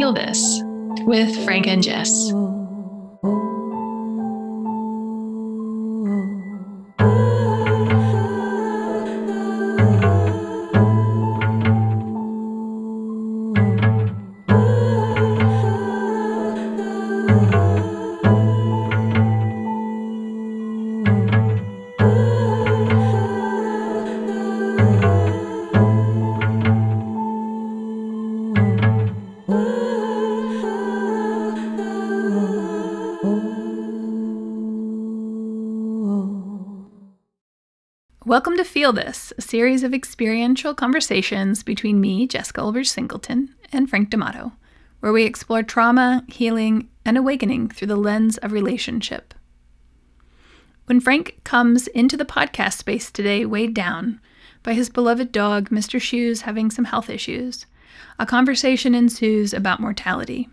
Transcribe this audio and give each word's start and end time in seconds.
Feel 0.00 0.14
This 0.14 0.62
with 1.04 1.44
Frank 1.44 1.66
and 1.66 1.82
Jess. 1.82 2.32
Welcome 38.40 38.56
to 38.56 38.64
Feel 38.64 38.94
This, 38.94 39.34
a 39.36 39.42
series 39.42 39.82
of 39.82 39.92
experiential 39.92 40.74
conversations 40.74 41.62
between 41.62 42.00
me, 42.00 42.26
Jessica 42.26 42.62
Olberz 42.62 42.86
Singleton, 42.86 43.54
and 43.70 43.90
Frank 43.90 44.08
D'Amato, 44.08 44.52
where 45.00 45.12
we 45.12 45.24
explore 45.24 45.62
trauma, 45.62 46.24
healing, 46.26 46.88
and 47.04 47.18
awakening 47.18 47.68
through 47.68 47.88
the 47.88 47.96
lens 47.96 48.38
of 48.38 48.52
relationship. 48.52 49.34
When 50.86 51.00
Frank 51.00 51.40
comes 51.44 51.86
into 51.88 52.16
the 52.16 52.24
podcast 52.24 52.78
space 52.78 53.10
today, 53.10 53.44
weighed 53.44 53.74
down 53.74 54.22
by 54.62 54.72
his 54.72 54.88
beloved 54.88 55.32
dog, 55.32 55.68
Mr. 55.68 56.00
Shoes, 56.00 56.40
having 56.40 56.70
some 56.70 56.86
health 56.86 57.10
issues, 57.10 57.66
a 58.18 58.24
conversation 58.24 58.94
ensues 58.94 59.52
about 59.52 59.80
mortality. 59.80 60.48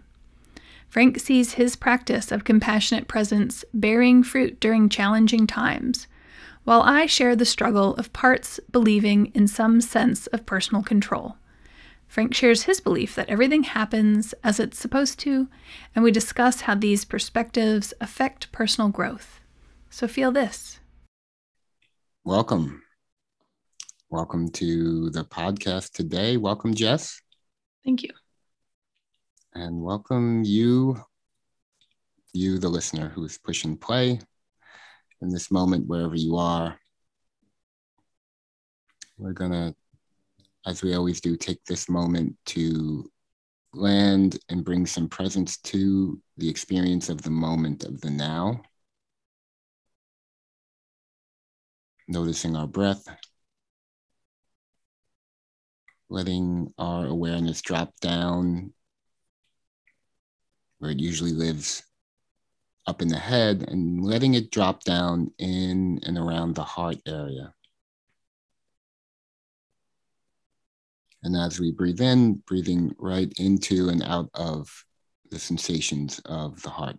Frank 0.89 1.21
sees 1.21 1.53
his 1.53 1.77
practice 1.77 2.33
of 2.33 2.43
compassionate 2.43 3.07
presence 3.07 3.63
bearing 3.73 4.23
fruit 4.23 4.59
during 4.59 4.89
challenging 4.89 5.47
times 5.47 6.05
while 6.67 6.81
I 6.81 7.05
share 7.05 7.33
the 7.33 7.45
struggle 7.45 7.95
of 7.95 8.11
parts 8.11 8.59
believing 8.69 9.27
in 9.27 9.47
some 9.47 9.79
sense 9.79 10.27
of 10.27 10.45
personal 10.45 10.83
control. 10.83 11.37
Frank 12.09 12.35
shares 12.35 12.63
his 12.63 12.81
belief 12.81 13.15
that 13.15 13.29
everything 13.29 13.63
happens 13.63 14.33
as 14.43 14.59
it's 14.59 14.77
supposed 14.77 15.17
to, 15.19 15.47
and 15.95 16.03
we 16.03 16.11
discuss 16.11 16.59
how 16.59 16.75
these 16.75 17.05
perspectives 17.05 17.93
affect 18.01 18.51
personal 18.51 18.89
growth. 18.89 19.39
So 19.89 20.09
feel 20.09 20.33
this. 20.33 20.81
Welcome. 22.25 22.83
Welcome 24.09 24.49
to 24.49 25.09
the 25.11 25.23
podcast 25.23 25.93
today. 25.93 26.35
Welcome, 26.35 26.73
Jess. 26.73 27.21
Thank 27.85 28.03
you. 28.03 28.09
And 29.53 29.81
welcome 29.81 30.43
you, 30.43 31.01
you, 32.33 32.57
the 32.57 32.67
listener 32.67 33.07
who's 33.07 33.37
pushing 33.37 33.77
play 33.77 34.19
in 35.21 35.29
this 35.29 35.51
moment, 35.51 35.87
wherever 35.87 36.15
you 36.15 36.37
are. 36.37 36.79
We're 39.17 39.33
going 39.33 39.51
to, 39.51 39.75
as 40.65 40.83
we 40.83 40.93
always 40.93 41.21
do, 41.21 41.35
take 41.35 41.63
this 41.65 41.89
moment 41.89 42.35
to 42.47 43.09
land 43.73 44.39
and 44.49 44.63
bring 44.63 44.85
some 44.85 45.09
presence 45.09 45.57
to 45.57 46.21
the 46.37 46.49
experience 46.49 47.09
of 47.09 47.21
the 47.21 47.31
moment 47.31 47.83
of 47.83 47.99
the 48.01 48.11
now. 48.11 48.61
Noticing 52.07 52.55
our 52.55 52.67
breath, 52.67 53.07
letting 56.09 56.73
our 56.77 57.05
awareness 57.05 57.61
drop 57.61 57.93
down 57.99 58.73
where 60.79 60.91
it 60.91 60.99
usually 60.99 61.33
lives 61.33 61.83
up 62.87 63.01
in 63.01 63.09
the 63.09 63.19
head 63.19 63.65
and 63.67 64.03
letting 64.03 64.33
it 64.33 64.49
drop 64.49 64.83
down 64.83 65.31
in 65.37 65.99
and 66.03 66.17
around 66.17 66.55
the 66.55 66.63
heart 66.63 66.97
area. 67.05 67.53
And 71.23 71.35
as 71.35 71.59
we 71.59 71.71
breathe 71.71 71.99
in, 71.99 72.35
breathing 72.35 72.95
right 72.97 73.31
into 73.37 73.89
and 73.89 74.01
out 74.01 74.29
of 74.33 74.85
the 75.29 75.37
sensations 75.37 76.19
of 76.25 76.61
the 76.61 76.69
heart. 76.69 76.97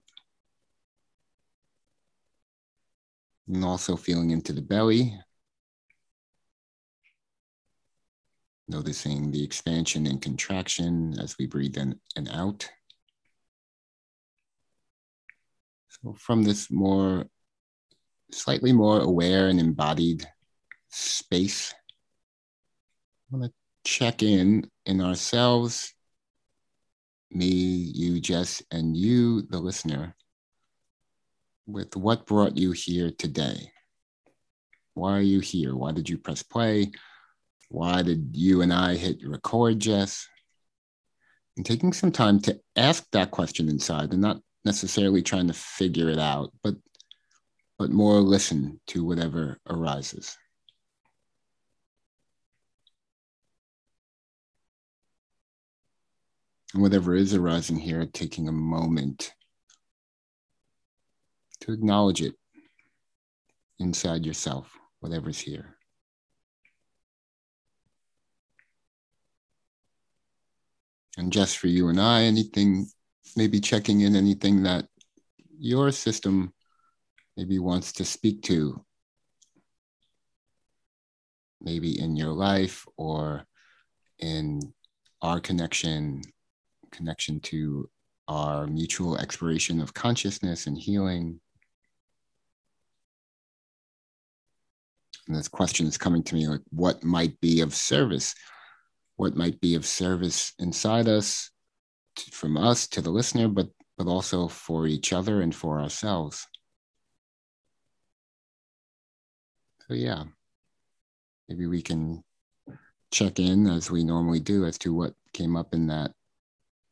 And 3.49 3.65
also 3.65 3.97
feeling 3.97 4.31
into 4.31 4.53
the 4.53 4.60
belly, 4.60 5.19
noticing 8.69 9.31
the 9.31 9.43
expansion 9.43 10.06
and 10.06 10.20
contraction 10.20 11.19
as 11.19 11.38
we 11.38 11.47
breathe 11.47 11.78
in 11.78 11.99
and 12.15 12.28
out. 12.28 12.69
From 16.16 16.42
this 16.42 16.70
more, 16.70 17.26
slightly 18.32 18.72
more 18.72 19.00
aware 19.00 19.48
and 19.48 19.60
embodied 19.60 20.26
space, 20.88 21.75
I 23.32 23.36
want 23.36 23.53
to 23.53 23.91
check 23.91 24.22
in 24.22 24.70
in 24.87 25.00
ourselves, 25.00 25.92
me, 27.31 27.47
you, 27.47 28.20
Jess, 28.20 28.62
and 28.70 28.97
you, 28.97 29.42
the 29.42 29.58
listener, 29.58 30.14
with 31.66 31.94
what 31.97 32.26
brought 32.26 32.56
you 32.56 32.72
here 32.72 33.10
today. 33.10 33.70
Why 34.94 35.19
are 35.19 35.22
you 35.22 35.41
here? 35.41 35.76
Why 35.76 35.92
did 35.92 36.08
you 36.08 36.19
press 36.19 36.42
play? 36.42 36.91
Why 37.69 38.03
did 38.03 38.31
you 38.32 38.62
and 38.62 38.72
I 38.72 38.97
hit 38.97 39.19
record, 39.26 39.78
Jess? 39.78 40.26
And 41.56 41.66
taking 41.66 41.92
some 41.92 42.12
time 42.12 42.41
to 42.41 42.58
ask 42.76 43.04
that 43.12 43.31
question 43.31 43.69
inside 43.69 44.12
and 44.12 44.22
not 44.22 44.41
necessarily 44.64 45.22
trying 45.22 45.46
to 45.48 45.52
figure 45.52 46.08
it 46.08 46.19
out, 46.19 46.52
but 46.62 46.74
but 47.78 47.91
more 47.91 48.20
listen 48.20 48.80
to 48.88 49.04
whatever 49.04 49.58
arises. 49.70 50.36
And 56.74 56.82
whatever 56.82 57.14
is 57.14 57.34
arising 57.34 57.76
here, 57.76 58.04
taking 58.06 58.48
a 58.48 58.52
moment 58.52 59.32
to 61.60 61.72
acknowledge 61.72 62.20
it 62.20 62.34
inside 63.78 64.26
yourself, 64.26 64.76
whatever's 65.00 65.38
here. 65.38 65.76
And 71.16 71.32
just 71.32 71.58
for 71.58 71.66
you 71.69 71.88
and 71.88 72.00
I, 72.00 72.22
anything 72.25 72.88
maybe 73.37 73.61
checking 73.61 74.00
in 74.03 74.16
anything 74.16 74.62
that 74.65 74.87
your 75.59 75.91
system 75.91 76.53
maybe 77.37 77.59
wants 77.59 77.93
to 77.93 78.05
speak 78.05 78.43
to, 78.43 78.84
maybe 81.61 82.00
in 82.00 82.17
your 82.17 82.33
life 82.33 82.87
or 82.97 83.44
in 84.19 84.61
our 85.22 85.41
connection, 85.41 86.22
connection 86.91 87.41
to 87.41 87.88
our 88.28 88.67
mutual 88.67 89.17
exploration 89.17 89.81
of 89.81 89.94
consciousness 89.94 90.67
and 90.67 90.77
healing. 90.77 91.41
And 95.27 95.37
this 95.37 95.49
question 95.49 95.87
is 95.87 95.99
coming 95.99 96.22
to 96.25 96.34
me 96.34 96.49
like, 96.49 96.62
what 96.71 97.05
might 97.05 97.41
be 97.41 97.61
of 97.61 97.75
service? 97.75 98.34
What 99.17 99.37
might 99.37 99.61
be 99.61 99.75
of 99.75 99.84
service 99.84 100.53
inside 100.59 101.09
us 101.09 101.50
from 102.21 102.56
us 102.56 102.87
to 102.89 103.01
the 103.01 103.11
listener, 103.11 103.49
but 103.49 103.69
but 103.97 104.06
also 104.06 104.47
for 104.47 104.87
each 104.87 105.12
other 105.12 105.43
and 105.43 105.55
for 105.55 105.81
ourselves. 105.81 106.47
So 109.89 109.95
yeah, 109.95 110.25
maybe 111.49 111.67
we 111.67 111.82
can 111.82 112.23
check 113.11 113.41
in 113.41 113.67
as 113.67 113.91
we 113.91 114.05
normally 114.05 114.38
do 114.38 114.65
as 114.67 114.79
to 114.79 114.94
what 114.94 115.15
came 115.32 115.56
up 115.56 115.75
in 115.75 115.88
that 115.88 116.12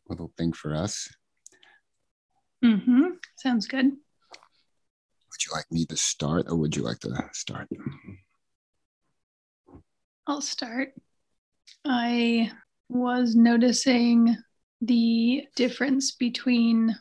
little 0.09 0.33
thing 0.37 0.53
for 0.53 0.75
us. 0.75 1.09
Mm-hmm. 2.65 3.05
Sounds 3.37 3.67
good. 3.67 3.85
Would 3.85 5.45
you 5.47 5.53
like 5.53 5.71
me 5.71 5.85
to 5.87 5.97
start 5.97 6.47
or 6.49 6.57
would 6.57 6.75
you 6.75 6.83
like 6.83 6.99
to 7.01 7.15
start? 7.33 7.69
I'll 10.27 10.41
start. 10.41 10.95
I 11.85 12.51
was 12.89 13.37
noticing 13.37 14.37
the 14.81 15.47
difference 15.57 16.13
between 16.13 16.97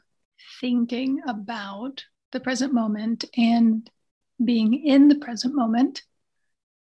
thinking 0.60 1.22
about 1.28 2.04
the 2.32 2.40
present 2.40 2.74
moment 2.74 3.26
and 3.38 3.90
being 4.44 4.74
in 4.74 5.08
the 5.08 5.16
present 5.16 5.56
moment. 5.56 6.04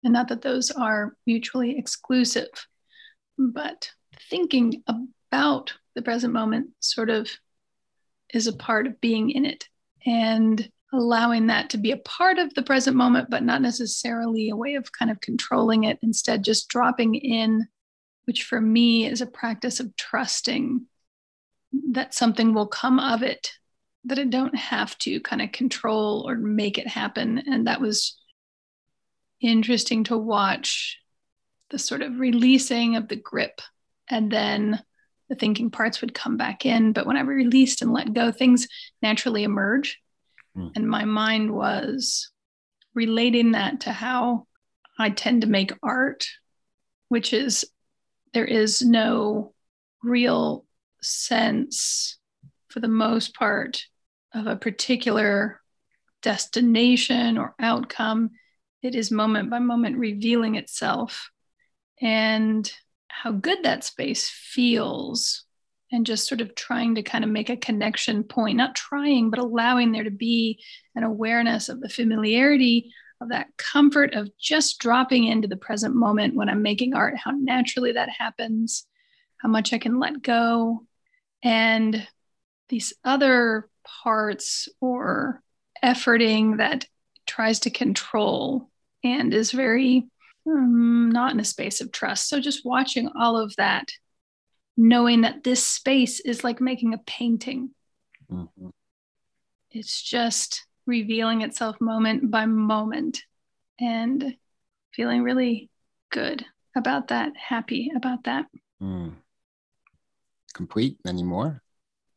And 0.03 0.13
not 0.13 0.29
that 0.29 0.43
those 0.43 0.71
are 0.71 1.17
mutually 1.27 1.79
exclusive, 1.79 2.49
but 3.39 3.91
thinking 4.31 4.83
about 4.87 5.73
the 5.95 6.03
present 6.03 6.33
moment 6.33 6.71
sort 6.81 7.11
of 7.11 7.31
is 8.33 8.47
a 8.47 8.53
part 8.53 8.87
of 8.87 9.01
being 9.01 9.31
in 9.31 9.45
it 9.45 9.69
and 10.05 10.69
allowing 10.93 11.49
that 11.49 11.71
to 11.71 11.79
be 11.79 11.91
a 11.91 11.97
part 11.99 12.39
of 12.39 12.55
the 12.55 12.63
present 12.63 12.97
moment, 12.97 13.29
but 13.31 13.43
not 13.43 13.63
necessarily 13.63 14.51
a 14.51 14.57
way 14.57 14.75
of 14.75 14.93
kind 14.93 15.11
of 15.11 15.21
controlling 15.21 15.85
it. 15.85 15.99
Instead, 16.03 16.45
just 16.45 16.69
dropping 16.69 17.15
in 17.15 17.67
which 18.25 18.45
for 18.45 18.61
me 18.61 19.07
is 19.07 19.21
a 19.21 19.27
practice 19.27 19.81
of 19.81 19.95
trusting 19.97 20.87
that 21.91 22.15
something 22.15 22.55
will 22.55 22.67
come 22.67 22.99
of 22.99 23.23
it, 23.23 23.51
that 24.05 24.19
I 24.19 24.25
don't 24.25 24.57
have 24.57 24.97
to 24.99 25.21
kind 25.21 25.43
of 25.43 25.53
control 25.53 26.25
or 26.29 26.37
make 26.37 26.79
it 26.79 26.87
happen. 26.87 27.43
And 27.47 27.67
that 27.67 27.81
was 27.81 28.19
interesting 29.41 30.05
to 30.05 30.17
watch 30.17 30.99
the 31.71 31.79
sort 31.79 32.03
of 32.03 32.19
releasing 32.19 32.97
of 32.97 33.09
the 33.09 33.17
grip 33.17 33.61
and 34.09 34.31
then 34.31 34.83
the 35.29 35.35
thinking 35.35 35.71
parts 35.71 36.01
would 36.01 36.15
come 36.15 36.37
back 36.37 36.67
in. 36.67 36.93
But 36.93 37.07
when 37.07 37.17
I 37.17 37.23
released 37.23 37.83
and 37.83 37.93
let 37.93 38.13
go, 38.13 38.31
things 38.31 38.69
naturally 39.03 39.43
emerge. 39.43 39.99
Mm. 40.57 40.73
And 40.77 40.89
my 40.89 41.05
mind 41.05 41.53
was 41.53 42.31
relating 42.95 43.53
that 43.53 43.81
to 43.81 43.93
how 43.93 44.47
I 44.99 45.11
tend 45.11 45.43
to 45.43 45.49
make 45.49 45.73
art, 45.83 46.27
which 47.09 47.33
is 47.33 47.65
there 48.35 48.45
is 48.45 48.83
no 48.83 49.55
real 50.03 50.67
sense, 51.01 52.19
for 52.69 52.81
the 52.81 52.89
most 52.89 53.35
part, 53.35 53.85
of 54.35 54.47
a 54.47 54.57
particular 54.57 55.61
destination 56.21 57.39
or 57.39 57.55
outcome. 57.61 58.31
It 58.83 58.95
is 58.95 59.11
moment 59.11 59.51
by 59.51 59.61
moment 59.61 59.97
revealing 59.97 60.57
itself. 60.57 61.31
And 62.03 62.71
how 63.09 63.31
good 63.31 63.63
that 63.63 63.85
space 63.85 64.29
feels 64.29 65.45
and 65.93 66.05
just 66.05 66.27
sort 66.27 66.41
of 66.41 66.57
trying 66.57 66.97
to 66.97 67.03
kind 67.03 67.23
of 67.23 67.31
make 67.31 67.51
a 67.51 67.57
connection 67.57 68.25
point, 68.25 68.57
not 68.57 68.75
trying, 68.75 69.31
but 69.31 69.39
allowing 69.39 69.93
there 69.93 70.03
to 70.03 70.11
be 70.11 70.61
an 70.97 71.05
awareness 71.05 71.69
of 71.69 71.81
the 71.81 71.89
familiarity 71.89 72.93
of 73.25 73.31
that 73.31 73.49
comfort 73.57 74.15
of 74.15 74.31
just 74.39 74.79
dropping 74.79 75.25
into 75.25 75.49
the 75.49 75.57
present 75.57 75.95
moment 75.95 76.35
when 76.35 76.49
I'm 76.49 76.63
making 76.63 76.95
art, 76.95 77.17
how 77.17 77.33
naturally 77.33 77.93
that 77.93 78.09
happens, 78.09 78.87
how 79.39 79.49
much 79.49 79.73
I 79.73 79.79
can 79.79 79.99
let 79.99 80.23
go. 80.23 80.87
And 81.43 82.07
these 82.69 82.93
other 83.05 83.69
parts 84.03 84.69
or 84.81 85.43
efforting 85.83 86.59
that 86.59 86.87
tries 87.27 87.61
to 87.61 87.71
control 87.71 88.71
and 89.03 89.35
is 89.35 89.51
very 89.51 90.07
um, 90.47 91.11
not 91.11 91.33
in 91.33 91.41
a 91.41 91.45
space 91.45 91.81
of 91.81 91.93
trust. 91.93 92.29
So 92.29 92.41
just 92.41 92.65
watching 92.65 93.11
all 93.19 93.37
of 93.37 93.55
that, 93.57 93.89
knowing 94.77 95.23
that 95.23 95.45
this 95.45 95.67
space 95.67 96.21
is 96.21 96.45
like 96.45 96.61
making 96.61 96.95
a 96.95 96.99
painting. 96.99 97.71
Mm-hmm. 98.31 98.69
It's 99.71 100.03
just 100.03 100.67
revealing 100.87 101.43
itself 101.43 101.81
moment 101.81 102.31
by 102.31 102.47
moment 102.47 103.23
and 103.81 104.37
feeling 104.93 105.23
really 105.23 105.71
good 106.11 106.45
about 106.77 107.09
that, 107.09 107.33
happy 107.37 107.91
about 107.95 108.25
that. 108.25 108.47
Mm. 108.83 109.15
Complete 110.53 110.99
anymore? 111.07 111.63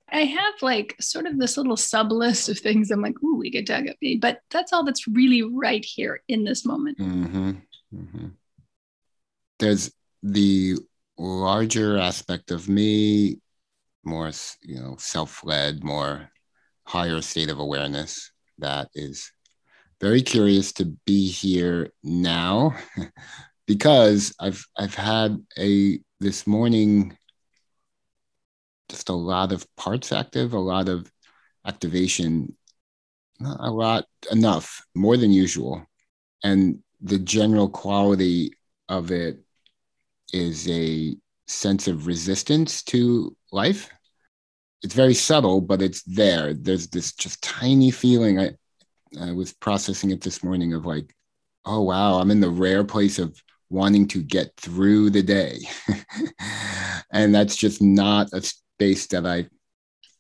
I 0.10 0.22
have 0.22 0.54
like 0.62 0.96
sort 1.02 1.26
of 1.26 1.38
this 1.38 1.58
little 1.58 1.76
sub 1.76 2.12
list 2.12 2.48
of 2.50 2.60
things 2.60 2.92
I'm 2.92 3.02
like, 3.02 3.22
ooh, 3.24 3.36
we 3.36 3.52
could 3.52 3.68
talk 3.68 3.82
about, 3.82 4.02
me, 4.02 4.16
but 4.16 4.40
that's 4.52 4.72
all 4.72 4.84
that's 4.84 5.08
really 5.08 5.44
right 5.44 5.84
here 5.84 6.22
in 6.28 6.44
this 6.46 6.66
moment. 6.66 6.98
Mm-hmm. 6.98 7.52
Mm-hmm. 7.94 8.28
There's 9.60 9.92
the 10.24 10.78
larger 11.18 11.98
aspect 11.98 12.52
of 12.52 12.70
me, 12.70 13.40
more 14.04 14.32
you 14.62 14.80
know, 14.80 14.96
self-led, 14.98 15.84
more 15.84 16.30
higher 16.86 17.22
state 17.22 17.50
of 17.50 17.60
awareness 17.60 18.32
that 18.60 18.90
is 18.96 19.32
very 20.00 20.22
curious 20.22 20.74
to 20.74 20.86
be 21.06 21.28
here 21.28 21.92
now 22.04 22.76
because 23.68 24.34
I've 24.40 24.66
I've 24.78 24.96
had 24.96 25.44
a 25.58 26.00
this 26.20 26.48
morning 26.48 27.18
just 28.90 29.10
a 29.10 29.14
lot 29.14 29.52
of 29.52 29.68
parts 29.76 30.12
active, 30.12 30.54
a 30.54 30.60
lot 30.60 30.90
of 30.90 31.12
activation, 31.66 32.56
not 33.40 33.60
a 33.60 33.72
lot 33.72 34.06
enough, 34.32 34.86
more 34.96 35.18
than 35.18 35.32
usual. 35.32 35.86
And 36.44 36.80
the 37.02 37.20
general 37.20 37.70
quality 37.70 38.54
of 38.90 39.12
it 39.12 39.40
is 40.34 40.68
a 40.70 41.16
sense 41.48 41.88
of 41.88 42.08
resistance 42.08 42.84
to 42.84 43.36
life. 43.52 43.90
It's 44.84 44.94
very 44.94 45.14
subtle, 45.14 45.62
but 45.62 45.82
it's 45.82 46.04
there. 46.04 46.54
There's 46.54 46.88
this 46.88 47.14
just 47.14 47.42
tiny 47.42 47.92
feeling. 47.92 48.40
I, 48.40 48.52
I 49.20 49.32
was 49.32 49.54
processing 49.54 50.12
it 50.12 50.22
this 50.22 50.44
morning 50.44 50.74
of 50.74 50.86
like, 50.86 51.14
oh, 51.66 51.82
wow, 51.82 52.20
I'm 52.20 52.32
in 52.32 52.40
the 52.40 52.50
rare 52.50 52.84
place 52.84 53.20
of 53.20 53.42
wanting 53.70 54.08
to 54.10 54.22
get 54.24 54.56
through 54.58 55.10
the 55.10 55.24
day. 55.24 55.60
and 57.12 57.34
that's 57.34 57.56
just 57.56 57.82
not 57.82 58.30
a 58.34 58.42
space 58.42 59.08
that 59.08 59.26
I 59.26 59.48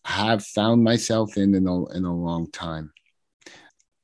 have 0.03 0.43
found 0.43 0.83
myself 0.83 1.37
in 1.37 1.53
in 1.53 1.67
a, 1.67 1.85
in 1.89 2.05
a 2.05 2.15
long 2.15 2.49
time. 2.51 2.91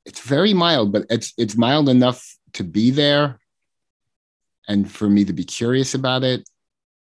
It's 0.06 0.20
very 0.20 0.52
mild, 0.52 0.92
but 0.92 1.06
it's 1.08 1.32
it's 1.38 1.56
mild 1.56 1.88
enough 1.88 2.36
to 2.54 2.64
be 2.64 2.90
there 2.90 3.40
and 4.68 4.90
for 4.90 5.08
me 5.08 5.24
to 5.24 5.32
be 5.32 5.44
curious 5.44 5.94
about 5.94 6.24
it 6.24 6.48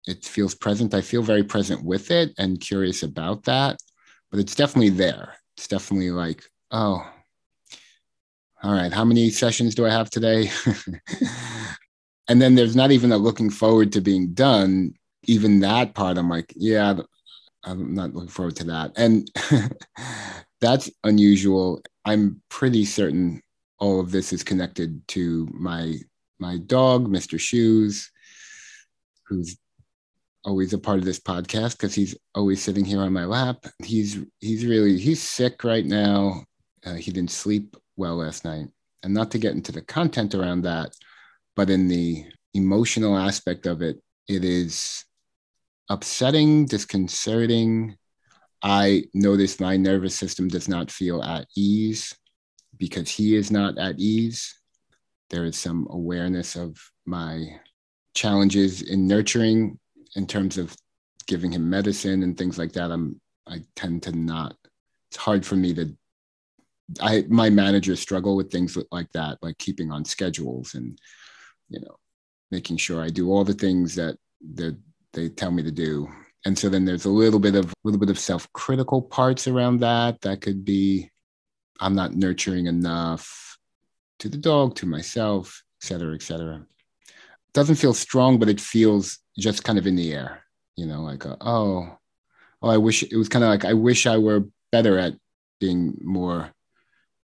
it 0.06 0.24
feels 0.24 0.54
present. 0.54 0.94
I 0.94 1.00
feel 1.00 1.22
very 1.22 1.44
present 1.44 1.84
with 1.84 2.10
it 2.10 2.32
and 2.38 2.60
curious 2.60 3.02
about 3.02 3.44
that 3.44 3.78
but 4.30 4.40
it's 4.40 4.54
definitely 4.54 4.90
there. 4.90 5.34
It's 5.56 5.68
definitely 5.68 6.10
like 6.10 6.44
oh 6.70 7.10
all 8.62 8.72
right 8.72 8.92
how 8.92 9.04
many 9.04 9.30
sessions 9.30 9.74
do 9.74 9.86
i 9.86 9.90
have 9.90 10.10
today? 10.10 10.50
And 12.28 12.42
then 12.42 12.56
there's 12.56 12.74
not 12.74 12.90
even 12.90 13.12
a 13.12 13.16
looking 13.18 13.50
forward 13.50 13.92
to 13.92 14.00
being 14.00 14.34
done 14.34 14.94
even 15.24 15.60
that 15.60 15.94
part. 15.94 16.18
I'm 16.18 16.28
like 16.28 16.52
yeah 16.56 16.98
i'm 17.64 17.94
not 17.94 18.14
looking 18.14 18.28
forward 18.28 18.56
to 18.56 18.64
that. 18.64 18.92
And 18.96 19.30
that's 20.60 20.90
unusual. 21.04 21.82
I'm 22.04 22.42
pretty 22.48 22.84
certain 22.84 23.42
all 23.78 24.00
of 24.00 24.10
this 24.10 24.32
is 24.32 24.42
connected 24.42 25.06
to 25.08 25.48
my 25.52 25.98
my 26.38 26.58
dog, 26.58 27.08
Mr. 27.08 27.38
Shoes, 27.38 28.10
who's 29.26 29.56
always 30.46 30.72
a 30.72 30.78
part 30.78 30.98
of 30.98 31.04
this 31.04 31.18
podcast 31.18 31.72
because 31.72 31.94
he's 31.94 32.16
always 32.34 32.62
sitting 32.62 32.84
here 32.84 33.00
on 33.00 33.12
my 33.12 33.24
lap. 33.24 33.66
He's 33.84 34.18
he's 34.38 34.64
really 34.64 34.96
he's 34.96 35.22
sick 35.22 35.64
right 35.64 35.84
now. 35.84 36.44
Uh, 36.84 36.94
he 36.94 37.10
didn't 37.10 37.32
sleep 37.32 37.76
well 37.96 38.16
last 38.16 38.44
night, 38.44 38.68
and 39.02 39.12
not 39.12 39.30
to 39.32 39.38
get 39.38 39.52
into 39.52 39.72
the 39.72 39.82
content 39.82 40.34
around 40.34 40.62
that, 40.62 40.92
but 41.56 41.68
in 41.68 41.88
the 41.88 42.24
emotional 42.54 43.18
aspect 43.18 43.66
of 43.66 43.82
it, 43.82 44.00
it 44.28 44.44
is 44.44 45.04
upsetting, 45.90 46.66
disconcerting. 46.66 47.96
I 48.62 49.04
notice 49.12 49.60
my 49.60 49.76
nervous 49.76 50.14
system 50.14 50.48
does 50.48 50.68
not 50.68 50.90
feel 50.90 51.22
at 51.22 51.46
ease 51.56 52.16
because 52.78 53.10
he 53.10 53.36
is 53.36 53.50
not 53.50 53.78
at 53.78 53.98
ease. 53.98 54.54
There 55.30 55.44
is 55.44 55.56
some 55.56 55.86
awareness 55.90 56.56
of 56.56 56.78
my 57.04 57.60
challenges 58.14 58.82
in 58.82 59.06
nurturing 59.06 59.78
in 60.14 60.26
terms 60.26 60.58
of 60.58 60.76
giving 61.26 61.52
him 61.52 61.68
medicine 61.68 62.22
and 62.22 62.36
things 62.36 62.58
like 62.58 62.72
that. 62.72 62.90
I'm 62.90 63.20
I 63.46 63.62
tend 63.74 64.02
to 64.04 64.12
not. 64.12 64.56
It's 65.10 65.16
hard 65.16 65.44
for 65.44 65.56
me 65.56 65.74
to. 65.74 65.96
I 67.00 67.24
my 67.28 67.50
managers 67.50 68.00
struggle 68.00 68.36
with 68.36 68.50
things 68.50 68.78
like 68.92 69.10
that, 69.12 69.38
like 69.42 69.58
keeping 69.58 69.90
on 69.90 70.04
schedules 70.04 70.74
and 70.74 70.98
you 71.68 71.80
know 71.80 71.96
making 72.50 72.76
sure 72.76 73.02
I 73.02 73.08
do 73.08 73.30
all 73.30 73.44
the 73.44 73.54
things 73.54 73.94
that 73.96 74.16
they 74.40 74.72
they 75.12 75.28
tell 75.28 75.50
me 75.50 75.62
to 75.62 75.72
do. 75.72 76.08
And 76.44 76.56
so 76.56 76.68
then 76.68 76.84
there's 76.84 77.06
a 77.06 77.10
little 77.10 77.40
bit 77.40 77.56
of 77.56 77.66
a 77.66 77.74
little 77.82 77.98
bit 77.98 78.10
of 78.10 78.18
self-critical 78.18 79.02
parts 79.02 79.48
around 79.48 79.80
that 79.80 80.20
that 80.20 80.40
could 80.40 80.64
be 80.64 81.10
I'm 81.80 81.94
not 81.94 82.14
nurturing 82.14 82.66
enough 82.66 83.58
to 84.20 84.28
the 84.28 84.36
dog, 84.36 84.76
to 84.76 84.86
myself, 84.86 85.62
et 85.82 85.86
cetera, 85.86 86.14
et 86.14 86.22
cetera. 86.22 86.64
Doesn't 87.52 87.76
feel 87.76 87.94
strong, 87.94 88.38
but 88.38 88.48
it 88.48 88.60
feels 88.60 89.18
just 89.38 89.64
kind 89.64 89.78
of 89.78 89.86
in 89.86 89.96
the 89.96 90.12
air, 90.12 90.42
you 90.76 90.86
know, 90.86 91.02
like, 91.02 91.24
a, 91.24 91.36
oh, 91.40 91.98
oh, 92.62 92.68
I 92.68 92.76
wish 92.76 93.02
it 93.02 93.16
was 93.16 93.28
kind 93.28 93.44
of 93.44 93.50
like, 93.50 93.64
I 93.64 93.74
wish 93.74 94.06
I 94.06 94.18
were 94.18 94.44
better 94.72 94.98
at 94.98 95.14
being 95.60 95.96
more 96.02 96.52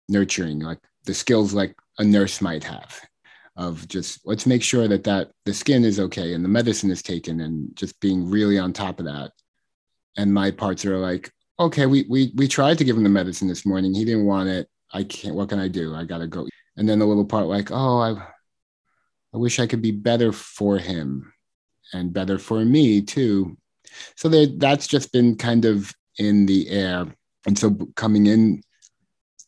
nurturing, 0.08 0.60
like 0.60 0.78
the 1.04 1.14
skills 1.14 1.52
like 1.52 1.74
a 1.98 2.04
nurse 2.04 2.40
might 2.40 2.64
have 2.64 3.00
of 3.54 3.86
just 3.86 4.20
let's 4.24 4.46
make 4.46 4.62
sure 4.62 4.88
that 4.88 5.04
that 5.04 5.30
the 5.44 5.52
skin 5.52 5.84
is 5.84 6.00
okay 6.00 6.32
and 6.32 6.42
the 6.42 6.48
medicine 6.48 6.90
is 6.90 7.02
taken 7.02 7.40
and 7.40 7.68
just 7.76 8.00
being 8.00 8.30
really 8.30 8.58
on 8.58 8.72
top 8.72 8.98
of 8.98 9.04
that 9.04 9.30
and 10.16 10.32
my 10.32 10.50
parts 10.50 10.86
are 10.86 10.96
like 10.96 11.30
okay, 11.58 11.86
we 11.86 12.04
we 12.08 12.32
we 12.36 12.48
tried 12.48 12.78
to 12.78 12.84
give 12.84 12.96
him 12.96 13.04
the 13.04 13.08
medicine 13.08 13.48
this 13.48 13.66
morning. 13.66 13.94
He 13.94 14.04
didn't 14.04 14.26
want 14.26 14.48
it. 14.48 14.68
I 14.92 15.04
can't. 15.04 15.34
What 15.34 15.48
can 15.48 15.58
I 15.58 15.68
do? 15.68 15.94
I 15.94 16.04
gotta 16.04 16.26
go. 16.26 16.46
And 16.76 16.88
then 16.88 16.98
the 16.98 17.06
little 17.06 17.24
part 17.24 17.46
like, 17.46 17.70
oh, 17.70 18.00
I 18.00 18.10
I 19.34 19.38
wish 19.38 19.58
I 19.58 19.66
could 19.66 19.82
be 19.82 19.92
better 19.92 20.32
for 20.32 20.78
him 20.78 21.31
and 21.92 22.12
better 22.12 22.38
for 22.38 22.64
me 22.64 23.00
too. 23.02 23.56
So 24.16 24.28
that's 24.28 24.86
just 24.86 25.12
been 25.12 25.36
kind 25.36 25.64
of 25.64 25.92
in 26.18 26.46
the 26.46 26.68
air. 26.70 27.06
And 27.46 27.58
so 27.58 27.76
coming 27.96 28.26
in 28.26 28.62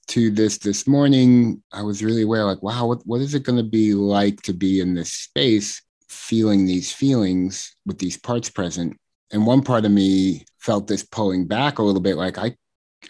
to 0.08 0.30
this 0.30 0.58
this 0.58 0.86
morning, 0.86 1.62
I 1.72 1.82
was 1.82 2.04
really 2.04 2.22
aware, 2.22 2.44
like, 2.44 2.62
wow, 2.62 2.86
what, 2.86 3.06
what 3.06 3.20
is 3.20 3.34
it 3.34 3.44
going 3.44 3.56
to 3.56 3.68
be 3.68 3.94
like 3.94 4.42
to 4.42 4.52
be 4.52 4.80
in 4.80 4.94
this 4.94 5.12
space, 5.12 5.80
feeling 6.08 6.66
these 6.66 6.92
feelings 6.92 7.74
with 7.86 7.98
these 7.98 8.18
parts 8.18 8.50
present 8.50 8.98
and 9.34 9.46
one 9.46 9.62
part 9.62 9.84
of 9.84 9.90
me 9.90 10.44
felt 10.58 10.86
this 10.86 11.02
pulling 11.02 11.46
back 11.46 11.78
a 11.78 11.82
little 11.82 12.00
bit 12.00 12.16
like 12.16 12.38
i 12.38 12.54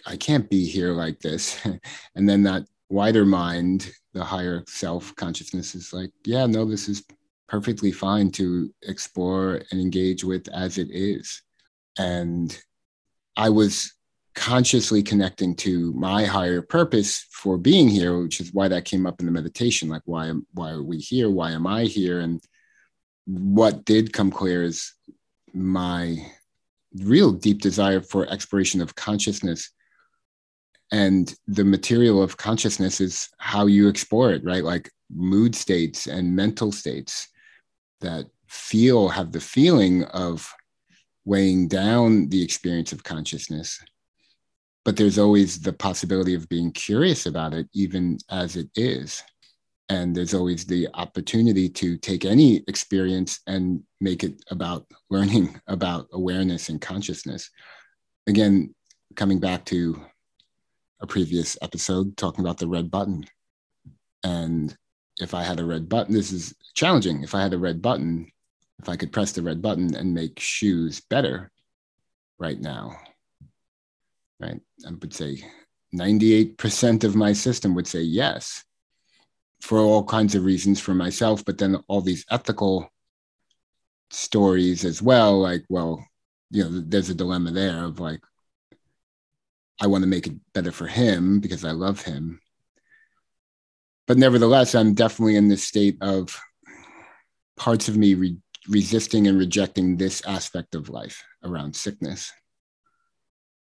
i 0.05 0.17
can't 0.17 0.49
be 0.49 0.65
here 0.65 0.91
like 0.91 1.19
this 1.19 1.65
and 2.15 2.27
then 2.27 2.43
that 2.43 2.65
wider 2.89 3.25
mind 3.25 3.91
the 4.13 4.23
higher 4.23 4.63
self 4.67 5.15
consciousness 5.15 5.75
is 5.75 5.93
like 5.93 6.11
yeah 6.25 6.45
no 6.45 6.65
this 6.65 6.89
is 6.89 7.03
perfectly 7.47 7.91
fine 7.91 8.31
to 8.31 8.73
explore 8.83 9.61
and 9.71 9.79
engage 9.79 10.23
with 10.23 10.47
as 10.49 10.77
it 10.77 10.89
is. 10.91 11.41
And 11.97 12.57
i 13.37 13.49
was 13.49 13.93
consciously 14.35 15.01
connecting 15.01 15.55
to 15.55 15.93
my 15.93 16.25
higher 16.25 16.61
purpose 16.61 17.25
for 17.31 17.57
being 17.57 17.87
here 17.87 18.21
which 18.21 18.41
is 18.41 18.53
why 18.53 18.67
that 18.67 18.83
came 18.83 19.05
up 19.05 19.19
in 19.19 19.25
the 19.25 19.31
meditation 19.31 19.87
like 19.87 20.01
why 20.05 20.31
why 20.53 20.71
are 20.71 20.83
we 20.83 20.97
here? 20.97 21.29
Why 21.29 21.51
am 21.51 21.65
i 21.65 21.85
here? 21.85 22.19
And 22.19 22.41
what 23.25 23.85
did 23.85 24.13
come 24.13 24.29
clear 24.29 24.61
is 24.61 24.93
my 25.53 26.17
real 26.99 27.31
deep 27.31 27.61
desire 27.61 28.01
for 28.01 28.29
exploration 28.29 28.81
of 28.81 28.95
consciousness. 28.95 29.71
And 30.91 31.33
the 31.47 31.63
material 31.63 32.21
of 32.21 32.37
consciousness 32.37 33.01
is 33.01 33.29
how 33.37 33.65
you 33.67 33.87
explore 33.87 34.31
it 34.33 34.43
right? 34.43 34.63
Like 34.63 34.91
mood 35.09 35.55
states 35.55 36.07
and 36.07 36.35
mental 36.35 36.71
states 36.71 37.29
that 38.01 38.27
feel 38.47 39.09
have 39.09 39.31
the 39.31 39.39
feeling 39.39 40.03
of 40.05 40.53
weighing 41.25 41.67
down 41.67 42.29
the 42.29 42.43
experience 42.43 42.91
of 42.91 43.03
consciousness 43.03 43.81
but 44.85 44.95
there's 44.95 45.17
always 45.17 45.59
the 45.59 45.73
possibility 45.73 46.35
of 46.35 46.47
being 46.47 46.71
curious 46.71 47.25
about 47.25 47.53
it 47.53 47.67
even 47.73 48.19
as 48.29 48.55
it 48.55 48.69
is. 48.75 49.21
And 49.89 50.15
there's 50.15 50.33
always 50.33 50.65
the 50.65 50.87
opportunity 50.93 51.67
to 51.69 51.97
take 51.97 52.23
any 52.23 52.63
experience 52.67 53.39
and 53.47 53.81
make 53.99 54.23
it 54.23 54.43
about 54.51 54.85
learning 55.09 55.59
about 55.67 56.07
awareness 56.13 56.69
and 56.69 56.79
consciousness. 56.79 57.49
Again 58.27 58.73
coming 59.15 59.39
back 59.39 59.65
to 59.65 59.99
a 61.01 61.07
previous 61.07 61.57
episode 61.61 62.15
talking 62.15 62.43
about 62.43 62.57
the 62.57 62.67
red 62.67 62.91
button 62.91 63.25
and 64.23 64.75
if 65.19 65.33
i 65.33 65.43
had 65.43 65.59
a 65.59 65.65
red 65.65 65.87
button 65.87 66.13
this 66.13 66.31
is 66.31 66.53
challenging 66.73 67.23
if 67.23 67.35
i 67.35 67.41
had 67.41 67.53
a 67.53 67.57
red 67.57 67.81
button 67.81 68.31
if 68.79 68.89
i 68.89 68.95
could 68.95 69.11
press 69.11 69.31
the 69.31 69.41
red 69.41 69.61
button 69.61 69.95
and 69.95 70.13
make 70.13 70.39
shoes 70.39 71.01
better 71.09 71.51
right 72.39 72.59
now 72.59 72.95
right 74.39 74.59
i 74.87 74.91
would 74.91 75.13
say 75.13 75.43
98% 75.95 77.03
of 77.03 77.15
my 77.15 77.31
system 77.31 77.73
would 77.75 77.87
say 77.87 78.01
yes 78.01 78.63
for 79.61 79.79
all 79.79 80.03
kinds 80.03 80.35
of 80.35 80.43
reasons 80.43 80.79
for 80.79 80.93
myself, 80.93 81.43
but 81.45 81.57
then 81.57 81.77
all 81.87 82.01
these 82.01 82.25
ethical 82.29 82.91
stories 84.11 84.85
as 84.85 85.01
well. 85.01 85.39
Like, 85.39 85.63
well, 85.69 86.05
you 86.51 86.63
know, 86.63 86.83
there's 86.85 87.09
a 87.09 87.15
dilemma 87.15 87.51
there 87.51 87.85
of 87.85 87.99
like, 87.99 88.21
I 89.81 89.87
want 89.87 90.03
to 90.03 90.07
make 90.07 90.27
it 90.27 90.35
better 90.53 90.71
for 90.71 90.87
him 90.87 91.39
because 91.39 91.65
I 91.65 91.71
love 91.71 92.01
him. 92.01 92.39
But 94.07 94.17
nevertheless, 94.17 94.75
I'm 94.75 94.93
definitely 94.93 95.35
in 95.35 95.47
this 95.47 95.67
state 95.67 95.97
of 96.01 96.39
parts 97.57 97.87
of 97.87 97.97
me 97.97 98.13
re- 98.13 98.37
resisting 98.69 99.27
and 99.27 99.37
rejecting 99.37 99.97
this 99.97 100.21
aspect 100.25 100.75
of 100.75 100.89
life 100.89 101.23
around 101.43 101.75
sickness 101.75 102.31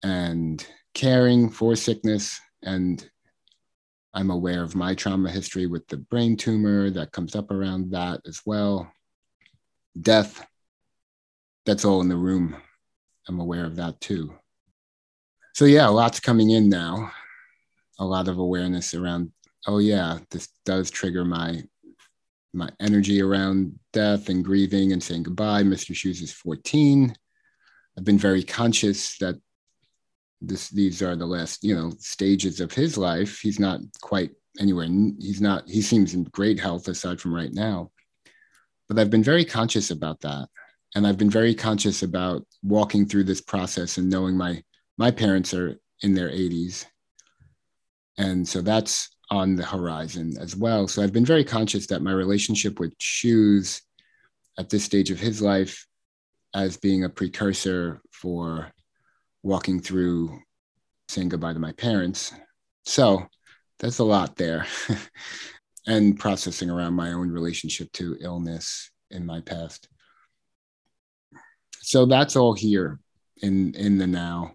and 0.02 0.66
caring 0.94 1.50
for 1.50 1.76
sickness 1.76 2.40
and 2.62 3.08
I'm 4.16 4.30
aware 4.30 4.62
of 4.62 4.76
my 4.76 4.94
trauma 4.94 5.28
history 5.28 5.66
with 5.66 5.88
the 5.88 5.96
brain 5.96 6.36
tumor 6.36 6.88
that 6.90 7.10
comes 7.10 7.34
up 7.34 7.50
around 7.50 7.90
that 7.90 8.20
as 8.28 8.40
well. 8.46 8.90
Death, 10.00 10.46
that's 11.66 11.84
all 11.84 12.00
in 12.00 12.08
the 12.08 12.16
room. 12.16 12.56
I'm 13.26 13.40
aware 13.40 13.64
of 13.64 13.74
that 13.76 14.00
too. 14.00 14.32
So, 15.54 15.64
yeah, 15.64 15.88
lot's 15.88 16.20
coming 16.20 16.50
in 16.50 16.68
now. 16.68 17.10
A 17.98 18.04
lot 18.04 18.28
of 18.28 18.38
awareness 18.38 18.94
around, 18.94 19.32
oh, 19.66 19.78
yeah, 19.78 20.18
this 20.30 20.48
does 20.64 20.90
trigger 20.90 21.24
my 21.24 21.62
my 22.52 22.70
energy 22.78 23.20
around 23.20 23.76
death 23.92 24.28
and 24.28 24.44
grieving 24.44 24.92
and 24.92 25.02
saying 25.02 25.24
goodbye. 25.24 25.64
Mr. 25.64 25.92
Shoes 25.92 26.22
is 26.22 26.30
14. 26.32 27.12
I've 27.98 28.04
been 28.04 28.18
very 28.18 28.44
conscious 28.44 29.18
that 29.18 29.34
this 30.40 30.68
these 30.70 31.02
are 31.02 31.16
the 31.16 31.26
last 31.26 31.64
you 31.64 31.74
know 31.74 31.92
stages 31.98 32.60
of 32.60 32.72
his 32.72 32.98
life 32.98 33.40
he's 33.40 33.58
not 33.58 33.80
quite 34.02 34.30
anywhere 34.60 34.86
he's 35.18 35.40
not 35.40 35.68
he 35.68 35.80
seems 35.80 36.14
in 36.14 36.24
great 36.24 36.60
health 36.60 36.88
aside 36.88 37.20
from 37.20 37.34
right 37.34 37.52
now 37.52 37.90
but 38.88 38.98
i've 38.98 39.10
been 39.10 39.22
very 39.22 39.44
conscious 39.44 39.90
about 39.90 40.20
that 40.20 40.48
and 40.94 41.06
i've 41.06 41.18
been 41.18 41.30
very 41.30 41.54
conscious 41.54 42.02
about 42.02 42.46
walking 42.62 43.06
through 43.06 43.24
this 43.24 43.40
process 43.40 43.98
and 43.98 44.10
knowing 44.10 44.36
my 44.36 44.62
my 44.98 45.10
parents 45.10 45.54
are 45.54 45.78
in 46.02 46.14
their 46.14 46.30
80s 46.30 46.84
and 48.18 48.46
so 48.46 48.60
that's 48.60 49.13
on 49.34 49.56
the 49.56 49.64
horizon 49.64 50.34
as 50.40 50.54
well 50.56 50.86
so 50.86 51.02
i've 51.02 51.12
been 51.12 51.24
very 51.24 51.44
conscious 51.44 51.86
that 51.86 52.02
my 52.02 52.12
relationship 52.12 52.78
with 52.78 52.92
shoes 52.98 53.82
at 54.58 54.70
this 54.70 54.84
stage 54.84 55.10
of 55.10 55.18
his 55.18 55.42
life 55.42 55.86
as 56.54 56.76
being 56.76 57.04
a 57.04 57.08
precursor 57.08 58.00
for 58.12 58.72
walking 59.42 59.80
through 59.80 60.38
saying 61.08 61.28
goodbye 61.28 61.52
to 61.52 61.58
my 61.58 61.72
parents. 61.72 62.32
So 62.84 63.26
that's 63.78 63.98
a 63.98 64.04
lot 64.04 64.36
there. 64.36 64.66
and 65.86 66.18
processing 66.18 66.70
around 66.70 66.94
my 66.94 67.12
own 67.12 67.30
relationship 67.30 67.92
to 67.92 68.16
illness 68.20 68.90
in 69.10 69.26
my 69.26 69.40
past. 69.40 69.88
So 71.80 72.06
that's 72.06 72.36
all 72.36 72.54
here 72.54 73.00
in 73.42 73.74
in 73.74 73.98
the 73.98 74.06
now. 74.06 74.54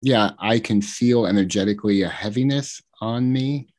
Yeah, 0.00 0.30
I 0.40 0.58
can 0.58 0.82
feel 0.82 1.26
energetically 1.26 2.02
a 2.02 2.08
heaviness 2.08 2.82
on 3.00 3.32
me. 3.32 3.71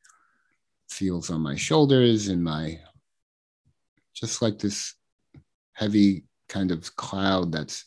Feels 0.94 1.28
on 1.28 1.40
my 1.40 1.56
shoulders 1.56 2.28
and 2.28 2.44
my 2.44 2.78
just 4.14 4.42
like 4.42 4.60
this 4.60 4.94
heavy 5.72 6.22
kind 6.48 6.70
of 6.70 6.94
cloud 6.94 7.50
that's 7.50 7.86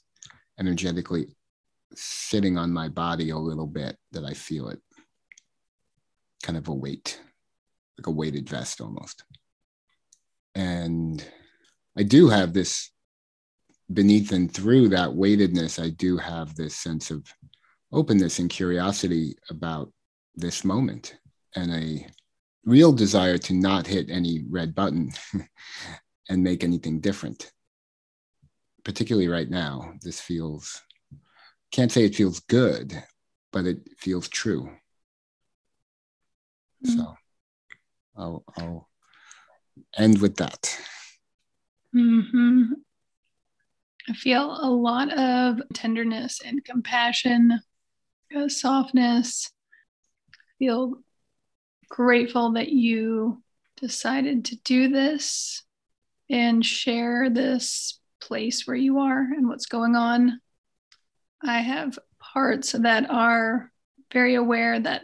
energetically 0.60 1.28
sitting 1.96 2.58
on 2.58 2.74
my 2.74 2.90
body 2.90 3.30
a 3.30 3.38
little 3.38 3.66
bit 3.66 3.96
that 4.12 4.26
I 4.26 4.34
feel 4.34 4.68
it. 4.68 4.82
Kind 6.44 6.58
of 6.58 6.68
a 6.68 6.74
weight, 6.74 7.22
like 7.98 8.08
a 8.08 8.12
weighted 8.12 8.50
vest 8.50 8.82
almost. 8.82 9.24
And 10.54 11.26
I 11.98 12.04
do 12.04 12.28
have 12.28 12.52
this 12.52 12.92
beneath 13.94 14.34
and 14.34 14.54
through 14.54 14.90
that 14.90 15.16
weightedness, 15.16 15.80
I 15.80 15.92
do 15.92 16.18
have 16.18 16.56
this 16.56 16.76
sense 16.76 17.10
of 17.10 17.26
openness 17.94 18.40
and 18.40 18.50
curiosity 18.50 19.38
about 19.50 19.94
this 20.36 20.66
moment 20.66 21.16
and 21.56 21.72
a 21.74 22.06
real 22.68 22.92
desire 22.92 23.38
to 23.38 23.54
not 23.54 23.88
hit 23.88 24.10
any 24.10 24.44
red 24.50 24.76
button 24.76 25.10
and 26.30 26.44
make 26.44 26.64
anything 26.64 27.00
different. 27.00 27.52
Particularly 28.84 29.30
right 29.30 29.50
now, 29.50 29.94
this 30.02 30.20
feels 30.20 30.82
can't 31.72 31.92
say 31.92 32.06
it 32.06 32.16
feels 32.16 32.40
good, 32.42 33.02
but 33.52 33.66
it 33.66 33.80
feels 33.98 34.28
true. 34.28 34.70
Mm-hmm. 36.86 36.98
So 36.98 37.16
I'll, 38.16 38.44
I'll 38.58 38.90
end 39.98 40.22
with 40.22 40.36
that. 40.38 40.78
Mm-hmm. 41.96 42.74
I 44.10 44.14
feel 44.14 44.58
a 44.62 44.70
lot 44.70 45.12
of 45.18 45.62
tenderness 45.74 46.42
and 46.46 46.64
compassion, 46.64 47.60
softness. 48.48 49.52
I 50.32 50.36
feel 50.60 50.94
grateful 51.90 52.54
that 52.54 52.70
you 52.70 53.42
decided 53.78 54.46
to 54.46 54.56
do 54.58 54.90
this 54.90 55.64
and 56.30 56.66
share 56.66 57.30
this 57.30 58.00
place 58.20 58.68
where 58.68 58.76
you 58.76 59.00
are 59.00 59.22
and 59.22 59.48
what's 59.48 59.68
going 59.68 59.96
on. 59.96 60.40
I 61.42 61.60
have 61.60 61.98
parts 62.20 62.74
that 62.74 63.10
are 63.10 63.72
very 64.12 64.36
aware 64.36 64.80
that 64.80 65.04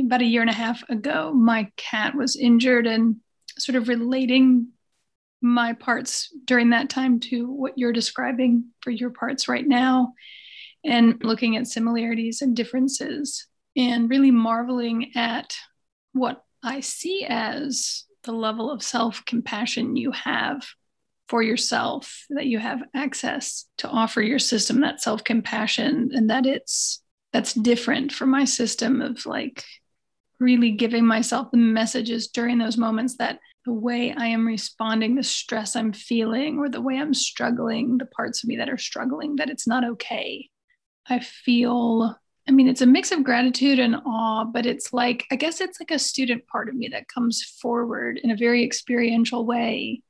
about 0.00 0.22
a 0.22 0.26
year 0.26 0.40
and 0.40 0.50
a 0.50 0.54
half 0.54 0.88
ago, 0.88 1.32
my 1.32 1.70
cat 1.76 2.14
was 2.14 2.36
injured 2.36 2.86
and 2.86 3.16
sort 3.58 3.76
of 3.76 3.88
relating 3.88 4.68
my 5.40 5.74
parts 5.74 6.32
during 6.44 6.70
that 6.70 6.88
time 6.88 7.20
to 7.20 7.46
what 7.50 7.76
you're 7.76 7.92
describing 7.92 8.64
for 8.80 8.90
your 8.90 9.10
parts 9.10 9.48
right 9.48 9.66
now 9.66 10.14
and 10.84 11.22
looking 11.22 11.56
at 11.56 11.66
similarities 11.66 12.40
and 12.40 12.56
differences 12.56 13.46
and 13.76 14.08
really 14.08 14.30
marveling 14.30 15.12
at 15.14 15.56
what 16.14 16.42
I 16.62 16.80
see 16.80 17.26
as 17.28 18.04
the 18.22 18.32
level 18.32 18.70
of 18.70 18.82
self 18.82 19.24
compassion 19.26 19.96
you 19.96 20.10
have 20.12 20.66
for 21.28 21.42
yourself, 21.42 22.24
that 22.30 22.46
you 22.46 22.58
have 22.58 22.82
access 22.94 23.66
to 23.78 23.88
offer 23.88 24.22
your 24.22 24.38
system 24.38 24.80
that 24.80 25.02
self 25.02 25.22
compassion, 25.22 26.10
and 26.14 26.30
that 26.30 26.46
it's 26.46 27.02
that's 27.32 27.52
different 27.52 28.12
from 28.12 28.30
my 28.30 28.44
system 28.44 29.02
of 29.02 29.26
like 29.26 29.64
really 30.40 30.72
giving 30.72 31.04
myself 31.04 31.50
the 31.50 31.58
messages 31.58 32.28
during 32.28 32.58
those 32.58 32.76
moments 32.76 33.16
that 33.16 33.38
the 33.64 33.72
way 33.72 34.14
I 34.14 34.26
am 34.26 34.46
responding, 34.46 35.14
the 35.14 35.22
stress 35.22 35.74
I'm 35.74 35.92
feeling, 35.92 36.58
or 36.58 36.68
the 36.68 36.82
way 36.82 36.98
I'm 36.98 37.14
struggling, 37.14 37.98
the 37.98 38.06
parts 38.06 38.42
of 38.42 38.48
me 38.48 38.56
that 38.56 38.68
are 38.68 38.78
struggling, 38.78 39.36
that 39.36 39.48
it's 39.48 39.66
not 39.66 39.84
okay. 39.84 40.50
I 41.08 41.20
feel, 41.20 42.16
I 42.46 42.52
mean, 42.52 42.68
it's 42.68 42.82
a 42.82 42.86
mix 42.86 43.10
of 43.10 43.24
gratitude 43.24 43.78
and 43.78 43.96
awe, 44.04 44.44
but 44.44 44.66
it's 44.66 44.92
like, 44.92 45.26
I 45.30 45.36
guess 45.36 45.60
it's 45.60 45.80
like 45.80 45.90
a 45.90 45.98
student 45.98 46.46
part 46.46 46.68
of 46.68 46.74
me 46.74 46.88
that 46.88 47.08
comes 47.08 47.42
forward 47.42 48.20
in 48.22 48.30
a 48.30 48.36
very 48.36 48.62
experiential 48.62 49.46
way 49.46 50.02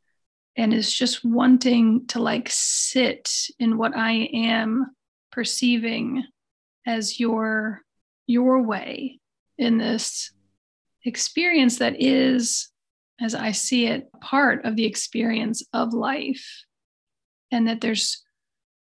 and 0.57 0.75
is 0.75 0.93
just 0.93 1.25
wanting 1.25 2.07
to 2.09 2.21
like 2.21 2.49
sit 2.50 3.31
in 3.59 3.76
what 3.79 3.97
I 3.97 4.29
am 4.33 4.95
perceiving 5.31 6.25
as 6.87 7.19
your 7.19 7.83
your 8.26 8.62
way 8.62 9.21
in 9.59 9.79
this 9.79 10.33
experience 11.05 11.79
that 11.79 12.00
is 12.00 12.71
as 13.21 13.35
I 13.35 13.53
see 13.53 13.87
it, 13.87 14.09
part 14.21 14.64
of 14.64 14.76
the 14.76 14.87
experience 14.87 15.62
of 15.73 15.95
life, 15.95 16.64
and 17.50 17.69
that 17.69 17.81
there's 17.81 18.24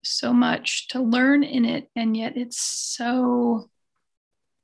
so 0.03 0.33
much 0.33 0.89
to 0.89 1.01
learn 1.01 1.43
in 1.43 1.65
it, 1.65 1.89
and 1.95 2.17
yet 2.17 2.37
it's 2.37 2.61
so 2.61 3.69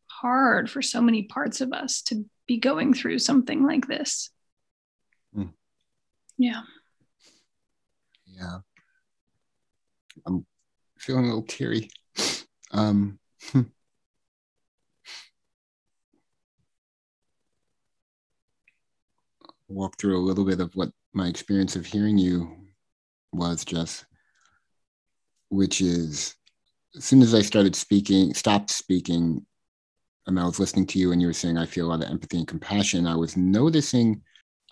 hard 0.06 0.70
for 0.70 0.82
so 0.82 1.00
many 1.00 1.24
parts 1.24 1.60
of 1.60 1.72
us 1.72 2.02
to 2.02 2.24
be 2.46 2.58
going 2.58 2.94
through 2.94 3.18
something 3.18 3.64
like 3.64 3.86
this. 3.86 4.30
Mm. 5.36 5.52
Yeah. 6.38 6.62
Yeah. 8.26 8.58
I'm 10.26 10.46
feeling 10.98 11.24
a 11.24 11.28
little 11.28 11.42
teary. 11.42 11.90
Um, 12.72 13.20
walk 19.68 19.98
through 19.98 20.18
a 20.18 20.26
little 20.26 20.44
bit 20.44 20.60
of 20.60 20.74
what 20.74 20.90
my 21.12 21.28
experience 21.28 21.76
of 21.76 21.86
hearing 21.86 22.18
you 22.18 22.56
was 23.32 23.64
just, 23.64 24.04
which 25.48 25.80
is 25.80 26.34
as 26.96 27.04
soon 27.04 27.22
as 27.22 27.34
I 27.34 27.42
started 27.42 27.76
speaking, 27.76 28.32
stopped 28.34 28.70
speaking, 28.70 29.44
and 30.26 30.40
I 30.40 30.44
was 30.44 30.58
listening 30.58 30.86
to 30.88 30.98
you 30.98 31.12
and 31.12 31.20
you 31.20 31.28
were 31.28 31.34
saying, 31.34 31.58
I 31.58 31.66
feel 31.66 31.86
a 31.86 31.90
lot 31.90 32.02
of 32.02 32.10
empathy 32.10 32.38
and 32.38 32.48
compassion, 32.48 33.06
I 33.06 33.14
was 33.16 33.36
noticing 33.36 34.22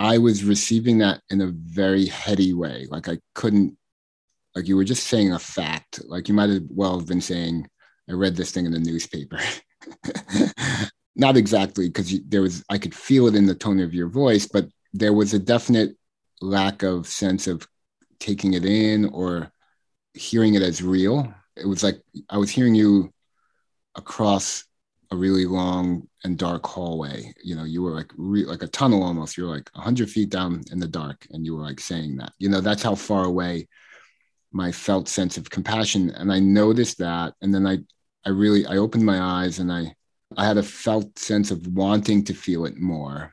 I 0.01 0.19
was 0.19 0.43
receiving 0.43 0.99
that 0.99 1.21
in 1.31 1.41
a 1.41 1.53
very 1.55 2.07
heady 2.07 2.53
way. 2.53 2.87
Like 2.91 3.09
I 3.09 3.19
couldn't, 3.35 3.77
like 4.55 4.67
you 4.67 4.77
were 4.77 4.85
just 4.85 5.07
saying 5.07 5.33
a 5.33 5.39
fact. 5.39 6.01
Like 6.05 6.29
you 6.29 6.35
might 6.35 6.51
as 6.51 6.61
well 6.69 6.99
have 6.99 7.07
been 7.07 7.21
saying, 7.21 7.69
I 8.09 8.13
read 8.13 8.37
this 8.37 8.51
thing 8.51 8.67
in 8.67 8.73
the 8.73 8.81
newspaper. 8.81 9.39
Not 11.17 11.37
exactly, 11.37 11.89
because 11.89 12.19
there 12.27 12.43
was, 12.43 12.65
I 12.69 12.79
could 12.79 12.95
feel 12.95 13.29
it 13.29 13.37
in 13.37 13.47
the 13.47 13.55
tone 13.55 13.79
of 13.79 13.95
your 13.95 14.09
voice, 14.09 14.47
but 14.47 14.69
there 14.93 15.13
was 15.13 15.33
a 15.33 15.39
definite 15.39 15.97
lack 16.41 16.83
of 16.83 17.07
sense 17.07 17.47
of 17.47 17.67
taking 18.19 18.55
it 18.55 18.65
in 18.65 19.07
or 19.07 19.53
hearing 20.15 20.55
it 20.55 20.63
as 20.63 20.83
real. 20.83 21.33
It 21.57 21.67
was 21.67 21.83
like 21.83 22.01
I 22.31 22.39
was 22.39 22.51
hearing 22.51 22.75
you 22.75 23.13
across 23.97 24.65
a 25.11 25.17
really 25.17 25.45
long 25.45 26.09
and 26.25 26.39
dark 26.39 26.67
hallway. 26.67 27.33
You 27.43 27.57
know, 27.57 27.65
you 27.65 27.83
were 27.83 27.93
like 27.93 28.11
re- 28.17 28.47
like 28.47 28.63
a 28.63 28.69
tunnel 28.69 29.03
almost. 29.03 29.37
You 29.37 29.45
were 29.45 29.55
like 29.55 29.71
hundred 29.75 30.11
feet 30.11 30.31
down 30.31 30.63
in 30.73 30.79
the 30.79 30.89
dark, 30.89 31.27
and 31.31 31.45
you 31.45 31.55
were 31.57 31.63
like 31.63 31.81
saying 31.81 32.17
that. 32.17 32.33
You 32.39 32.49
know, 32.49 32.61
that's 32.61 32.83
how 32.83 32.95
far 32.95 33.25
away 33.25 33.69
my 34.53 34.71
felt 34.71 35.09
sense 35.09 35.37
of 35.37 35.51
compassion. 35.51 36.11
And 36.11 36.33
I 36.33 36.39
noticed 36.39 36.99
that, 36.99 37.35
and 37.43 37.53
then 37.53 37.67
I, 37.67 37.79
I 38.25 38.31
really, 38.31 38.65
I 38.67 38.77
opened 38.77 39.05
my 39.05 39.21
eyes, 39.21 39.59
and 39.59 39.71
I, 39.71 39.95
I 40.37 40.47
had 40.47 40.59
a 40.59 40.63
felt 40.63 41.19
sense 41.19 41.51
of 41.51 41.67
wanting 41.67 42.25
to 42.25 42.35
feel 42.35 42.65
it 42.65 42.77
more. 42.77 43.31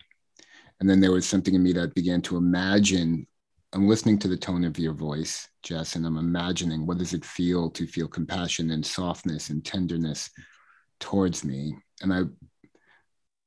And 0.79 0.89
then 0.89 0.99
there 0.99 1.11
was 1.11 1.27
something 1.27 1.53
in 1.53 1.63
me 1.63 1.73
that 1.73 1.93
began 1.95 2.21
to 2.23 2.37
imagine. 2.37 3.27
I'm 3.73 3.87
listening 3.87 4.19
to 4.19 4.27
the 4.27 4.37
tone 4.37 4.65
of 4.65 4.77
your 4.77 4.93
voice, 4.93 5.47
Jess, 5.63 5.95
and 5.95 6.05
I'm 6.05 6.17
imagining 6.17 6.85
what 6.85 6.97
does 6.97 7.13
it 7.13 7.23
feel 7.23 7.69
to 7.71 7.87
feel 7.87 8.07
compassion 8.07 8.71
and 8.71 8.85
softness 8.85 9.49
and 9.49 9.63
tenderness 9.63 10.29
towards 10.99 11.45
me. 11.45 11.75
And 12.01 12.13
I, 12.13 12.23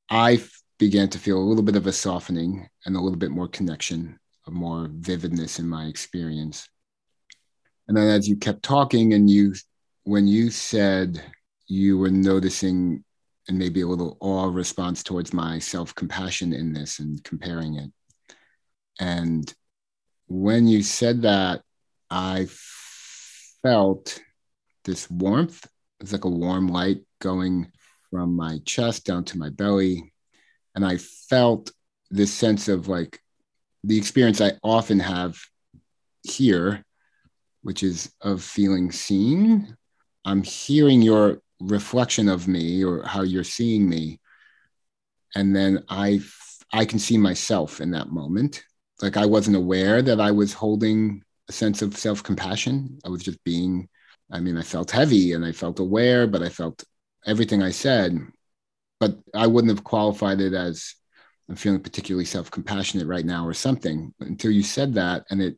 I 0.09 0.43
began 0.79 1.09
to 1.09 1.19
feel 1.19 1.37
a 1.37 1.45
little 1.45 1.63
bit 1.63 1.75
of 1.75 1.85
a 1.85 1.91
softening 1.91 2.67
and 2.85 2.95
a 2.95 2.99
little 2.99 3.19
bit 3.19 3.29
more 3.29 3.47
connection, 3.47 4.19
a 4.47 4.51
more 4.51 4.89
vividness 4.91 5.59
in 5.59 5.69
my 5.69 5.85
experience. 5.85 6.67
And 7.87 7.95
then 7.95 8.07
as 8.07 8.27
you 8.27 8.35
kept 8.35 8.63
talking, 8.63 9.13
and 9.13 9.29
you, 9.29 9.53
when 10.05 10.27
you 10.27 10.49
said 10.49 11.23
you 11.67 11.99
were 11.99 12.09
noticing 12.09 13.03
and 13.47 13.59
maybe 13.59 13.81
a 13.81 13.87
little 13.87 14.17
awe 14.21 14.47
response 14.47 15.03
towards 15.03 15.33
my 15.33 15.59
self 15.59 15.93
compassion 15.93 16.51
in 16.51 16.73
this 16.73 16.97
and 16.97 17.23
comparing 17.23 17.75
it. 17.75 17.91
And 18.99 19.53
when 20.27 20.67
you 20.67 20.83
said 20.83 21.23
that, 21.23 21.61
I 22.09 22.47
felt 23.61 24.19
this 24.83 25.09
warmth. 25.09 25.67
It's 25.99 26.11
like 26.11 26.25
a 26.25 26.29
warm 26.29 26.67
light 26.67 27.01
going 27.19 27.71
from 28.11 28.35
my 28.35 28.59
chest 28.65 29.05
down 29.05 29.25
to 29.25 29.37
my 29.37 29.49
belly. 29.49 30.13
And 30.75 30.85
I 30.85 30.97
felt 30.97 31.71
this 32.11 32.33
sense 32.33 32.67
of 32.67 32.87
like 32.87 33.19
the 33.83 33.97
experience 33.97 34.41
I 34.41 34.53
often 34.63 34.99
have 34.99 35.39
here, 36.23 36.85
which 37.61 37.83
is 37.83 38.11
of 38.21 38.43
feeling 38.43 38.91
seen. 38.91 39.75
I'm 40.25 40.43
hearing 40.43 41.01
your 41.01 41.41
reflection 41.59 42.29
of 42.29 42.47
me 42.47 42.83
or 42.83 43.03
how 43.03 43.21
you're 43.21 43.43
seeing 43.43 43.87
me 43.87 44.19
and 45.35 45.55
then 45.55 45.83
i 45.89 46.19
i 46.73 46.83
can 46.83 46.99
see 46.99 47.17
myself 47.17 47.79
in 47.79 47.91
that 47.91 48.09
moment 48.09 48.63
like 49.01 49.17
i 49.17 49.25
wasn't 49.25 49.55
aware 49.55 50.01
that 50.01 50.19
i 50.19 50.31
was 50.31 50.53
holding 50.53 51.21
a 51.47 51.51
sense 51.51 51.83
of 51.83 51.95
self-compassion. 51.95 52.97
I 53.05 53.09
was 53.09 53.23
just 53.23 53.43
being 53.43 53.87
i 54.31 54.39
mean 54.39 54.57
i 54.57 54.63
felt 54.63 54.91
heavy 54.91 55.33
and 55.33 55.45
i 55.45 55.51
felt 55.51 55.79
aware 55.79 56.27
but 56.27 56.41
i 56.41 56.49
felt 56.49 56.83
everything 57.25 57.61
i 57.61 57.71
said. 57.71 58.17
But 58.99 59.17
i 59.33 59.47
wouldn't 59.47 59.73
have 59.75 59.83
qualified 59.83 60.41
it 60.41 60.53
as 60.53 60.95
i'm 61.49 61.55
feeling 61.55 61.81
particularly 61.81 62.25
self-compassionate 62.25 63.07
right 63.07 63.25
now 63.25 63.45
or 63.45 63.53
something 63.53 64.13
until 64.19 64.51
you 64.51 64.63
said 64.63 64.93
that. 64.95 65.25
And 65.29 65.41
it 65.41 65.57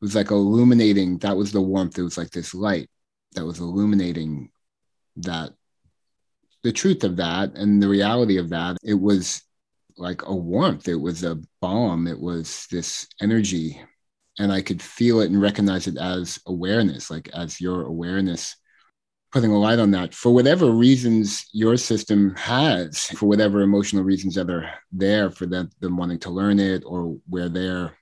was 0.00 0.14
like 0.14 0.30
illuminating. 0.30 1.18
That 1.18 1.36
was 1.36 1.52
the 1.52 1.60
warmth. 1.60 1.98
It 1.98 2.02
was 2.02 2.18
like 2.18 2.30
this 2.30 2.54
light 2.54 2.88
that 3.32 3.44
was 3.44 3.58
illuminating 3.60 4.50
that 5.16 5.50
the 6.62 6.72
truth 6.72 7.04
of 7.04 7.16
that 7.16 7.54
and 7.54 7.82
the 7.82 7.88
reality 7.88 8.38
of 8.38 8.50
that, 8.50 8.76
it 8.82 8.94
was 8.94 9.42
like 9.96 10.22
a 10.22 10.34
warmth. 10.34 10.88
It 10.88 11.00
was 11.00 11.24
a 11.24 11.40
balm. 11.60 12.06
It 12.06 12.20
was 12.20 12.66
this 12.70 13.06
energy. 13.20 13.80
And 14.38 14.52
I 14.52 14.60
could 14.60 14.82
feel 14.82 15.20
it 15.20 15.30
and 15.30 15.40
recognize 15.40 15.86
it 15.86 15.96
as 15.96 16.38
awareness, 16.46 17.10
like 17.10 17.28
as 17.30 17.60
your 17.60 17.84
awareness 17.86 18.56
putting 19.32 19.50
a 19.50 19.58
light 19.58 19.78
on 19.78 19.90
that 19.90 20.14
for 20.14 20.32
whatever 20.32 20.70
reasons 20.70 21.46
your 21.52 21.76
system 21.76 22.34
has, 22.36 23.04
for 23.04 23.26
whatever 23.26 23.60
emotional 23.60 24.02
reasons 24.02 24.34
that 24.34 24.48
are 24.48 24.70
there 24.92 25.30
for 25.30 25.46
them, 25.46 25.68
them 25.80 25.96
wanting 25.96 26.18
to 26.18 26.30
learn 26.30 26.58
it 26.58 26.82
or 26.86 27.18
where 27.28 27.48
they're 27.48 27.96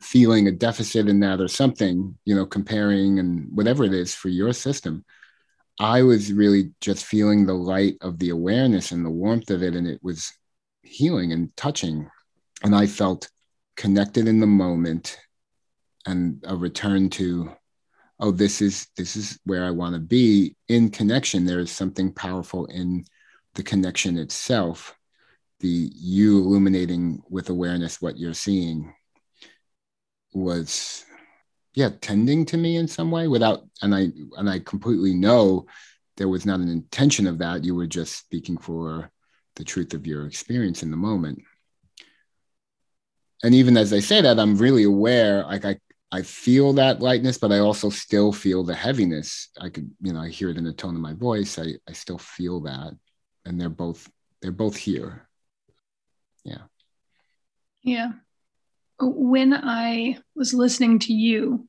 feeling 0.00 0.46
a 0.46 0.52
deficit 0.52 1.08
in 1.08 1.20
that 1.20 1.40
or 1.40 1.48
something, 1.48 2.16
you 2.24 2.34
know, 2.34 2.46
comparing 2.46 3.18
and 3.18 3.48
whatever 3.52 3.84
it 3.84 3.92
is 3.92 4.14
for 4.14 4.28
your 4.28 4.52
system. 4.52 5.04
I 5.80 6.02
was 6.02 6.32
really 6.32 6.72
just 6.80 7.04
feeling 7.04 7.44
the 7.44 7.54
light 7.54 7.96
of 8.00 8.18
the 8.18 8.30
awareness 8.30 8.90
and 8.92 9.04
the 9.04 9.10
warmth 9.10 9.50
of 9.50 9.62
it. 9.62 9.74
And 9.74 9.86
it 9.86 10.02
was 10.02 10.32
healing 10.88 11.32
and 11.32 11.54
touching. 11.56 12.08
And 12.62 12.74
I 12.74 12.86
felt 12.86 13.28
connected 13.76 14.26
in 14.26 14.40
the 14.40 14.46
moment 14.46 15.18
and 16.06 16.42
a 16.46 16.56
return 16.56 17.10
to, 17.10 17.52
oh, 18.18 18.30
this 18.30 18.60
is 18.60 18.88
this 18.96 19.16
is 19.16 19.38
where 19.44 19.64
I 19.64 19.70
want 19.70 19.94
to 19.94 20.00
be 20.00 20.56
in 20.68 20.90
connection. 20.90 21.44
There 21.44 21.60
is 21.60 21.70
something 21.70 22.12
powerful 22.12 22.66
in 22.66 23.04
the 23.54 23.62
connection 23.62 24.18
itself, 24.18 24.96
the 25.60 25.90
you 25.94 26.38
illuminating 26.38 27.22
with 27.28 27.50
awareness 27.50 28.00
what 28.00 28.18
you're 28.18 28.34
seeing 28.34 28.94
was 30.32 31.04
yeah 31.74 31.90
tending 32.00 32.44
to 32.44 32.56
me 32.56 32.76
in 32.76 32.86
some 32.86 33.10
way 33.10 33.28
without 33.28 33.64
and 33.82 33.94
i 33.94 34.08
and 34.36 34.48
i 34.48 34.58
completely 34.58 35.14
know 35.14 35.66
there 36.16 36.28
was 36.28 36.44
not 36.44 36.60
an 36.60 36.68
intention 36.68 37.26
of 37.26 37.38
that 37.38 37.64
you 37.64 37.74
were 37.74 37.86
just 37.86 38.16
speaking 38.16 38.58
for 38.58 39.10
the 39.58 39.64
truth 39.64 39.92
of 39.92 40.06
your 40.06 40.26
experience 40.26 40.82
in 40.82 40.90
the 40.90 40.96
moment. 40.96 41.42
And 43.42 43.54
even 43.54 43.76
as 43.76 43.92
i 43.92 44.00
say 44.00 44.20
that 44.20 44.40
i'm 44.40 44.56
really 44.56 44.84
aware 44.84 45.44
like 45.44 45.64
i 45.64 45.78
i 46.10 46.22
feel 46.22 46.72
that 46.72 47.00
lightness 47.00 47.38
but 47.38 47.52
i 47.52 47.58
also 47.58 47.88
still 47.90 48.32
feel 48.32 48.64
the 48.64 48.74
heaviness. 48.74 49.50
I 49.60 49.68
could 49.68 49.90
you 50.00 50.12
know 50.12 50.20
i 50.20 50.28
hear 50.28 50.48
it 50.48 50.56
in 50.56 50.64
the 50.64 50.72
tone 50.72 50.96
of 50.96 51.02
my 51.02 51.12
voice. 51.12 51.58
I 51.58 51.74
i 51.88 51.92
still 51.92 52.18
feel 52.18 52.60
that. 52.62 52.96
And 53.44 53.60
they're 53.60 53.68
both 53.68 54.10
they're 54.40 54.52
both 54.52 54.76
here. 54.76 55.28
Yeah. 56.44 56.64
Yeah. 57.82 58.12
When 59.00 59.54
I 59.54 60.18
was 60.34 60.54
listening 60.54 60.98
to 61.00 61.12
you 61.12 61.68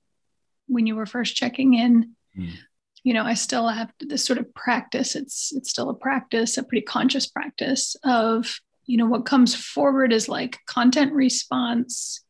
when 0.68 0.86
you 0.88 0.96
were 0.96 1.06
first 1.06 1.36
checking 1.36 1.74
in, 1.74 2.16
mm. 2.38 2.54
You 3.04 3.14
know, 3.14 3.24
I 3.24 3.34
still 3.34 3.68
have 3.68 3.92
this 4.00 4.26
sort 4.26 4.40
of 4.40 4.54
practice. 4.54 5.16
It's 5.16 5.52
it's 5.56 5.70
still 5.70 5.90
a 5.90 5.96
practice, 5.96 6.58
a 6.58 6.64
pretty 6.64 6.86
conscious 6.86 7.28
practice 7.28 7.96
of 8.04 8.60
you 8.90 8.98
know, 8.98 9.06
what 9.06 9.24
comes 9.24 9.54
forward 9.54 10.12
is 10.12 10.28
like 10.28 10.58
content 10.66 11.14
response. 11.14 12.22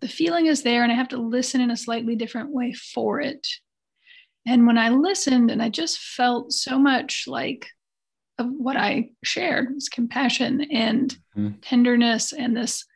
The 0.00 0.08
feeling 0.08 0.46
is 0.46 0.62
there, 0.62 0.82
and 0.82 0.90
I 0.90 0.94
have 0.94 1.08
to 1.08 1.18
listen 1.18 1.60
in 1.60 1.70
a 1.70 1.76
slightly 1.76 2.16
different 2.16 2.48
way 2.48 2.72
for 2.72 3.20
it. 3.20 3.46
And 4.46 4.66
when 4.66 4.78
I 4.78 4.88
listened, 4.88 5.50
and 5.50 5.62
I 5.62 5.68
just 5.68 5.98
felt 5.98 6.52
so 6.52 6.78
much 6.78 7.24
like 7.26 7.66
of 8.38 8.46
what 8.46 8.78
I 8.78 9.10
shared 9.22 9.74
was 9.74 9.90
compassion 9.90 10.66
and 10.72 11.14
mm-hmm. 11.36 11.58
tenderness 11.60 12.32
and 12.32 12.56
this 12.56 12.86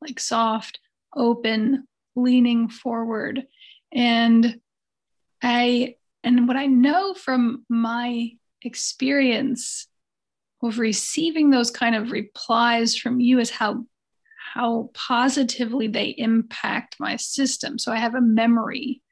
like 0.00 0.18
soft, 0.18 0.80
open, 1.14 1.86
leaning 2.16 2.68
forward. 2.68 3.44
And 3.92 4.58
I, 5.40 5.94
and 6.24 6.48
what 6.48 6.56
I 6.56 6.66
know 6.66 7.14
from 7.14 7.64
my 7.68 8.30
experience 8.62 9.86
of 10.62 10.78
receiving 10.78 11.50
those 11.50 11.70
kind 11.70 11.94
of 11.94 12.10
replies 12.10 12.96
from 12.96 13.20
you 13.20 13.38
is 13.38 13.50
how 13.50 13.84
how 14.54 14.90
positively 14.94 15.88
they 15.88 16.14
impact 16.16 16.96
my 16.98 17.16
system. 17.16 17.78
So 17.78 17.92
i 17.92 17.96
have 17.96 18.14
a 18.14 18.20
memory 18.20 19.02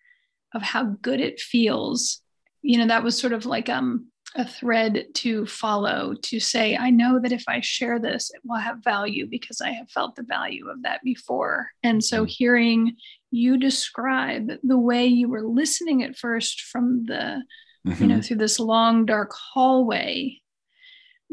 of 0.55 0.63
how 0.63 0.97
good 1.03 1.21
it 1.21 1.41
feels. 1.41 2.21
You 2.63 2.79
know 2.79 2.87
that 2.87 3.05
was 3.05 3.19
sort 3.19 3.33
of 3.33 3.45
like 3.45 3.69
um 3.69 4.09
a 4.35 4.47
thread 4.47 5.05
to 5.13 5.45
follow 5.45 6.15
to 6.23 6.41
say 6.41 6.75
i 6.75 6.89
know 6.89 7.21
that 7.21 7.33
if 7.33 7.45
i 7.49 7.61
share 7.61 7.99
this 7.99 8.31
it 8.31 8.41
will 8.47 8.57
have 8.57 8.83
value 8.83 9.27
because 9.27 9.61
i 9.61 9.71
have 9.71 9.91
felt 9.91 10.17
the 10.17 10.23
value 10.23 10.71
of 10.71 10.83
that 10.83 11.03
before. 11.05 11.69
And 11.83 12.03
so 12.03 12.23
mm-hmm. 12.23 12.29
hearing 12.29 12.97
you 13.33 13.59
describe 13.59 14.53
the 14.63 14.79
way 14.79 15.07
you 15.07 15.29
were 15.29 15.43
listening 15.43 16.03
at 16.03 16.17
first 16.17 16.61
from 16.61 17.05
the 17.07 17.43
mm-hmm. 17.87 18.03
you 18.03 18.09
know 18.09 18.21
through 18.21 18.37
this 18.37 18.61
long 18.61 19.05
dark 19.05 19.33
hallway 19.33 20.39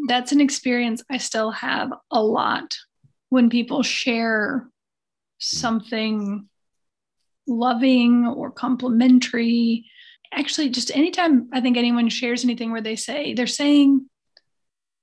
that's 0.07 0.31
an 0.31 0.41
experience 0.41 1.03
I 1.09 1.17
still 1.17 1.51
have 1.51 1.91
a 2.11 2.21
lot 2.21 2.75
when 3.29 3.49
people 3.49 3.83
share 3.83 4.69
something 5.39 6.47
loving 7.47 8.27
or 8.27 8.51
complimentary. 8.51 9.85
Actually, 10.31 10.69
just 10.69 10.95
anytime 10.95 11.49
I 11.51 11.61
think 11.61 11.77
anyone 11.77 12.09
shares 12.09 12.43
anything 12.43 12.71
where 12.71 12.81
they 12.81 12.95
say, 12.95 13.33
they're 13.33 13.47
saying 13.47 14.07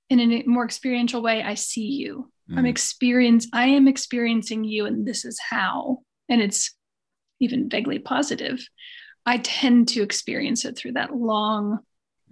in 0.09 0.21
a 0.21 0.45
more 0.47 0.65
experiential 0.65 1.21
way, 1.21 1.43
I 1.43 1.55
see 1.55 1.87
you. 1.87 2.31
Mm. 2.51 2.59
I'm 2.59 2.67
experience 2.67 3.49
I 3.53 3.67
am 3.67 3.89
experiencing 3.89 4.65
you 4.65 4.87
and 4.87 5.07
this 5.07 5.25
is 5.25 5.39
how. 5.41 5.99
And 6.29 6.41
it's 6.41 6.76
even 7.41 7.69
vaguely 7.69 7.99
positive. 7.99 8.67
I 9.25 9.39
tend 9.39 9.89
to 9.89 10.03
experience 10.03 10.65
it 10.65 10.77
through 10.77 10.93
that 10.93 11.15
long 11.15 11.81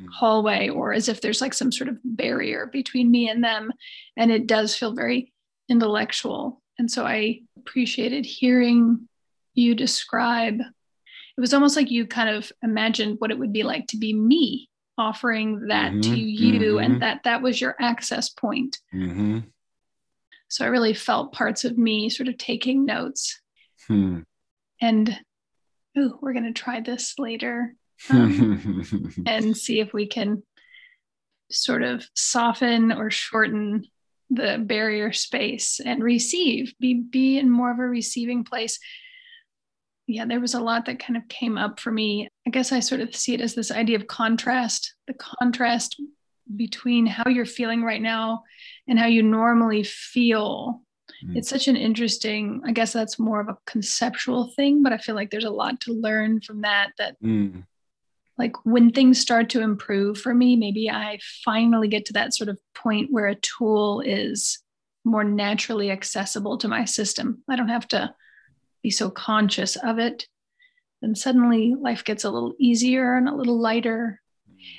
Mm. 0.01 0.09
hallway 0.13 0.69
or 0.69 0.93
as 0.93 1.09
if 1.09 1.21
there's 1.21 1.41
like 1.41 1.55
some 1.55 1.71
sort 1.71 1.89
of 1.89 1.99
barrier 2.05 2.67
between 2.67 3.11
me 3.11 3.29
and 3.29 3.45
them. 3.45 3.73
And 4.17 4.33
it 4.33 4.49
does 4.49 4.75
feel 4.75 4.93
very 4.93 5.33
intellectual. 5.69 6.61
And 6.79 6.91
so 6.91 7.05
I 7.05 7.43
appreciated 7.57 8.27
hearing 8.27 9.09
you 9.55 9.75
describe. 9.77 10.59
It 10.59 11.41
was 11.41 11.55
almost 11.55 11.77
like 11.77 11.93
you 11.93 12.07
kind 12.07 12.29
of 12.29 12.51
imagined 12.63 13.17
what 13.21 13.31
it 13.31 13.39
would 13.39 13.53
be 13.53 13.63
like 13.63 13.87
to 13.89 13.97
be 13.97 14.13
me 14.13 14.69
offering 14.99 15.69
that 15.69 15.93
mm-hmm, 15.93 16.01
to 16.01 16.19
you 16.19 16.61
mm-hmm. 16.61 16.85
and 16.85 17.03
that 17.03 17.23
that 17.25 17.43
was 17.43 17.61
your 17.61 17.77
access 17.81 18.29
point. 18.29 18.79
Mm-hmm. 18.93 19.41
So 20.49 20.65
I 20.65 20.69
really 20.69 20.95
felt 20.95 21.33
parts 21.33 21.65
of 21.65 21.79
me 21.79 22.11
sort 22.11 22.29
of 22.29 22.37
taking 22.37 22.85
notes. 22.85 23.41
Hmm. 23.87 24.21
And 24.81 25.19
oh, 25.97 26.19
we're 26.21 26.33
going 26.33 26.53
to 26.53 26.53
try 26.53 26.81
this 26.81 27.15
later 27.19 27.75
um, 28.11 29.05
and 29.27 29.57
see 29.57 29.81
if 29.81 29.93
we 29.93 30.07
can 30.07 30.43
sort 31.51 31.83
of 31.83 32.07
soften 32.15 32.93
or 32.93 33.11
shorten 33.11 33.85
the 34.31 34.59
barrier 34.59 35.13
space 35.13 35.81
and 35.85 36.03
receive 36.03 36.75
be 36.81 36.95
be 36.95 37.39
in 37.39 37.51
more 37.51 37.71
of 37.71 37.79
a 37.79 37.83
receiving 37.83 38.45
place. 38.45 38.79
Yeah 40.07 40.27
there 40.27 40.41
was 40.41 40.55
a 40.55 40.61
lot 40.61 40.87
that 40.87 40.99
kind 40.99 41.17
of 41.17 41.29
came 41.29 41.57
up 41.57 41.79
for 41.79 41.93
me. 41.93 42.29
I 42.47 42.51
guess 42.51 42.73
i 42.73 42.81
sort 42.81 43.01
of 43.01 43.15
see 43.15 43.35
it 43.35 43.41
as 43.41 43.55
this 43.55 43.71
idea 43.71 43.97
of 43.97 44.07
contrast 44.07 44.95
the 45.07 45.15
contrast 45.15 46.01
between 46.57 47.07
how 47.07 47.31
you're 47.31 47.47
feeling 47.47 47.83
right 47.83 48.03
now 48.03 48.43
and 48.87 48.99
how 48.99 49.07
you 49.07 49.23
normally 49.23 49.83
feel 49.83 50.83
mm. 51.25 51.37
it's 51.37 51.49
such 51.49 51.69
an 51.69 51.77
interesting 51.77 52.61
i 52.67 52.73
guess 52.73 52.93
that's 52.93 53.19
more 53.19 53.41
of 53.41 53.49
a 53.49 53.57
conceptual 53.67 54.53
thing 54.57 54.83
but 54.83 54.93
i 54.93 54.99
feel 54.99 55.15
like 55.15 55.31
there's 55.31 55.45
a 55.45 55.51
lot 55.51 55.81
to 55.81 55.93
learn 55.93 56.41
from 56.41 56.63
that 56.63 56.91
that 56.99 57.21
mm 57.23 57.63
like 58.39 58.55
when 58.65 58.91
things 58.91 59.21
start 59.21 59.51
to 59.51 59.61
improve 59.61 60.19
for 60.19 60.35
me, 60.35 60.57
maybe 60.57 60.91
I 60.91 61.19
finally 61.45 61.89
get 61.89 62.07
to 62.07 62.13
that 62.15 62.35
sort 62.35 62.49
of 62.49 62.59
point 62.75 63.13
where 63.13 63.27
a 63.27 63.37
tool 63.37 64.01
is 64.01 64.61
more 65.05 65.25
naturally 65.25 65.91
accessible 65.91 66.59
to 66.59 66.69
my 66.69 66.85
system. 66.85 67.43
I 67.49 67.57
don't 67.57 67.69
have 67.69 67.87
to 67.89 68.15
be 68.83 68.91
so 68.91 69.11
conscious 69.11 69.77
of 69.77 69.99
it. 69.99 70.27
Then 71.01 71.15
suddenly 71.15 71.75
life 71.79 72.05
gets 72.05 72.25
a 72.25 72.31
little 72.31 72.55
easier 72.59 73.17
and 73.17 73.29
a 73.29 73.35
little 73.35 73.61
lighter. 73.61 74.21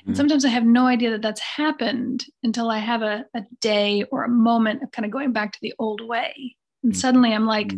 Mm-hmm. 0.01 0.09
And 0.09 0.17
sometimes 0.17 0.45
I 0.45 0.49
have 0.49 0.65
no 0.65 0.87
idea 0.87 1.11
that 1.11 1.21
that's 1.21 1.41
happened 1.41 2.25
until 2.43 2.69
I 2.69 2.79
have 2.79 3.01
a, 3.01 3.25
a 3.33 3.41
day 3.61 4.03
or 4.11 4.23
a 4.23 4.29
moment 4.29 4.83
of 4.83 4.91
kind 4.91 5.05
of 5.05 5.11
going 5.11 5.31
back 5.31 5.53
to 5.53 5.59
the 5.61 5.73
old 5.79 6.01
way. 6.05 6.55
And 6.83 6.91
mm-hmm. 6.93 6.99
suddenly 6.99 7.33
I'm 7.33 7.45
like, 7.45 7.73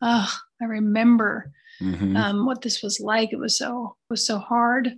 oh, 0.00 0.32
I 0.60 0.64
remember 0.64 1.52
um, 1.80 2.46
what 2.46 2.62
this 2.62 2.82
was 2.82 3.00
like. 3.00 3.32
It 3.32 3.38
was 3.38 3.58
so 3.58 3.96
was 4.08 4.24
so 4.24 4.38
hard 4.38 4.92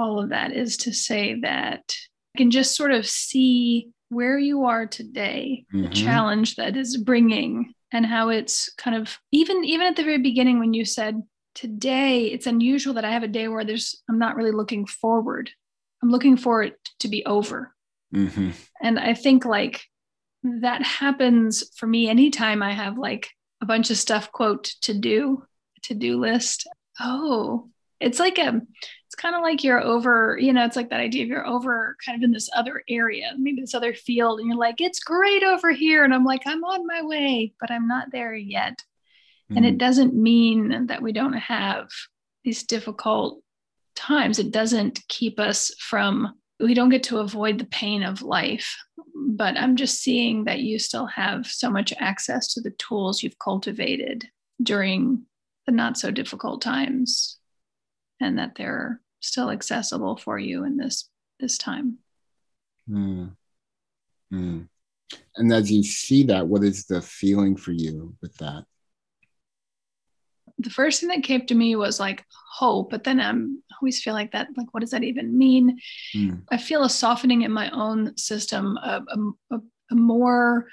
all 0.00 0.18
of 0.18 0.30
that 0.30 0.52
is 0.52 0.76
to 0.78 0.92
say 0.92 1.40
that 1.40 1.94
you 2.34 2.38
can 2.38 2.50
just 2.50 2.74
sort 2.74 2.92
of 2.92 3.06
see 3.06 3.90
where 4.08 4.38
you 4.38 4.64
are 4.64 4.86
today, 4.86 5.64
the 5.72 5.88
challenge 5.88 6.56
that 6.56 6.76
is 6.76 6.96
bringing, 6.96 7.74
and 7.92 8.04
how 8.04 8.30
it's 8.30 8.72
kind 8.74 8.96
of 8.96 9.18
even 9.30 9.64
even 9.64 9.86
at 9.86 9.96
the 9.96 10.04
very 10.04 10.18
beginning 10.18 10.58
when 10.58 10.74
you 10.74 10.84
said 10.84 11.22
today 11.54 12.26
it's 12.26 12.46
unusual 12.46 12.94
that 12.94 13.04
I 13.04 13.10
have 13.10 13.22
a 13.22 13.28
day 13.28 13.48
where 13.48 13.64
there's 13.64 14.00
I'm 14.08 14.18
not 14.18 14.36
really 14.36 14.52
looking 14.52 14.86
forward. 14.86 15.50
I'm 16.02 16.10
looking 16.10 16.36
for 16.36 16.62
it 16.62 16.76
to 17.00 17.08
be 17.08 17.24
over. 17.26 17.74
Mm-hmm. 18.14 18.50
And 18.80 18.98
I 18.98 19.14
think 19.14 19.44
like 19.44 19.84
that 20.42 20.82
happens 20.82 21.64
for 21.76 21.86
me 21.86 22.08
anytime 22.08 22.62
I 22.62 22.72
have 22.72 22.98
like 22.98 23.28
a 23.60 23.66
bunch 23.66 23.90
of 23.90 23.96
stuff 23.96 24.32
quote 24.32 24.64
to 24.82 24.94
do, 24.94 25.44
to 25.82 25.94
do 25.94 26.18
list. 26.18 26.66
Oh, 26.98 27.68
it's 28.00 28.18
like 28.18 28.38
a 28.38 28.60
it's 29.10 29.16
kind 29.16 29.34
of 29.34 29.42
like 29.42 29.64
you're 29.64 29.82
over, 29.82 30.38
you 30.40 30.52
know, 30.52 30.64
it's 30.64 30.76
like 30.76 30.90
that 30.90 31.00
idea 31.00 31.24
of 31.24 31.28
you're 31.28 31.46
over 31.46 31.96
kind 32.06 32.16
of 32.16 32.24
in 32.24 32.30
this 32.30 32.48
other 32.54 32.84
area, 32.88 33.32
maybe 33.36 33.60
this 33.60 33.74
other 33.74 33.92
field, 33.92 34.38
and 34.38 34.48
you're 34.48 34.56
like, 34.56 34.80
it's 34.80 35.00
great 35.00 35.42
over 35.42 35.72
here. 35.72 36.04
And 36.04 36.14
I'm 36.14 36.24
like, 36.24 36.42
I'm 36.46 36.62
on 36.62 36.86
my 36.86 37.02
way, 37.02 37.52
but 37.60 37.72
I'm 37.72 37.88
not 37.88 38.12
there 38.12 38.36
yet. 38.36 38.74
Mm-hmm. 38.74 39.56
And 39.56 39.66
it 39.66 39.70
mm-hmm. 39.70 39.78
doesn't 39.78 40.14
mean 40.14 40.86
that 40.86 41.02
we 41.02 41.12
don't 41.12 41.32
have 41.32 41.88
these 42.44 42.62
difficult 42.62 43.42
times. 44.00 44.38
It 44.38 44.50
doesn't 44.50 45.00
keep 45.08 45.38
us 45.38 45.70
from, 45.78 46.34
we 46.58 46.74
don't 46.74 46.88
get 46.88 47.02
to 47.04 47.18
avoid 47.18 47.58
the 47.58 47.66
pain 47.66 48.02
of 48.02 48.22
life. 48.22 48.76
But 49.14 49.56
I'm 49.56 49.76
just 49.76 50.00
seeing 50.00 50.44
that 50.44 50.60
you 50.60 50.78
still 50.78 51.06
have 51.06 51.46
so 51.46 51.70
much 51.70 51.92
access 51.98 52.54
to 52.54 52.60
the 52.60 52.70
tools 52.72 53.22
you've 53.22 53.38
cultivated 53.38 54.26
during 54.62 55.26
the 55.66 55.72
not 55.72 55.98
so 55.98 56.10
difficult 56.10 56.62
times 56.62 57.38
and 58.20 58.38
that 58.38 58.54
they're 58.56 59.00
still 59.20 59.50
accessible 59.50 60.16
for 60.16 60.38
you 60.38 60.64
in 60.64 60.76
this 60.76 61.08
this 61.38 61.58
time. 61.58 61.98
Mm. 62.88 63.36
Mm. 64.32 64.68
And 65.36 65.52
as 65.52 65.70
you 65.70 65.82
see 65.82 66.24
that, 66.24 66.46
what 66.46 66.62
is 66.62 66.86
the 66.86 67.00
feeling 67.00 67.56
for 67.56 67.72
you 67.72 68.14
with 68.20 68.36
that? 68.36 68.64
The 70.62 70.70
first 70.70 71.00
thing 71.00 71.08
that 71.08 71.22
came 71.22 71.46
to 71.46 71.54
me 71.54 71.76
was 71.76 71.98
like 71.98 72.24
hope, 72.52 72.90
but 72.90 73.04
then 73.04 73.20
I'm 73.20 73.62
I 73.70 73.76
always 73.80 74.02
feel 74.02 74.14
like 74.14 74.32
that. 74.32 74.48
Like, 74.56 74.72
what 74.72 74.80
does 74.80 74.90
that 74.90 75.04
even 75.04 75.36
mean? 75.36 75.78
Mm. 76.14 76.42
I 76.50 76.56
feel 76.58 76.84
a 76.84 76.90
softening 76.90 77.42
in 77.42 77.52
my 77.52 77.70
own 77.70 78.16
system, 78.16 78.76
a, 78.76 79.02
a, 79.50 79.58
a 79.90 79.94
more 79.94 80.66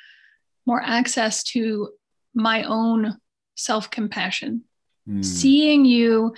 more 0.66 0.82
access 0.84 1.44
to 1.44 1.90
my 2.34 2.64
own 2.64 3.18
self 3.56 3.90
compassion, 3.90 4.64
mm. 5.10 5.24
seeing 5.24 5.86
you 5.86 6.34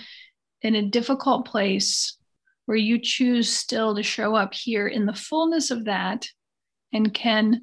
in 0.61 0.75
a 0.75 0.81
difficult 0.81 1.45
place 1.45 2.17
where 2.65 2.77
you 2.77 2.99
choose 2.99 3.51
still 3.51 3.95
to 3.95 4.03
show 4.03 4.35
up 4.35 4.53
here 4.53 4.87
in 4.87 5.07
the 5.07 5.13
fullness 5.13 5.71
of 5.71 5.85
that 5.85 6.27
and 6.93 7.13
can 7.13 7.61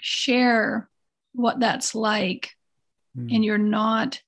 share 0.00 0.88
what 1.32 1.60
that's 1.60 1.94
like 1.94 2.52
mm. 3.16 3.34
and 3.34 3.44
you're 3.44 3.58
not 3.58 4.20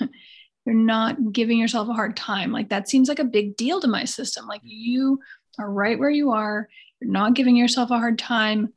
you're 0.66 0.74
not 0.74 1.32
giving 1.32 1.58
yourself 1.58 1.88
a 1.88 1.94
hard 1.94 2.16
time. 2.16 2.52
Like 2.52 2.70
that 2.70 2.88
seems 2.88 3.08
like 3.08 3.18
a 3.18 3.24
big 3.24 3.56
deal 3.56 3.80
to 3.80 3.88
my 3.88 4.04
system. 4.04 4.46
Like 4.46 4.60
mm-hmm. 4.60 4.68
you 4.70 5.20
are 5.58 5.70
right 5.70 5.98
where 5.98 6.10
you 6.10 6.32
are. 6.32 6.68
You're 7.00 7.10
not 7.10 7.34
giving 7.34 7.56
yourself 7.56 7.90
a 7.90 7.98
hard 7.98 8.18
time. 8.18 8.72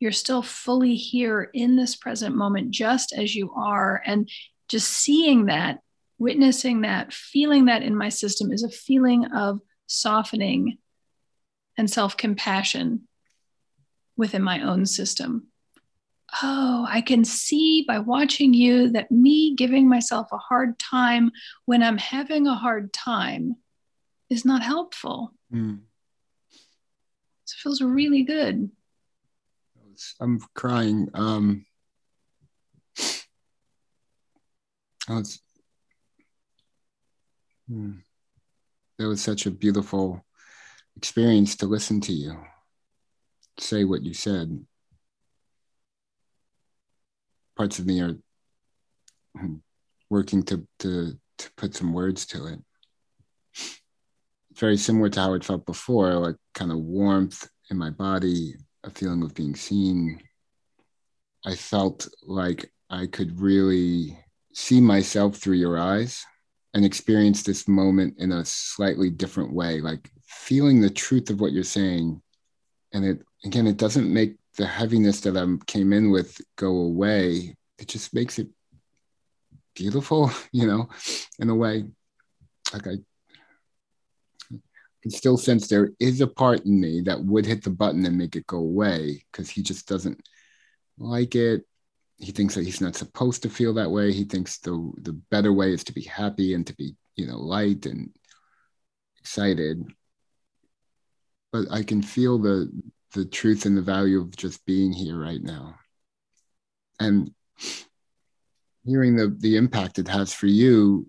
You're 0.00 0.12
still 0.12 0.42
fully 0.42 0.94
here 0.94 1.50
in 1.52 1.76
this 1.76 1.96
present 1.96 2.34
moment 2.34 2.70
just 2.70 3.12
as 3.12 3.34
you 3.34 3.52
are. 3.52 4.02
And 4.04 4.28
just 4.68 4.90
seeing 4.90 5.46
that 5.46 5.80
witnessing 6.18 6.82
that, 6.82 7.12
feeling 7.12 7.66
that 7.66 7.82
in 7.82 7.96
my 7.96 8.08
system 8.08 8.52
is 8.52 8.62
a 8.62 8.68
feeling 8.68 9.26
of 9.26 9.60
softening 9.86 10.78
and 11.76 11.88
self 11.88 12.16
compassion 12.16 13.06
within 14.16 14.42
my 14.42 14.62
own 14.62 14.84
system. 14.84 15.46
Oh, 16.42 16.86
I 16.88 17.00
can 17.00 17.24
see 17.24 17.84
by 17.86 17.98
watching 17.98 18.52
you 18.52 18.90
that 18.90 19.10
me 19.10 19.54
giving 19.54 19.88
myself 19.88 20.28
a 20.32 20.38
hard 20.38 20.78
time 20.78 21.30
when 21.64 21.82
I'm 21.82 21.98
having 21.98 22.46
a 22.46 22.54
hard 22.54 22.92
time 22.92 23.56
is 24.28 24.44
not 24.44 24.62
helpful. 24.62 25.32
Mm. 25.52 25.80
So 27.44 27.54
it 27.56 27.62
feels 27.62 27.80
really 27.80 28.22
good. 28.24 28.70
I'm 30.20 30.38
crying. 30.54 31.08
Um, 31.14 31.64
hmm. 37.66 37.92
That 38.98 39.08
was 39.08 39.22
such 39.22 39.46
a 39.46 39.50
beautiful 39.50 40.24
experience 40.96 41.56
to 41.56 41.66
listen 41.66 42.00
to 42.02 42.12
you 42.12 42.36
say 43.60 43.84
what 43.84 44.02
you 44.02 44.14
said. 44.14 44.64
Parts 47.58 47.80
of 47.80 47.86
me 47.86 48.00
are 48.00 48.16
hmm, 49.36 49.56
working 50.08 50.44
to, 50.44 50.66
to, 50.78 51.18
to 51.38 51.50
put 51.56 51.74
some 51.74 51.92
words 51.92 52.24
to 52.26 52.46
it. 52.46 52.60
Very 54.54 54.76
similar 54.76 55.08
to 55.10 55.20
how 55.20 55.34
it 55.34 55.44
felt 55.44 55.66
before, 55.66 56.14
like 56.14 56.36
kind 56.54 56.70
of 56.70 56.78
warmth 56.78 57.48
in 57.70 57.76
my 57.76 57.90
body, 57.90 58.54
a 58.84 58.90
feeling 58.90 59.22
of 59.22 59.34
being 59.34 59.56
seen. 59.56 60.20
I 61.44 61.56
felt 61.56 62.08
like 62.22 62.70
I 62.90 63.06
could 63.06 63.40
really 63.40 64.16
see 64.54 64.80
myself 64.80 65.36
through 65.36 65.56
your 65.56 65.78
eyes 65.78 66.24
and 66.74 66.84
experience 66.84 67.42
this 67.42 67.66
moment 67.66 68.14
in 68.18 68.32
a 68.32 68.44
slightly 68.44 69.10
different 69.10 69.52
way, 69.52 69.80
like 69.80 70.10
feeling 70.22 70.80
the 70.80 70.90
truth 70.90 71.28
of 71.30 71.40
what 71.40 71.52
you're 71.52 71.64
saying. 71.64 72.22
And 72.92 73.04
it 73.04 73.22
again, 73.44 73.66
it 73.66 73.76
doesn't 73.76 74.12
make 74.12 74.36
the 74.58 74.66
heaviness 74.66 75.20
that 75.20 75.36
I 75.36 75.46
came 75.66 75.92
in 75.92 76.10
with 76.10 76.38
go 76.56 76.68
away. 76.68 77.56
It 77.78 77.88
just 77.88 78.12
makes 78.12 78.38
it 78.38 78.48
beautiful, 79.74 80.30
you 80.52 80.66
know, 80.66 80.90
in 81.38 81.48
a 81.48 81.54
way. 81.54 81.84
Like 82.72 82.86
I 82.86 82.96
can 84.50 85.10
still 85.10 85.38
sense 85.38 85.68
there 85.68 85.92
is 86.00 86.20
a 86.20 86.26
part 86.26 86.66
in 86.66 86.78
me 86.78 87.00
that 87.02 87.24
would 87.24 87.46
hit 87.46 87.62
the 87.62 87.70
button 87.70 88.04
and 88.04 88.18
make 88.18 88.36
it 88.36 88.46
go 88.46 88.58
away 88.58 89.24
because 89.32 89.48
he 89.48 89.62
just 89.62 89.88
doesn't 89.88 90.20
like 90.98 91.34
it. 91.34 91.64
He 92.18 92.32
thinks 92.32 92.56
that 92.56 92.64
he's 92.64 92.80
not 92.80 92.96
supposed 92.96 93.44
to 93.44 93.48
feel 93.48 93.74
that 93.74 93.92
way. 93.92 94.12
He 94.12 94.24
thinks 94.24 94.58
the 94.58 94.92
the 94.98 95.12
better 95.30 95.52
way 95.52 95.72
is 95.72 95.84
to 95.84 95.92
be 95.92 96.02
happy 96.02 96.52
and 96.54 96.66
to 96.66 96.74
be, 96.74 96.96
you 97.14 97.28
know, 97.28 97.38
light 97.38 97.86
and 97.86 98.10
excited. 99.20 99.84
But 101.52 101.70
I 101.70 101.84
can 101.84 102.02
feel 102.02 102.38
the 102.38 102.70
the 103.12 103.24
truth 103.24 103.66
and 103.66 103.76
the 103.76 103.82
value 103.82 104.20
of 104.20 104.36
just 104.36 104.64
being 104.66 104.92
here 104.92 105.18
right 105.18 105.42
now. 105.42 105.76
And 107.00 107.30
hearing 108.84 109.16
the 109.16 109.36
the 109.38 109.56
impact 109.56 109.98
it 109.98 110.08
has 110.08 110.32
for 110.32 110.46
you 110.46 111.08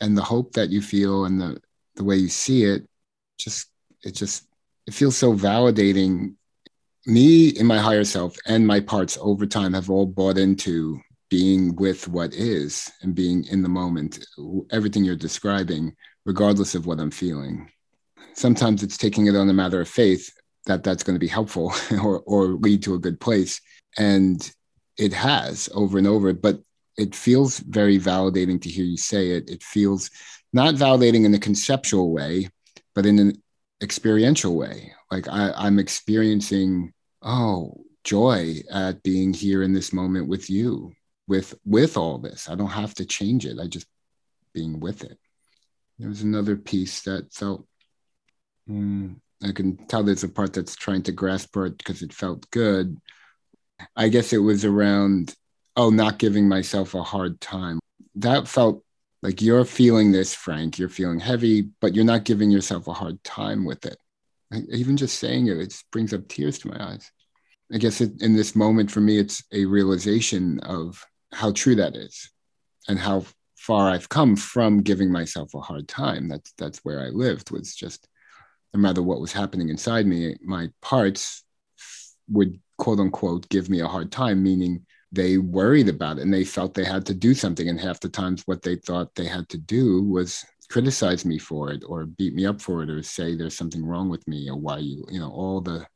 and 0.00 0.16
the 0.16 0.22
hope 0.22 0.52
that 0.52 0.70
you 0.70 0.80
feel 0.80 1.24
and 1.24 1.40
the 1.40 1.60
the 1.96 2.04
way 2.04 2.16
you 2.16 2.28
see 2.28 2.64
it 2.64 2.86
just 3.38 3.68
it 4.02 4.14
just 4.14 4.46
it 4.86 4.94
feels 4.94 5.16
so 5.16 5.34
validating. 5.34 6.34
Me 7.04 7.48
in 7.48 7.66
my 7.66 7.78
higher 7.78 8.04
self 8.04 8.36
and 8.46 8.64
my 8.66 8.78
parts 8.78 9.18
over 9.20 9.44
time 9.44 9.72
have 9.72 9.90
all 9.90 10.06
bought 10.06 10.38
into 10.38 11.00
being 11.30 11.74
with 11.76 12.06
what 12.08 12.32
is 12.32 12.92
and 13.00 13.14
being 13.14 13.44
in 13.44 13.62
the 13.62 13.68
moment 13.68 14.24
everything 14.70 15.02
you're 15.02 15.16
describing 15.16 15.96
regardless 16.26 16.74
of 16.74 16.86
what 16.86 17.00
i'm 17.00 17.10
feeling. 17.10 17.68
Sometimes 18.34 18.82
it's 18.82 18.96
taking 18.96 19.26
it 19.26 19.34
on 19.34 19.48
a 19.48 19.52
matter 19.52 19.80
of 19.80 19.88
faith 19.88 20.30
that 20.66 20.82
that's 20.82 21.02
going 21.02 21.14
to 21.14 21.20
be 21.20 21.28
helpful 21.28 21.72
or, 22.02 22.20
or 22.20 22.46
lead 22.46 22.82
to 22.84 22.94
a 22.94 22.98
good 22.98 23.20
place. 23.20 23.60
And 23.98 24.50
it 24.96 25.12
has 25.12 25.68
over 25.74 25.98
and 25.98 26.06
over, 26.06 26.32
but 26.32 26.60
it 26.96 27.14
feels 27.14 27.58
very 27.58 27.98
validating 27.98 28.60
to 28.62 28.68
hear 28.68 28.84
you 28.84 28.96
say 28.96 29.30
it. 29.30 29.50
It 29.50 29.62
feels 29.62 30.10
not 30.52 30.74
validating 30.74 31.24
in 31.24 31.34
a 31.34 31.38
conceptual 31.38 32.12
way, 32.12 32.48
but 32.94 33.06
in 33.06 33.18
an 33.18 33.42
experiential 33.82 34.54
way. 34.54 34.92
Like 35.10 35.28
I, 35.28 35.52
I'm 35.56 35.78
experiencing, 35.78 36.92
oh, 37.22 37.84
joy 38.04 38.56
at 38.70 39.02
being 39.02 39.32
here 39.32 39.62
in 39.62 39.72
this 39.72 39.92
moment 39.92 40.28
with 40.28 40.50
you, 40.50 40.92
with 41.26 41.54
with 41.64 41.96
all 41.96 42.18
this. 42.18 42.48
I 42.48 42.54
don't 42.54 42.68
have 42.68 42.94
to 42.94 43.04
change 43.04 43.46
it. 43.46 43.58
I 43.58 43.66
just 43.66 43.86
being 44.52 44.80
with 44.80 45.04
it. 45.04 45.18
There 45.98 46.08
was 46.08 46.22
another 46.22 46.56
piece 46.56 47.02
that 47.02 47.32
felt 47.32 47.66
mm, 48.68 49.16
I 49.44 49.52
can 49.52 49.76
tell 49.86 50.02
there's 50.02 50.24
a 50.24 50.28
part 50.28 50.52
that's 50.52 50.76
trying 50.76 51.02
to 51.02 51.12
grasp 51.12 51.56
it 51.56 51.78
because 51.78 52.02
it 52.02 52.12
felt 52.12 52.50
good. 52.50 52.98
I 53.96 54.08
guess 54.08 54.32
it 54.32 54.38
was 54.38 54.64
around, 54.64 55.34
oh, 55.76 55.90
not 55.90 56.18
giving 56.18 56.48
myself 56.48 56.94
a 56.94 57.02
hard 57.02 57.40
time. 57.40 57.80
That 58.16 58.46
felt 58.46 58.84
like 59.22 59.42
you're 59.42 59.64
feeling 59.64 60.12
this, 60.12 60.34
Frank. 60.34 60.78
You're 60.78 60.88
feeling 60.88 61.20
heavy, 61.20 61.62
but 61.80 61.94
you're 61.94 62.04
not 62.04 62.24
giving 62.24 62.50
yourself 62.50 62.86
a 62.88 62.92
hard 62.92 63.22
time 63.24 63.64
with 63.64 63.86
it. 63.86 63.96
Even 64.70 64.96
just 64.96 65.18
saying 65.18 65.46
it, 65.46 65.58
it 65.58 65.82
brings 65.90 66.12
up 66.12 66.28
tears 66.28 66.58
to 66.60 66.68
my 66.68 66.92
eyes. 66.92 67.10
I 67.72 67.78
guess 67.78 68.00
it, 68.00 68.20
in 68.20 68.34
this 68.34 68.54
moment 68.54 68.90
for 68.90 69.00
me, 69.00 69.18
it's 69.18 69.42
a 69.52 69.64
realization 69.64 70.60
of 70.60 71.02
how 71.32 71.52
true 71.52 71.76
that 71.76 71.96
is 71.96 72.30
and 72.88 72.98
how 72.98 73.24
far 73.56 73.88
I've 73.88 74.08
come 74.08 74.36
from 74.36 74.82
giving 74.82 75.10
myself 75.10 75.54
a 75.54 75.60
hard 75.60 75.88
time. 75.88 76.28
That's 76.28 76.52
that's 76.58 76.80
where 76.80 77.00
I 77.00 77.08
lived 77.08 77.50
was 77.50 77.74
just 77.74 78.08
no 78.74 78.80
matter 78.80 79.02
what 79.02 79.20
was 79.20 79.32
happening 79.32 79.68
inside 79.68 80.06
me, 80.06 80.36
my 80.42 80.70
parts 80.80 81.44
would 82.28 82.58
quote 82.78 83.00
unquote 83.00 83.48
give 83.48 83.68
me 83.68 83.80
a 83.80 83.88
hard 83.88 84.10
time, 84.10 84.42
meaning 84.42 84.84
they 85.12 85.36
worried 85.36 85.88
about 85.88 86.18
it 86.18 86.22
and 86.22 86.32
they 86.32 86.44
felt 86.44 86.72
they 86.74 86.84
had 86.84 87.04
to 87.06 87.14
do 87.14 87.34
something. 87.34 87.68
And 87.68 87.78
half 87.78 88.00
the 88.00 88.08
times, 88.08 88.42
what 88.46 88.62
they 88.62 88.76
thought 88.76 89.14
they 89.14 89.26
had 89.26 89.48
to 89.50 89.58
do 89.58 90.02
was 90.02 90.44
criticize 90.70 91.26
me 91.26 91.38
for 91.38 91.70
it 91.70 91.84
or 91.86 92.06
beat 92.06 92.34
me 92.34 92.46
up 92.46 92.60
for 92.60 92.82
it 92.82 92.88
or 92.88 93.02
say 93.02 93.36
there's 93.36 93.56
something 93.56 93.84
wrong 93.84 94.08
with 94.08 94.26
me 94.26 94.48
or 94.48 94.56
why 94.56 94.78
you, 94.78 95.04
you 95.10 95.20
know, 95.20 95.30
all 95.30 95.60
the 95.60 95.86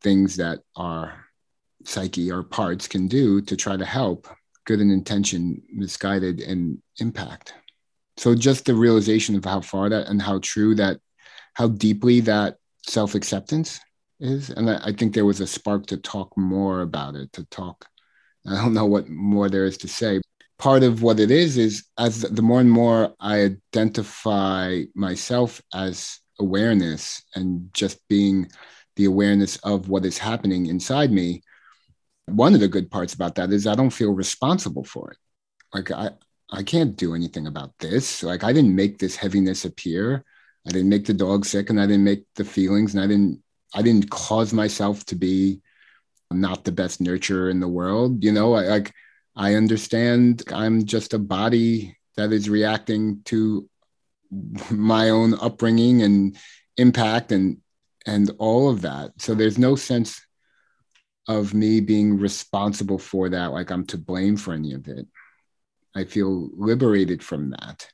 things 0.00 0.36
that 0.36 0.60
our 0.76 1.26
psyche, 1.84 2.32
our 2.32 2.42
parts 2.42 2.88
can 2.88 3.06
do 3.06 3.42
to 3.42 3.54
try 3.54 3.76
to 3.76 3.84
help 3.84 4.26
good 4.64 4.80
in 4.80 4.90
intention, 4.90 5.62
misguided, 5.70 6.40
and 6.40 6.78
impact. 7.00 7.52
So 8.16 8.34
just 8.34 8.64
the 8.64 8.74
realization 8.74 9.36
of 9.36 9.44
how 9.44 9.60
far 9.60 9.88
that 9.90 10.08
and 10.08 10.20
how 10.20 10.40
true 10.40 10.74
that 10.76 11.00
how 11.58 11.66
deeply 11.66 12.20
that 12.20 12.56
self 12.86 13.16
acceptance 13.16 13.80
is. 14.20 14.50
And 14.50 14.70
I, 14.70 14.80
I 14.84 14.92
think 14.92 15.12
there 15.12 15.26
was 15.26 15.40
a 15.40 15.46
spark 15.46 15.86
to 15.86 15.96
talk 15.96 16.32
more 16.38 16.82
about 16.82 17.16
it, 17.16 17.32
to 17.32 17.44
talk. 17.46 17.84
I 18.46 18.54
don't 18.54 18.74
know 18.74 18.86
what 18.86 19.08
more 19.08 19.50
there 19.50 19.66
is 19.66 19.76
to 19.78 19.88
say. 19.88 20.20
Part 20.58 20.84
of 20.84 21.02
what 21.02 21.20
it 21.20 21.30
is 21.30 21.58
is 21.58 21.84
as 21.98 22.22
the 22.22 22.42
more 22.42 22.60
and 22.60 22.70
more 22.70 23.14
I 23.20 23.56
identify 23.74 24.84
myself 24.94 25.60
as 25.74 26.20
awareness 26.40 27.22
and 27.34 27.68
just 27.74 27.98
being 28.08 28.48
the 28.94 29.06
awareness 29.06 29.56
of 29.58 29.88
what 29.88 30.06
is 30.06 30.16
happening 30.16 30.66
inside 30.66 31.10
me, 31.10 31.42
one 32.26 32.54
of 32.54 32.60
the 32.60 32.68
good 32.68 32.90
parts 32.90 33.14
about 33.14 33.34
that 33.34 33.52
is 33.52 33.66
I 33.66 33.74
don't 33.74 33.90
feel 33.90 34.12
responsible 34.12 34.84
for 34.84 35.10
it. 35.10 35.18
Like 35.74 35.90
I, 35.90 36.10
I 36.50 36.62
can't 36.62 36.96
do 36.96 37.14
anything 37.14 37.48
about 37.48 37.72
this. 37.80 38.22
Like 38.22 38.44
I 38.44 38.52
didn't 38.52 38.74
make 38.74 38.98
this 38.98 39.16
heaviness 39.16 39.64
appear. 39.64 40.24
I 40.68 40.70
didn't 40.70 40.90
make 40.90 41.06
the 41.06 41.14
dog 41.14 41.46
sick 41.46 41.70
and 41.70 41.80
I 41.80 41.86
didn't 41.86 42.04
make 42.04 42.24
the 42.34 42.44
feelings 42.44 42.94
and 42.94 43.02
I 43.02 43.06
didn't 43.06 43.42
I 43.74 43.80
didn't 43.80 44.10
cause 44.10 44.52
myself 44.52 45.04
to 45.06 45.14
be 45.14 45.62
not 46.30 46.64
the 46.64 46.72
best 46.72 47.02
nurturer 47.02 47.50
in 47.50 47.60
the 47.60 47.68
world. 47.68 48.22
You 48.22 48.32
know, 48.32 48.54
I, 48.54 48.64
like 48.64 48.92
I 49.34 49.54
understand 49.54 50.42
I'm 50.52 50.84
just 50.84 51.14
a 51.14 51.18
body 51.18 51.96
that 52.16 52.32
is 52.32 52.50
reacting 52.50 53.22
to 53.26 53.68
my 54.70 55.08
own 55.08 55.34
upbringing 55.40 56.02
and 56.02 56.36
impact 56.76 57.32
and 57.32 57.58
and 58.06 58.30
all 58.38 58.68
of 58.68 58.82
that. 58.82 59.12
So 59.18 59.34
there's 59.34 59.56
no 59.56 59.74
sense 59.74 60.20
of 61.26 61.54
me 61.54 61.80
being 61.80 62.18
responsible 62.18 62.98
for 62.98 63.30
that, 63.30 63.52
like 63.52 63.70
I'm 63.70 63.86
to 63.86 63.96
blame 63.96 64.36
for 64.36 64.52
any 64.52 64.74
of 64.74 64.86
it. 64.86 65.06
I 65.94 66.04
feel 66.04 66.50
liberated 66.52 67.22
from 67.22 67.50
that 67.50 67.88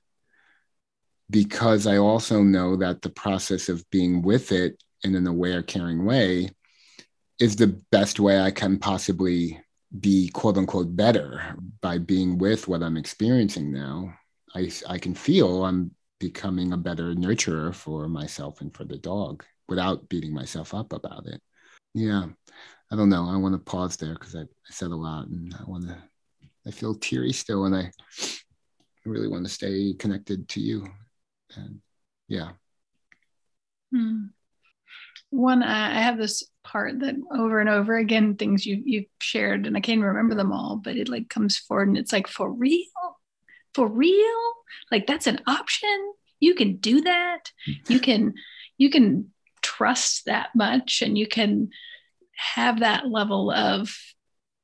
because 1.30 1.86
I 1.86 1.96
also 1.96 2.42
know 2.42 2.76
that 2.76 3.02
the 3.02 3.10
process 3.10 3.68
of 3.68 3.88
being 3.90 4.22
with 4.22 4.52
it 4.52 4.82
in 5.02 5.14
an 5.14 5.26
aware, 5.26 5.62
caring 5.62 6.04
way 6.04 6.50
is 7.40 7.56
the 7.56 7.80
best 7.90 8.20
way 8.20 8.40
I 8.40 8.50
can 8.50 8.78
possibly 8.78 9.60
be 10.00 10.28
quote 10.28 10.56
unquote 10.56 10.94
better 10.96 11.56
by 11.80 11.98
being 11.98 12.38
with 12.38 12.68
what 12.68 12.82
I'm 12.82 12.96
experiencing 12.96 13.72
now. 13.72 14.14
I, 14.54 14.70
I 14.88 14.98
can 14.98 15.14
feel 15.14 15.64
I'm 15.64 15.92
becoming 16.20 16.72
a 16.72 16.76
better 16.76 17.14
nurturer 17.14 17.74
for 17.74 18.08
myself 18.08 18.60
and 18.60 18.74
for 18.74 18.84
the 18.84 18.98
dog 18.98 19.44
without 19.68 20.08
beating 20.08 20.32
myself 20.32 20.74
up 20.74 20.92
about 20.92 21.26
it. 21.26 21.40
Yeah, 21.94 22.26
I 22.92 22.96
don't 22.96 23.08
know. 23.08 23.28
I 23.28 23.36
want 23.36 23.54
to 23.54 23.70
pause 23.70 23.96
there 23.96 24.14
because 24.14 24.34
I, 24.34 24.42
I 24.42 24.70
said 24.70 24.90
a 24.90 24.96
lot 24.96 25.26
and 25.28 25.54
I 25.58 25.64
want 25.64 25.88
to, 25.88 25.96
I 26.66 26.70
feel 26.70 26.94
teary 26.94 27.32
still 27.32 27.64
and 27.64 27.74
I 27.74 27.90
really 29.04 29.28
want 29.28 29.44
to 29.44 29.52
stay 29.52 29.94
connected 29.98 30.48
to 30.50 30.60
you 30.60 30.86
and 31.56 31.80
yeah 32.28 32.50
hmm. 33.92 34.26
one 35.30 35.62
I 35.62 36.00
have 36.00 36.18
this 36.18 36.44
part 36.64 36.98
that 37.00 37.14
over 37.30 37.60
and 37.60 37.68
over 37.68 37.96
again 37.96 38.34
things 38.34 38.66
you 38.66 38.82
you've 38.84 39.04
shared 39.20 39.66
and 39.66 39.76
I 39.76 39.80
can't 39.80 40.00
remember 40.00 40.34
them 40.34 40.52
all, 40.52 40.76
but 40.76 40.96
it 40.96 41.08
like 41.08 41.28
comes 41.28 41.56
forward 41.56 41.88
and 41.88 41.98
it's 41.98 42.12
like 42.12 42.26
for 42.26 42.50
real, 42.50 42.86
for 43.74 43.86
real, 43.86 44.52
like 44.90 45.06
that's 45.06 45.26
an 45.26 45.40
option. 45.46 46.12
You 46.40 46.54
can 46.54 46.76
do 46.76 47.02
that. 47.02 47.52
You 47.88 48.00
can 48.00 48.34
you 48.76 48.90
can 48.90 49.30
trust 49.62 50.26
that 50.26 50.48
much, 50.54 51.02
and 51.02 51.16
you 51.16 51.26
can 51.26 51.70
have 52.36 52.80
that 52.80 53.06
level 53.06 53.50
of 53.50 53.96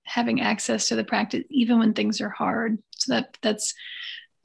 having 0.04 0.40
access 0.40 0.88
to 0.88 0.96
the 0.96 1.04
practice 1.04 1.44
even 1.50 1.78
when 1.78 1.94
things 1.94 2.20
are 2.20 2.30
hard. 2.30 2.78
So 2.96 3.14
that 3.14 3.36
that's 3.42 3.74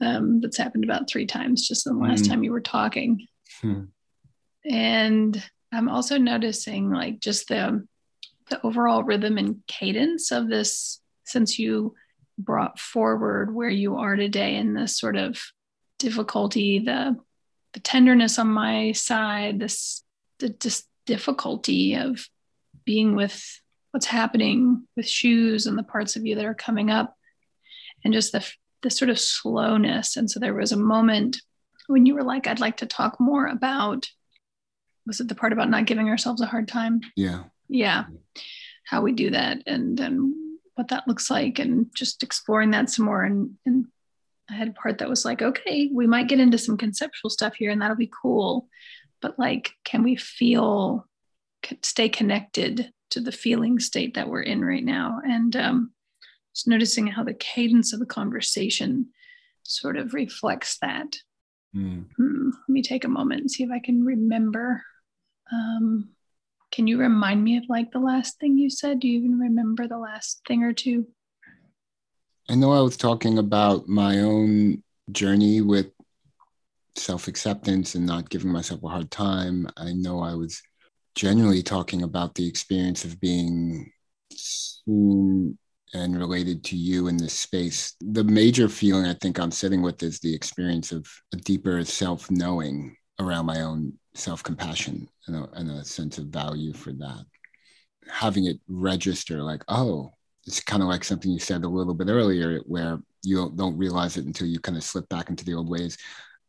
um, 0.00 0.40
that's 0.40 0.56
happened 0.56 0.84
about 0.84 1.08
three 1.08 1.26
times 1.26 1.66
just 1.66 1.86
in 1.86 1.94
the 1.94 2.04
last 2.04 2.24
mm. 2.24 2.28
time 2.28 2.44
you 2.44 2.52
were 2.52 2.60
talking. 2.60 3.26
Hmm. 3.60 3.84
And 4.68 5.42
I'm 5.72 5.88
also 5.88 6.18
noticing 6.18 6.90
like 6.90 7.20
just 7.20 7.48
the 7.48 7.86
the 8.48 8.64
overall 8.64 9.02
rhythm 9.02 9.38
and 9.38 9.62
cadence 9.66 10.30
of 10.30 10.48
this 10.48 11.00
since 11.24 11.58
you 11.58 11.94
brought 12.38 12.78
forward 12.78 13.52
where 13.52 13.70
you 13.70 13.96
are 13.96 14.14
today 14.14 14.56
and 14.56 14.76
this 14.76 14.98
sort 14.98 15.16
of 15.16 15.40
difficulty, 15.98 16.78
the 16.78 17.16
the 17.72 17.80
tenderness 17.80 18.38
on 18.38 18.48
my 18.48 18.92
side, 18.92 19.58
this 19.58 20.02
the 20.38 20.50
just 20.50 20.88
difficulty 21.06 21.94
of 21.94 22.26
being 22.84 23.16
with 23.16 23.60
what's 23.90 24.06
happening 24.06 24.86
with 24.96 25.08
shoes 25.08 25.66
and 25.66 25.78
the 25.78 25.82
parts 25.82 26.16
of 26.16 26.26
you 26.26 26.34
that 26.34 26.44
are 26.44 26.54
coming 26.54 26.90
up 26.90 27.16
and 28.04 28.12
just 28.12 28.32
the 28.32 28.46
the 28.86 28.90
sort 28.90 29.10
of 29.10 29.18
slowness 29.18 30.16
and 30.16 30.30
so 30.30 30.38
there 30.38 30.54
was 30.54 30.70
a 30.70 30.76
moment 30.76 31.40
when 31.88 32.06
you 32.06 32.14
were 32.14 32.22
like 32.22 32.46
i'd 32.46 32.60
like 32.60 32.76
to 32.76 32.86
talk 32.86 33.18
more 33.18 33.46
about 33.46 34.06
was 35.06 35.20
it 35.20 35.28
the 35.28 35.34
part 35.34 35.52
about 35.52 35.70
not 35.70 35.86
giving 35.86 36.08
ourselves 36.08 36.42
a 36.42 36.46
hard 36.46 36.68
time? 36.68 37.00
Yeah. 37.14 37.44
Yeah. 37.68 38.04
How 38.84 39.02
we 39.02 39.12
do 39.12 39.30
that 39.30 39.62
and 39.66 39.98
and 40.00 40.34
what 40.74 40.88
that 40.88 41.08
looks 41.08 41.30
like 41.30 41.58
and 41.58 41.86
just 41.94 42.22
exploring 42.22 42.72
that 42.72 42.90
some 42.90 43.06
more 43.06 43.22
and 43.22 43.52
and 43.64 43.86
I 44.50 44.54
had 44.54 44.68
a 44.68 44.72
part 44.72 44.98
that 44.98 45.08
was 45.08 45.24
like, 45.24 45.42
okay, 45.42 45.90
we 45.92 46.06
might 46.06 46.28
get 46.28 46.38
into 46.38 46.58
some 46.58 46.76
conceptual 46.76 47.30
stuff 47.30 47.54
here 47.56 47.70
and 47.70 47.82
that'll 47.82 47.96
be 47.96 48.10
cool. 48.22 48.68
But 49.20 49.38
like, 49.38 49.72
can 49.84 50.04
we 50.04 50.14
feel, 50.14 51.08
stay 51.82 52.08
connected 52.08 52.92
to 53.10 53.20
the 53.20 53.32
feeling 53.32 53.80
state 53.80 54.14
that 54.14 54.28
we're 54.28 54.42
in 54.42 54.64
right 54.64 54.84
now? 54.84 55.20
And 55.26 55.56
um, 55.56 55.90
just 56.56 56.66
noticing 56.66 57.06
how 57.06 57.22
the 57.22 57.34
cadence 57.34 57.92
of 57.92 58.00
the 58.00 58.06
conversation 58.06 59.08
sort 59.62 59.98
of 59.98 60.14
reflects 60.14 60.78
that. 60.78 61.14
Mm. 61.76 62.06
Hmm, 62.16 62.48
let 62.48 62.68
me 62.68 62.80
take 62.80 63.04
a 63.04 63.08
moment 63.08 63.42
and 63.42 63.50
see 63.50 63.62
if 63.62 63.70
I 63.70 63.78
can 63.78 64.02
remember 64.02 64.82
um, 65.52 66.08
can 66.72 66.86
you 66.86 66.98
remind 66.98 67.44
me 67.44 67.58
of 67.58 67.64
like 67.68 67.92
the 67.92 67.98
last 67.98 68.40
thing 68.40 68.58
you 68.58 68.70
said? 68.70 69.00
Do 69.00 69.08
you 69.08 69.18
even 69.18 69.38
remember 69.38 69.86
the 69.86 69.98
last 69.98 70.40
thing 70.48 70.62
or 70.62 70.72
two? 70.72 71.06
I 72.48 72.54
know 72.54 72.72
I 72.72 72.80
was 72.80 72.96
talking 72.96 73.38
about 73.38 73.86
my 73.86 74.20
own 74.20 74.82
journey 75.12 75.60
with 75.60 75.86
self 76.96 77.28
acceptance 77.28 77.94
and 77.94 78.06
not 78.06 78.30
giving 78.30 78.50
myself 78.50 78.82
a 78.82 78.88
hard 78.88 79.10
time. 79.10 79.68
I 79.76 79.92
know 79.92 80.20
I 80.20 80.34
was 80.34 80.62
generally 81.14 81.62
talking 81.62 82.02
about 82.02 82.34
the 82.34 82.48
experience 82.48 83.04
of 83.04 83.20
being 83.20 83.92
seen 84.32 85.58
and 85.94 86.18
related 86.18 86.64
to 86.64 86.76
you 86.76 87.08
in 87.08 87.16
this 87.16 87.32
space. 87.32 87.94
The 88.00 88.24
major 88.24 88.68
feeling 88.68 89.06
I 89.06 89.14
think 89.14 89.38
I'm 89.38 89.50
sitting 89.50 89.82
with 89.82 90.02
is 90.02 90.18
the 90.18 90.34
experience 90.34 90.92
of 90.92 91.06
a 91.32 91.36
deeper 91.36 91.84
self 91.84 92.30
knowing 92.30 92.96
around 93.20 93.46
my 93.46 93.62
own 93.62 93.94
self 94.14 94.42
compassion 94.42 95.08
and 95.26 95.36
a, 95.36 95.48
and 95.54 95.70
a 95.70 95.84
sense 95.84 96.18
of 96.18 96.26
value 96.26 96.72
for 96.72 96.92
that. 96.92 97.24
Having 98.08 98.46
it 98.46 98.60
register 98.68 99.42
like, 99.42 99.62
oh, 99.68 100.12
it's 100.46 100.60
kind 100.60 100.82
of 100.82 100.88
like 100.88 101.04
something 101.04 101.30
you 101.30 101.38
said 101.38 101.64
a 101.64 101.68
little 101.68 101.94
bit 101.94 102.08
earlier, 102.08 102.60
where 102.66 102.98
you 103.24 103.52
don't, 103.56 103.76
realize 103.76 104.16
it 104.16 104.24
until 104.24 104.46
you 104.46 104.60
kind 104.60 104.78
of 104.78 104.84
slip 104.84 105.08
back 105.08 105.28
into 105.28 105.44
the 105.44 105.54
old 105.54 105.68
ways. 105.68 105.98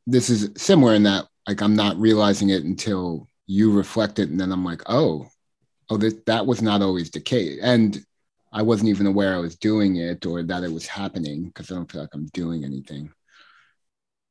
This 0.06 0.30
is 0.30 0.52
similar 0.56 0.94
in 0.94 1.04
that, 1.04 1.26
like, 1.48 1.62
I'm 1.62 1.76
not 1.76 1.98
realizing 1.98 2.50
it 2.50 2.64
until 2.64 3.28
you 3.48 3.72
reflect 3.72 4.20
it, 4.20 4.30
and 4.30 4.40
then 4.40 4.52
I'm 4.52 4.64
like, 4.64 4.84
oh, 4.86 5.28
oh, 5.90 5.98
that 5.98 6.26
that 6.28 6.46
was 6.46 6.62
not 6.62 6.82
always 6.82 7.10
the 7.10 7.20
case, 7.20 7.60
and 7.62 8.06
I 8.52 8.62
wasn't 8.62 8.90
even 8.90 9.08
aware 9.08 9.36
I 9.36 9.40
was 9.40 9.58
doing 9.58 9.98
it 9.98 10.26
or 10.26 10.44
that 10.44 10.64
it 10.64 10.72
was 10.72 10.88
happening 10.88 11.46
because 11.46 11.72
I 11.72 11.76
don't 11.76 11.92
feel 11.92 12.02
like 12.02 12.14
I'm 12.14 12.28
doing 12.28 12.64
anything. 12.64 13.12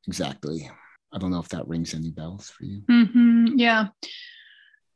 Exactly. 0.07 0.71
I 1.13 1.19
don't 1.19 1.31
know 1.31 1.41
if 1.41 1.49
that 1.51 1.69
rings 1.69 1.95
any 1.95 2.11
bells 2.11 2.51
for 2.51 2.65
you. 2.65 2.83
Mm-hmm. 2.91 3.59
Yeah. 3.59 3.89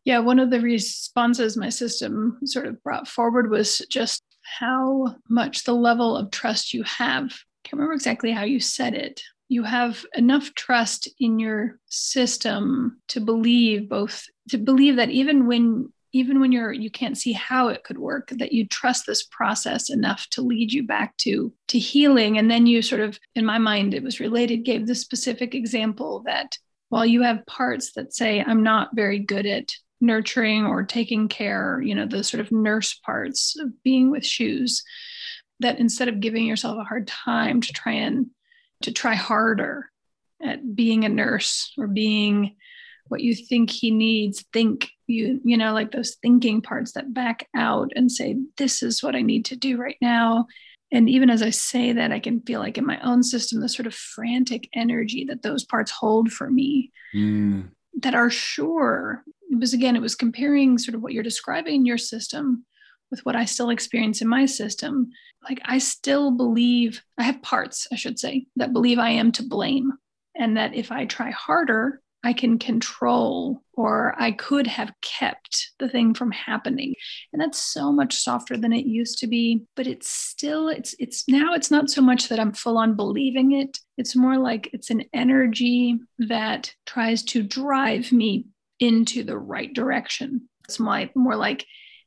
Yeah. 0.04 0.20
One 0.20 0.38
of 0.38 0.50
the 0.50 0.60
responses 0.60 1.56
my 1.56 1.68
system 1.68 2.38
sort 2.44 2.66
of 2.66 2.82
brought 2.82 3.08
forward 3.08 3.50
was 3.50 3.78
just 3.90 4.22
how 4.42 5.16
much 5.28 5.64
the 5.64 5.74
level 5.74 6.16
of 6.16 6.30
trust 6.30 6.72
you 6.74 6.82
have. 6.84 7.26
I 7.26 7.68
can't 7.68 7.74
remember 7.74 7.94
exactly 7.94 8.32
how 8.32 8.44
you 8.44 8.60
said 8.60 8.94
it. 8.94 9.22
You 9.48 9.64
have 9.64 10.04
enough 10.14 10.54
trust 10.54 11.08
in 11.18 11.38
your 11.38 11.78
system 11.86 13.00
to 13.08 13.20
believe 13.20 13.88
both, 13.88 14.24
to 14.50 14.58
believe 14.58 14.96
that 14.96 15.10
even 15.10 15.46
when 15.46 15.92
even 16.12 16.40
when 16.40 16.52
you're 16.52 16.72
you 16.72 16.90
can't 16.90 17.18
see 17.18 17.32
how 17.32 17.68
it 17.68 17.84
could 17.84 17.98
work 17.98 18.30
that 18.30 18.52
you 18.52 18.66
trust 18.66 19.06
this 19.06 19.24
process 19.24 19.90
enough 19.90 20.26
to 20.30 20.42
lead 20.42 20.72
you 20.72 20.86
back 20.86 21.16
to 21.18 21.52
to 21.68 21.78
healing. 21.78 22.38
And 22.38 22.50
then 22.50 22.66
you 22.66 22.82
sort 22.82 23.00
of 23.00 23.18
in 23.34 23.44
my 23.44 23.58
mind 23.58 23.94
it 23.94 24.02
was 24.02 24.20
related 24.20 24.64
gave 24.64 24.86
the 24.86 24.94
specific 24.94 25.54
example 25.54 26.22
that 26.26 26.56
while 26.90 27.06
you 27.06 27.22
have 27.22 27.46
parts 27.46 27.92
that 27.92 28.12
say 28.12 28.44
i'm 28.46 28.62
not 28.62 28.90
very 28.94 29.18
good 29.18 29.46
at 29.46 29.72
nurturing 30.02 30.66
or 30.66 30.82
taking 30.82 31.28
care 31.28 31.80
you 31.82 31.94
know 31.94 32.06
the 32.06 32.22
sort 32.22 32.40
of 32.40 32.52
nurse 32.52 32.94
parts 32.94 33.58
of 33.58 33.82
being 33.82 34.10
with 34.10 34.26
shoes 34.26 34.82
that 35.60 35.78
instead 35.78 36.08
of 36.08 36.20
giving 36.20 36.44
yourself 36.44 36.78
a 36.78 36.84
hard 36.84 37.06
time 37.06 37.60
to 37.60 37.72
try 37.72 37.92
and 37.92 38.26
to 38.82 38.92
try 38.92 39.14
harder 39.14 39.90
at 40.42 40.74
being 40.74 41.04
a 41.04 41.08
nurse 41.08 41.72
or 41.78 41.86
being 41.86 42.56
what 43.10 43.20
you 43.20 43.34
think 43.34 43.70
he 43.70 43.90
needs 43.90 44.44
think 44.52 44.88
you 45.08 45.40
you 45.44 45.56
know 45.56 45.72
like 45.72 45.90
those 45.90 46.16
thinking 46.22 46.62
parts 46.62 46.92
that 46.92 47.12
back 47.12 47.48
out 47.56 47.90
and 47.96 48.10
say 48.10 48.36
this 48.56 48.82
is 48.84 49.02
what 49.02 49.16
i 49.16 49.20
need 49.20 49.44
to 49.44 49.56
do 49.56 49.76
right 49.76 49.98
now. 50.00 50.46
And 50.92 51.08
even 51.08 51.28
as 51.28 51.42
i 51.42 51.50
say 51.50 51.92
that 51.92 52.12
i 52.12 52.20
can 52.20 52.40
feel 52.42 52.60
like 52.60 52.78
in 52.78 52.86
my 52.86 53.00
own 53.00 53.22
system 53.22 53.60
the 53.60 53.68
sort 53.68 53.86
of 53.86 53.94
frantic 53.94 54.68
energy 54.74 55.24
that 55.28 55.42
those 55.42 55.64
parts 55.64 55.90
hold 55.90 56.32
for 56.32 56.50
me 56.50 56.92
mm. 57.14 57.68
that 58.00 58.14
are 58.14 58.30
sure. 58.30 59.24
It 59.50 59.58
was 59.58 59.74
again 59.74 59.96
it 59.96 60.02
was 60.02 60.14
comparing 60.14 60.78
sort 60.78 60.94
of 60.94 61.02
what 61.02 61.12
you're 61.12 61.24
describing 61.24 61.74
in 61.74 61.86
your 61.86 61.98
system 61.98 62.64
with 63.10 63.26
what 63.26 63.34
i 63.34 63.44
still 63.44 63.70
experience 63.70 64.22
in 64.22 64.28
my 64.28 64.46
system. 64.46 65.10
Like 65.48 65.60
i 65.64 65.78
still 65.78 66.30
believe 66.30 67.02
i 67.18 67.24
have 67.24 67.42
parts 67.42 67.88
i 67.92 67.96
should 67.96 68.20
say 68.20 68.46
that 68.54 68.72
believe 68.72 69.00
i 69.00 69.10
am 69.10 69.32
to 69.32 69.42
blame 69.42 69.92
and 70.36 70.56
that 70.56 70.74
if 70.74 70.92
i 70.92 71.06
try 71.06 71.30
harder 71.30 72.00
I 72.22 72.32
can 72.34 72.58
control 72.58 73.62
or 73.72 74.14
I 74.18 74.32
could 74.32 74.66
have 74.66 74.92
kept 75.00 75.70
the 75.78 75.88
thing 75.88 76.12
from 76.12 76.30
happening. 76.32 76.94
And 77.32 77.40
that's 77.40 77.58
so 77.58 77.90
much 77.90 78.14
softer 78.14 78.58
than 78.58 78.72
it 78.74 78.84
used 78.84 79.18
to 79.18 79.26
be, 79.26 79.62
but 79.74 79.86
it's 79.86 80.10
still 80.10 80.68
it's 80.68 80.94
it's 80.98 81.26
now 81.28 81.54
it's 81.54 81.70
not 81.70 81.88
so 81.88 82.02
much 82.02 82.28
that 82.28 82.38
I'm 82.38 82.52
full 82.52 82.76
on 82.76 82.94
believing 82.94 83.52
it. 83.52 83.78
It's 83.96 84.14
more 84.14 84.36
like 84.36 84.68
it's 84.72 84.90
an 84.90 85.04
energy 85.14 85.98
that 86.18 86.74
tries 86.84 87.22
to 87.24 87.42
drive 87.42 88.12
me 88.12 88.46
into 88.80 89.22
the 89.22 89.38
right 89.38 89.72
direction. 89.72 90.48
It's 90.68 90.78
my, 90.78 91.10
more 91.14 91.36
like 91.36 91.66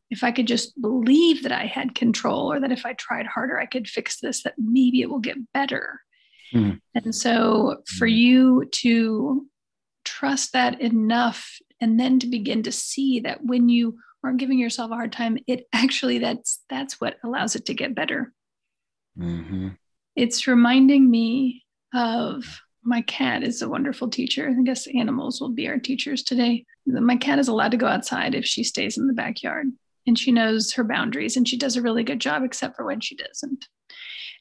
if 0.10 0.24
I 0.24 0.32
could 0.32 0.48
just 0.48 0.80
believe 0.80 1.44
that 1.44 1.52
I 1.52 1.66
had 1.66 1.96
control 1.96 2.52
or 2.52 2.60
that 2.60 2.72
if 2.72 2.86
I 2.86 2.94
tried 2.94 3.26
harder 3.26 3.60
I 3.60 3.66
could 3.66 3.88
fix 3.88 4.20
this 4.20 4.44
that 4.44 4.54
maybe 4.60 5.02
it 5.02 5.10
will 5.10 5.20
get 5.20 5.38
better. 5.54 6.02
Mm. 6.54 6.80
And 6.94 7.16
so 7.16 7.78
for 7.98 8.08
hmm. 8.08 8.14
you 8.14 8.66
to 8.74 9.48
trust 10.24 10.54
that 10.54 10.80
enough 10.80 11.60
and 11.82 12.00
then 12.00 12.18
to 12.18 12.28
begin 12.28 12.64
to 12.64 12.72
see 12.72 13.20
that 13.20 13.44
when 13.44 13.68
you 13.68 13.98
aren't 14.24 14.40
giving 14.40 14.58
yourself 14.58 14.90
a 14.90 14.96
hard 14.96 15.12
time 15.12 15.38
it 15.48 15.68
actually 15.74 16.18
that's 16.18 16.62
that's 16.70 17.02
what 17.02 17.18
allows 17.26 17.58
it 17.58 17.66
to 17.66 17.74
get 17.74 17.94
better. 17.94 18.32
Mm-hmm. 19.20 19.70
it's 20.16 20.48
reminding 20.48 21.12
me 21.12 21.66
of 21.94 22.62
my 22.84 23.02
cat 23.02 23.44
is 23.44 23.62
a 23.62 23.70
wonderful 23.70 24.10
teacher. 24.10 24.50
I 24.50 24.64
guess 24.64 24.88
animals 24.88 25.40
will 25.40 25.50
be 25.50 25.68
our 25.68 25.78
teachers 25.78 26.24
today. 26.24 26.66
My 26.88 27.18
cat 27.18 27.38
is 27.38 27.48
allowed 27.50 27.72
to 27.72 27.78
go 27.78 27.86
outside 27.86 28.34
if 28.34 28.46
she 28.46 28.64
stays 28.64 28.98
in 28.98 29.08
the 29.08 29.14
backyard 29.14 29.68
and 30.08 30.18
she 30.18 30.32
knows 30.32 30.74
her 30.74 30.86
boundaries 30.86 31.36
and 31.36 31.48
she 31.48 31.58
does 31.58 31.76
a 31.76 31.82
really 31.82 32.04
good 32.04 32.20
job 32.20 32.44
except 32.44 32.78
for 32.78 32.86
when 32.86 33.02
she 33.02 33.16
doesn't 33.16 33.68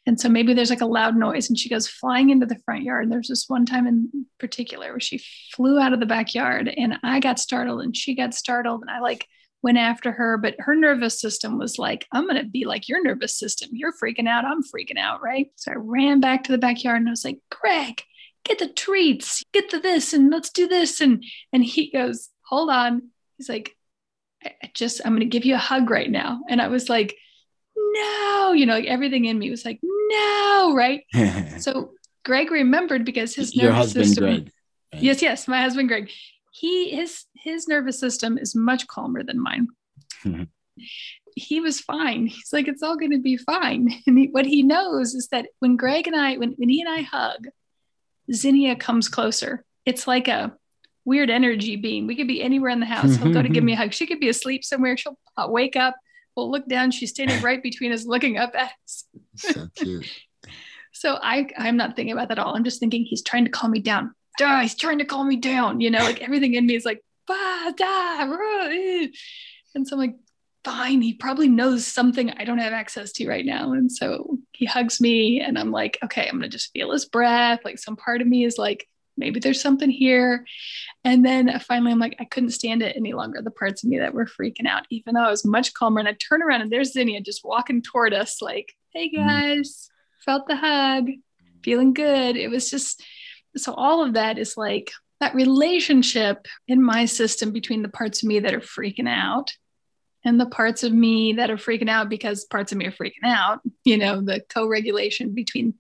and 0.07 0.21
so 0.21 0.29
maybe 0.29 0.53
there's 0.53 0.71
like 0.71 0.81
a 0.81 0.87
loud 0.87 1.17
noise 1.17 1.49
and 1.49 1.59
she 1.59 1.69
goes 1.69 1.87
flying 1.87 2.31
into 2.31 2.47
the 2.47 2.59
front 2.65 2.83
yard. 2.83 3.11
There's 3.11 3.29
this 3.29 3.49
one 3.49 3.65
time 3.65 3.87
in 3.87 4.27
particular 4.39 4.91
where 4.91 5.01
she 5.01 5.23
flew 5.55 5.79
out 5.79 5.93
of 5.93 6.01
the 6.01 6.07
backyard 6.07 6.73
and 6.77 6.99
I 7.05 7.21
got 7.21 7.39
startled 7.39 7.83
and 7.83 7.97
she 7.97 8.15
got 8.15 8.35
startled 8.35 8.81
and 8.81 8.91
I 8.91 8.99
like 8.99 9.27
went 9.63 9.79
after 9.79 10.11
her, 10.11 10.37
but 10.39 10.57
her 10.59 10.75
nervous 10.75 11.21
system 11.21 11.57
was 11.57 11.79
like, 11.79 12.07
I'm 12.11 12.27
going 12.27 12.43
to 12.43 12.49
be 12.49 12.65
like 12.65 12.89
your 12.89 13.01
nervous 13.01 13.39
system. 13.39 13.71
You're 13.73 13.93
freaking 13.93 14.27
out. 14.27 14.45
I'm 14.45 14.63
freaking 14.65 14.99
out. 14.99 15.23
Right. 15.23 15.53
So 15.55 15.71
I 15.71 15.77
ran 15.77 16.19
back 16.19 16.45
to 16.45 16.53
the 16.53 16.59
backyard 16.59 16.99
and 16.99 17.09
I 17.09 17.13
was 17.13 17.25
like, 17.25 17.39
Greg, 17.49 18.03
get 18.45 18.59
the 18.59 18.69
treats, 18.69 19.45
get 19.53 19.71
the 19.71 19.79
this 19.79 20.13
and 20.13 20.31
let's 20.31 20.51
do 20.51 20.67
this. 20.67 21.01
And, 21.01 21.25
and 21.53 21.65
he 21.65 21.93
goes, 21.93 22.29
hold 22.45 22.71
on. 22.71 23.11
He's 23.39 23.49
like, 23.49 23.77
I 24.45 24.73
just, 24.75 25.01
I'm 25.05 25.13
going 25.13 25.21
to 25.21 25.27
give 25.27 25.45
you 25.45 25.55
a 25.55 25.59
hug 25.59 25.91
right 25.91 26.11
now. 26.11 26.41
And 26.49 26.61
I 26.61 26.67
was 26.67 26.89
like, 26.89 27.17
no, 27.93 28.53
you 28.53 28.67
know, 28.67 28.75
like 28.75 28.87
everything 28.87 29.25
in 29.25 29.39
me 29.39 29.51
was 29.51 29.65
like, 29.65 29.81
no, 29.83 30.75
right? 30.75 31.05
so 31.59 31.93
Greg 32.25 32.51
remembered 32.51 33.05
because 33.05 33.35
his 33.35 33.55
Your 33.55 33.73
husband, 33.73 34.07
system, 34.07 34.25
Greg. 34.25 34.51
Right? 34.93 35.03
Yes, 35.03 35.23
yes, 35.23 35.49
my 35.49 35.61
husband, 35.61 35.89
Greg. 35.89 36.11
He, 36.53 36.91
his, 36.91 37.25
his 37.35 37.67
nervous 37.67 37.99
system 37.99 38.39
is 38.39 38.55
much 38.55 38.87
calmer 38.87 39.23
than 39.23 39.41
mine. 39.41 39.69
Mm-hmm. 40.25 40.45
he 41.35 41.59
was 41.61 41.81
fine. 41.81 42.27
He's 42.27 42.53
like, 42.53 42.69
it's 42.69 42.83
all 42.83 42.97
going 42.97 43.11
to 43.11 43.19
be 43.19 43.37
fine. 43.37 43.93
And 44.07 44.19
he, 44.19 44.27
what 44.29 44.47
he 44.47 44.63
knows 44.63 45.15
is 45.15 45.29
that 45.29 45.47
when 45.59 45.77
Greg 45.77 46.07
and 46.07 46.15
I, 46.15 46.37
when, 46.37 46.53
when 46.53 46.69
he 46.69 46.81
and 46.81 46.89
I 46.89 47.03
hug, 47.03 47.49
Zinnia 48.33 48.77
comes 48.77 49.09
closer. 49.09 49.65
It's 49.85 50.07
like 50.07 50.29
a 50.29 50.53
weird 51.05 51.31
energy 51.31 51.77
being. 51.77 52.07
We 52.07 52.15
could 52.15 52.29
be 52.29 52.43
anywhere 52.43 52.71
in 52.71 52.81
the 52.81 52.87
house. 52.87 53.17
He'll 53.17 53.33
go 53.33 53.43
to 53.43 53.49
give 53.49 53.65
me 53.65 53.73
a 53.73 53.75
mm-hmm. 53.75 53.83
hug. 53.83 53.95
She 53.95 54.07
could 54.07 54.21
be 54.21 54.29
asleep 54.29 54.65
somewhere. 54.65 54.97
She'll 54.97 55.19
uh, 55.37 55.47
wake 55.49 55.75
up. 55.75 55.97
We'll 56.37 56.51
look 56.51 56.67
down. 56.67 56.91
She's 56.91 57.11
standing 57.11 57.41
right 57.43 57.63
between 57.63 57.93
us, 57.93 58.05
looking 58.05 58.39
up 58.39 58.55
at 58.55 58.73
us. 58.85 59.05
So 59.37 59.69
cute. 59.77 60.07
so 60.93 61.19
I, 61.23 61.49
I'm 61.59 61.77
not 61.77 61.97
thinking 61.97 62.13
about 62.13 62.29
that 62.29 62.39
at 62.39 62.45
all. 62.45 62.55
I'm 62.55 62.65
just 62.65 62.81
thinking 62.81 63.05
he's 63.05 63.23
trying 63.23 63.45
to 63.45 63.51
calm 63.51 63.71
me 63.71 63.81
down. 63.81 64.15
Duh, 64.39 64.61
he's 64.61 64.75
trying 64.75 64.99
to 64.99 65.05
calm 65.05 65.29
me 65.29 65.37
down. 65.37 65.81
You 65.81 65.91
know, 65.91 66.01
like 66.01 66.23
everything 66.23 66.55
in 66.55 66.67
me 66.67 66.75
is 66.75 66.85
like, 66.85 67.03
bah, 67.27 67.73
da, 67.77 68.25
rah, 68.25 68.69
eh. 68.71 69.09
and 69.75 69.87
so 69.87 69.97
I'm 69.97 70.01
like, 70.01 70.17
fine. 70.65 71.03
He 71.03 71.15
probably 71.15 71.49
knows 71.49 71.87
something 71.87 72.31
I 72.31 72.45
don't 72.45 72.59
have 72.59 72.73
access 72.73 73.13
to 73.13 73.29
right 73.29 73.45
now. 73.45 73.73
And 73.73 73.91
so 73.91 74.39
he 74.53 74.65
hugs 74.65 75.01
me, 75.01 75.41
and 75.41 75.59
I'm 75.59 75.71
like, 75.71 75.99
okay, 76.05 76.29
I'm 76.29 76.37
gonna 76.37 76.49
just 76.49 76.73
feel 76.73 76.93
his 76.93 77.05
breath. 77.05 77.61
Like 77.65 77.79
some 77.79 77.97
part 77.97 78.21
of 78.21 78.27
me 78.27 78.45
is 78.45 78.59
like, 78.59 78.87
maybe 79.17 79.41
there's 79.41 79.61
something 79.61 79.91
here. 79.91 80.45
And 81.05 81.25
then 81.25 81.59
finally, 81.61 81.93
I'm 81.93 81.99
like, 81.99 82.17
I 82.21 82.25
couldn't 82.25 82.51
stand 82.51 82.83
it 82.83 82.97
any 82.97 83.13
longer. 83.13 83.43
The 83.43 83.51
parts 83.51 83.83
of 83.83 83.91
me 83.91 83.99
that 83.99 84.15
were 84.15 84.27
freaking 84.27 84.67
out, 84.67 84.85
even 84.91 85.15
though 85.15 85.25
I 85.25 85.31
was 85.31 85.45
much 85.45 85.75
calmer. 85.75 86.01
And 86.01 86.09
I 86.09 86.15
turn 86.15 86.43
around 86.43 86.63
and 86.63 86.71
there's 86.71 86.93
Zinnia 86.93 87.21
just 87.21 87.45
walking 87.45 87.83
toward 87.83 88.15
us, 88.15 88.41
like, 88.41 88.73
hey 88.93 89.09
mm-hmm. 89.09 89.27
guys, 89.27 89.89
felt 90.25 90.47
the 90.47 90.57
hug, 90.57 91.09
feeling 91.63 91.95
good. 91.95 92.37
It 92.37 92.51
was 92.51 92.71
just 92.71 93.03
so 93.57 93.75
all 93.75 94.03
of 94.03 94.15
that 94.15 94.39
is 94.39 94.57
like 94.57 94.93
that 95.21 95.35
relationship 95.35 96.47
in 96.67 96.83
my 96.83 97.05
system 97.05 97.53
between 97.53 97.83
the 97.83 97.89
parts 97.89 98.23
of 98.23 98.29
me 98.29 98.41
that 98.41 98.55
are 98.55 98.61
freaking 98.61 99.09
out 99.09 99.53
and 100.25 100.41
the 100.41 100.47
parts 100.47 100.83
of 100.83 100.93
me 100.93 101.35
that 101.35 101.51
are 101.51 101.57
freaking 101.57 101.91
out 101.91 102.09
because 102.09 102.45
parts 102.45 102.73
of 102.73 102.79
me 102.79 102.87
are 102.87 102.93
freaking 102.93 103.25
out 103.25 103.61
you 103.85 103.97
know 103.97 104.21
the 104.21 104.43
co-regulation 104.49 105.35
between 105.35 105.75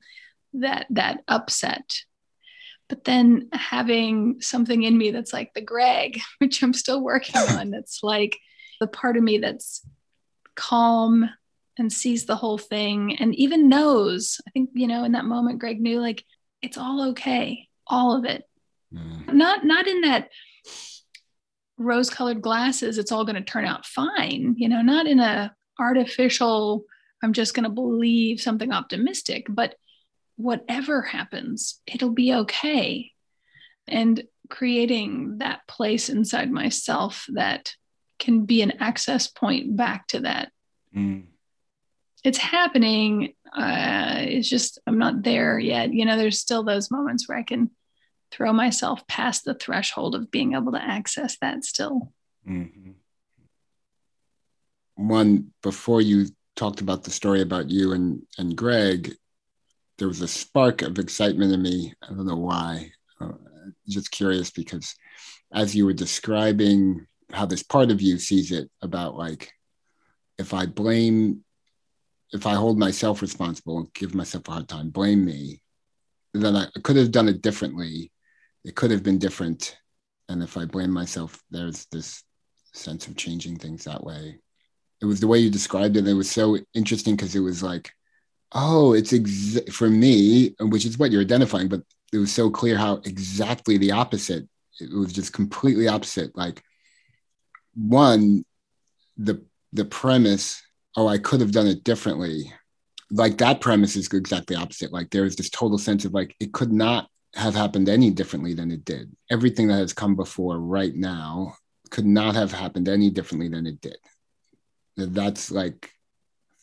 that 0.53 0.87
that 0.91 1.21
upset 1.29 2.03
but 2.93 3.05
then 3.05 3.49
having 3.55 4.43
something 4.43 4.83
in 4.83 4.99
me 4.99 5.13
that's 5.13 5.33
like 5.33 5.55
the 5.55 5.63
Greg, 5.63 6.21
which 6.41 6.63
I'm 6.63 6.75
still 6.75 7.01
working 7.01 7.35
on, 7.49 7.71
that's 7.71 8.03
like 8.03 8.39
the 8.81 8.87
part 8.87 9.17
of 9.17 9.23
me 9.23 9.39
that's 9.39 9.81
calm 10.55 11.27
and 11.79 11.91
sees 11.91 12.27
the 12.27 12.37
whole 12.37 12.59
thing 12.59 13.17
and 13.17 13.35
even 13.35 13.71
knows. 13.71 14.43
I 14.47 14.51
think, 14.51 14.73
you 14.75 14.87
know, 14.87 15.05
in 15.05 15.13
that 15.13 15.25
moment, 15.25 15.59
Greg 15.59 15.81
knew 15.81 16.01
like 16.01 16.23
it's 16.61 16.77
all 16.77 17.09
okay, 17.13 17.67
all 17.87 18.15
of 18.15 18.27
it. 18.27 18.45
Mm. 18.93 19.33
Not 19.33 19.65
not 19.65 19.87
in 19.87 20.03
that 20.03 20.29
rose 21.79 22.11
colored 22.11 22.43
glasses, 22.43 22.99
it's 22.99 23.11
all 23.11 23.25
going 23.25 23.43
to 23.43 23.51
turn 23.51 23.65
out 23.65 23.87
fine, 23.87 24.55
you 24.59 24.69
know, 24.69 24.83
not 24.83 25.07
in 25.07 25.19
a 25.19 25.57
artificial, 25.81 26.85
I'm 27.23 27.33
just 27.33 27.55
going 27.55 27.65
to 27.65 27.71
believe 27.71 28.39
something 28.39 28.71
optimistic, 28.71 29.47
but 29.49 29.77
whatever 30.37 31.03
happens, 31.03 31.81
it'll 31.87 32.11
be 32.11 32.35
okay. 32.35 33.11
And 33.87 34.23
creating 34.49 35.39
that 35.39 35.67
place 35.67 36.09
inside 36.09 36.51
myself 36.51 37.27
that 37.33 37.75
can 38.19 38.45
be 38.45 38.63
an 38.63 38.73
access 38.81 39.27
point 39.27 39.77
back 39.77 40.07
to 40.09 40.21
that. 40.21 40.53
Mm. 40.95 41.25
It's 42.23 42.39
happening. 42.39 43.35
Uh, 43.53 44.17
it's 44.19 44.49
just, 44.49 44.79
I'm 44.87 44.99
not 44.99 45.23
there 45.23 45.59
yet. 45.59 45.93
You 45.93 46.05
know, 46.05 46.17
there's 46.17 46.39
still 46.39 46.63
those 46.63 46.91
moments 46.91 47.29
where 47.29 47.39
I 47.39 47.43
can 47.43 47.71
throw 48.31 48.53
myself 48.53 49.07
past 49.09 49.45
the 49.45 49.55
threshold 49.55 50.15
of 50.15 50.31
being 50.31 50.55
able 50.55 50.73
to 50.73 50.83
access 50.83 51.37
that 51.39 51.65
still. 51.65 52.13
Mm-hmm. 52.49 52.93
One, 54.95 55.53
before 55.63 56.01
you 56.01 56.27
talked 56.55 56.81
about 56.81 57.05
the 57.05 57.11
story 57.11 57.41
about 57.41 57.71
you 57.71 57.93
and, 57.93 58.23
and 58.39 58.57
Greg, 58.57 59.17
there 59.99 60.09
was 60.09 60.21
a 60.21 60.29
spark 60.29 60.83
of 60.83 60.99
excitement 60.99 61.53
in 61.53 61.63
me. 61.63 61.95
I 62.03 62.09
don't 62.09 62.27
know 62.27 62.37
why. 62.37 62.93
Uh, 63.21 63.33
just 63.89 64.11
curious 64.11 64.51
because 64.51 64.95
as 65.53 65.75
you 65.75 65.85
were 65.87 65.93
describing 65.93 67.07
how 67.33 67.47
this 67.47 67.63
part 67.63 67.91
of 67.91 68.01
you 68.01 68.19
sees 68.19 68.53
it 68.53 68.71
about 68.81 69.17
like 69.17 69.53
if 70.39 70.55
I 70.55 70.67
blame, 70.67 71.45
if 72.33 72.47
I 72.47 72.55
hold 72.55 72.79
myself 72.79 73.23
responsible 73.23 73.79
and 73.79 73.95
give 73.95 74.15
myself 74.15 74.49
a 74.49 74.53
hard 74.53 74.69
time, 74.69 74.91
blame 74.91 75.25
me, 75.25 75.63
then 76.35 76.57
I 76.57 76.67
could 76.83 76.97
have 76.97 77.11
done 77.11 77.29
it 77.29 77.43
differently. 77.43 78.11
It 78.65 78.75
could 78.75 78.91
have 78.91 79.03
been 79.03 79.19
different. 79.19 79.77
And 80.29 80.43
if 80.43 80.57
I 80.57 80.65
blame 80.65 80.91
myself, 80.91 81.41
there's 81.51 81.87
this 81.93 82.25
sense 82.73 83.07
of 83.07 83.17
changing 83.17 83.59
things 83.59 83.85
that 83.85 84.03
way. 84.03 84.39
It 85.01 85.07
was 85.07 85.21
the 85.21 85.27
way 85.27 85.39
you 85.39 85.51
described 85.51 85.97
it. 85.97 86.09
It 86.09 86.15
was 86.15 86.31
so 86.31 86.59
interesting 86.75 87.17
because 87.17 87.35
it 87.35 87.41
was 87.41 87.63
like, 87.63 87.93
oh, 88.55 88.93
it's 88.93 89.13
ex- 89.13 89.59
for 89.73 89.89
me, 89.89 90.55
which 90.61 90.85
is 90.85 90.99
what 90.99 91.11
you're 91.11 91.23
identifying, 91.23 91.69
but 91.69 91.83
it 92.13 92.19
was 92.19 92.33
so 92.33 92.51
clear 92.51 92.77
how 92.77 92.97
exactly 93.05 93.79
the 93.79 93.93
opposite. 93.93 94.49
It 94.81 94.93
was 94.93 95.13
just 95.13 95.33
completely 95.33 95.89
opposite. 95.89 96.37
Like 96.37 96.63
one, 97.75 98.45
the 99.17 99.45
the 99.73 99.85
premise, 99.85 100.63
oh, 100.97 101.09
I 101.09 101.19
could 101.19 101.41
have 101.41 101.53
done 101.53 101.67
it 101.67 101.85
differently. 101.85 102.53
Like 103.11 103.39
that 103.39 103.61
premise 103.61 103.97
is 103.97 104.09
exactly 104.13 104.57
opposite. 104.57 104.93
Like 104.93 105.11
there 105.11 105.25
is 105.25 105.37
this 105.37 105.51
total 105.51 105.79
sense 105.79 106.05
of 106.05 106.13
like 106.13 106.35
it 106.41 106.53
could 106.53 106.73
not 106.73 107.09
have 107.35 107.55
happened 107.55 107.89
any 107.89 108.11
differently 108.11 108.55
than 108.55 108.71
it 108.71 108.85
did. 108.85 109.15
Everything 109.31 109.69
that 109.69 109.79
has 109.79 109.93
come 109.95 110.17
before 110.17 110.59
right 110.59 110.95
now 110.95 111.55
could 111.91 112.07
not 112.07 112.35
have 112.35 112.53
happened 112.53 112.89
any 112.89 113.11
differently 113.11 113.49
than 113.49 113.67
it 113.67 113.81
did. 113.81 113.97
That's 114.97 115.51
like 115.51 115.91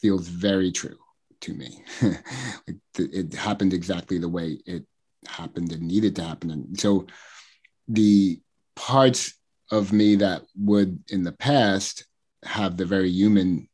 feels 0.01 0.27
very 0.27 0.71
true 0.71 0.97
to 1.41 1.53
me. 1.53 1.83
it 2.97 3.33
happened 3.33 3.73
exactly 3.73 4.17
the 4.17 4.29
way 4.29 4.59
it 4.65 4.85
happened 5.27 5.71
and 5.71 5.81
needed 5.81 6.15
to 6.15 6.23
happen. 6.23 6.51
And 6.51 6.79
so 6.79 7.07
the 7.87 8.39
parts 8.75 9.33
of 9.71 9.91
me 9.91 10.15
that 10.15 10.43
would 10.57 10.99
in 11.09 11.23
the 11.23 11.31
past 11.31 12.05
have 12.43 12.77
the 12.77 12.85
very 12.85 13.09
human 13.09 13.67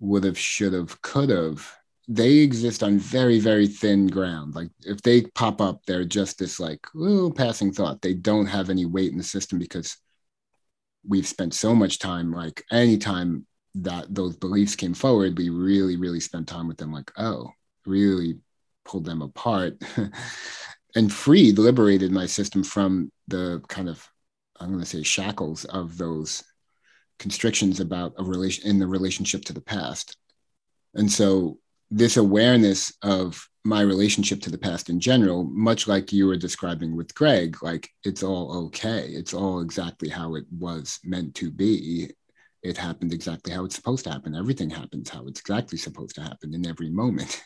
would 0.00 0.24
have, 0.24 0.38
should 0.38 0.72
have, 0.72 1.00
could 1.02 1.30
have, 1.30 1.70
they 2.08 2.38
exist 2.38 2.82
on 2.82 2.98
very, 2.98 3.38
very 3.38 3.66
thin 3.66 4.08
ground. 4.08 4.54
Like 4.54 4.70
if 4.80 5.00
they 5.02 5.22
pop 5.22 5.60
up, 5.60 5.82
they're 5.86 6.04
just 6.04 6.38
this 6.38 6.58
like 6.58 6.84
little 6.94 7.30
passing 7.30 7.72
thought. 7.72 8.02
They 8.02 8.14
don't 8.14 8.46
have 8.46 8.70
any 8.70 8.84
weight 8.86 9.12
in 9.12 9.18
the 9.18 9.24
system 9.24 9.58
because 9.58 9.96
we've 11.06 11.26
spent 11.26 11.54
so 11.54 11.74
much 11.74 11.98
time, 11.98 12.32
like 12.32 12.64
anytime 12.70 13.46
that 13.76 14.12
those 14.14 14.36
beliefs 14.36 14.76
came 14.76 14.94
forward, 14.94 15.38
we 15.38 15.48
really, 15.48 15.96
really 15.96 16.20
spent 16.20 16.48
time 16.48 16.68
with 16.68 16.78
them, 16.78 16.92
like, 16.92 17.10
oh, 17.16 17.50
really 17.86 18.38
pulled 18.84 19.04
them 19.04 19.22
apart 19.22 19.80
and 20.94 21.12
freed, 21.12 21.58
liberated 21.58 22.10
my 22.10 22.26
system 22.26 22.62
from 22.62 23.10
the 23.28 23.62
kind 23.68 23.88
of, 23.88 24.06
I'm 24.58 24.68
going 24.68 24.80
to 24.80 24.86
say, 24.86 25.02
shackles 25.02 25.64
of 25.66 25.96
those 25.96 26.42
constrictions 27.18 27.80
about 27.80 28.14
a 28.18 28.24
relation 28.24 28.68
in 28.68 28.78
the 28.78 28.86
relationship 28.86 29.44
to 29.44 29.52
the 29.52 29.60
past. 29.60 30.16
And 30.94 31.10
so 31.10 31.58
this 31.90 32.16
awareness 32.16 32.92
of 33.02 33.46
my 33.64 33.82
relationship 33.82 34.40
to 34.40 34.50
the 34.50 34.58
past 34.58 34.88
in 34.88 35.00
general, 35.00 35.44
much 35.44 35.86
like 35.86 36.12
you 36.12 36.26
were 36.26 36.36
describing 36.36 36.96
with 36.96 37.14
Greg, 37.14 37.62
like 37.62 37.90
it's 38.04 38.22
all 38.22 38.66
okay. 38.66 39.08
It's 39.08 39.34
all 39.34 39.60
exactly 39.60 40.08
how 40.08 40.34
it 40.34 40.44
was 40.50 40.98
meant 41.04 41.34
to 41.36 41.50
be 41.50 42.10
it 42.62 42.76
happened 42.76 43.12
exactly 43.12 43.52
how 43.52 43.64
it's 43.64 43.76
supposed 43.76 44.04
to 44.04 44.10
happen. 44.10 44.34
Everything 44.34 44.70
happens 44.70 45.08
how 45.08 45.26
it's 45.26 45.40
exactly 45.40 45.78
supposed 45.78 46.14
to 46.16 46.22
happen 46.22 46.54
in 46.54 46.66
every 46.66 46.90
moment. 46.90 47.42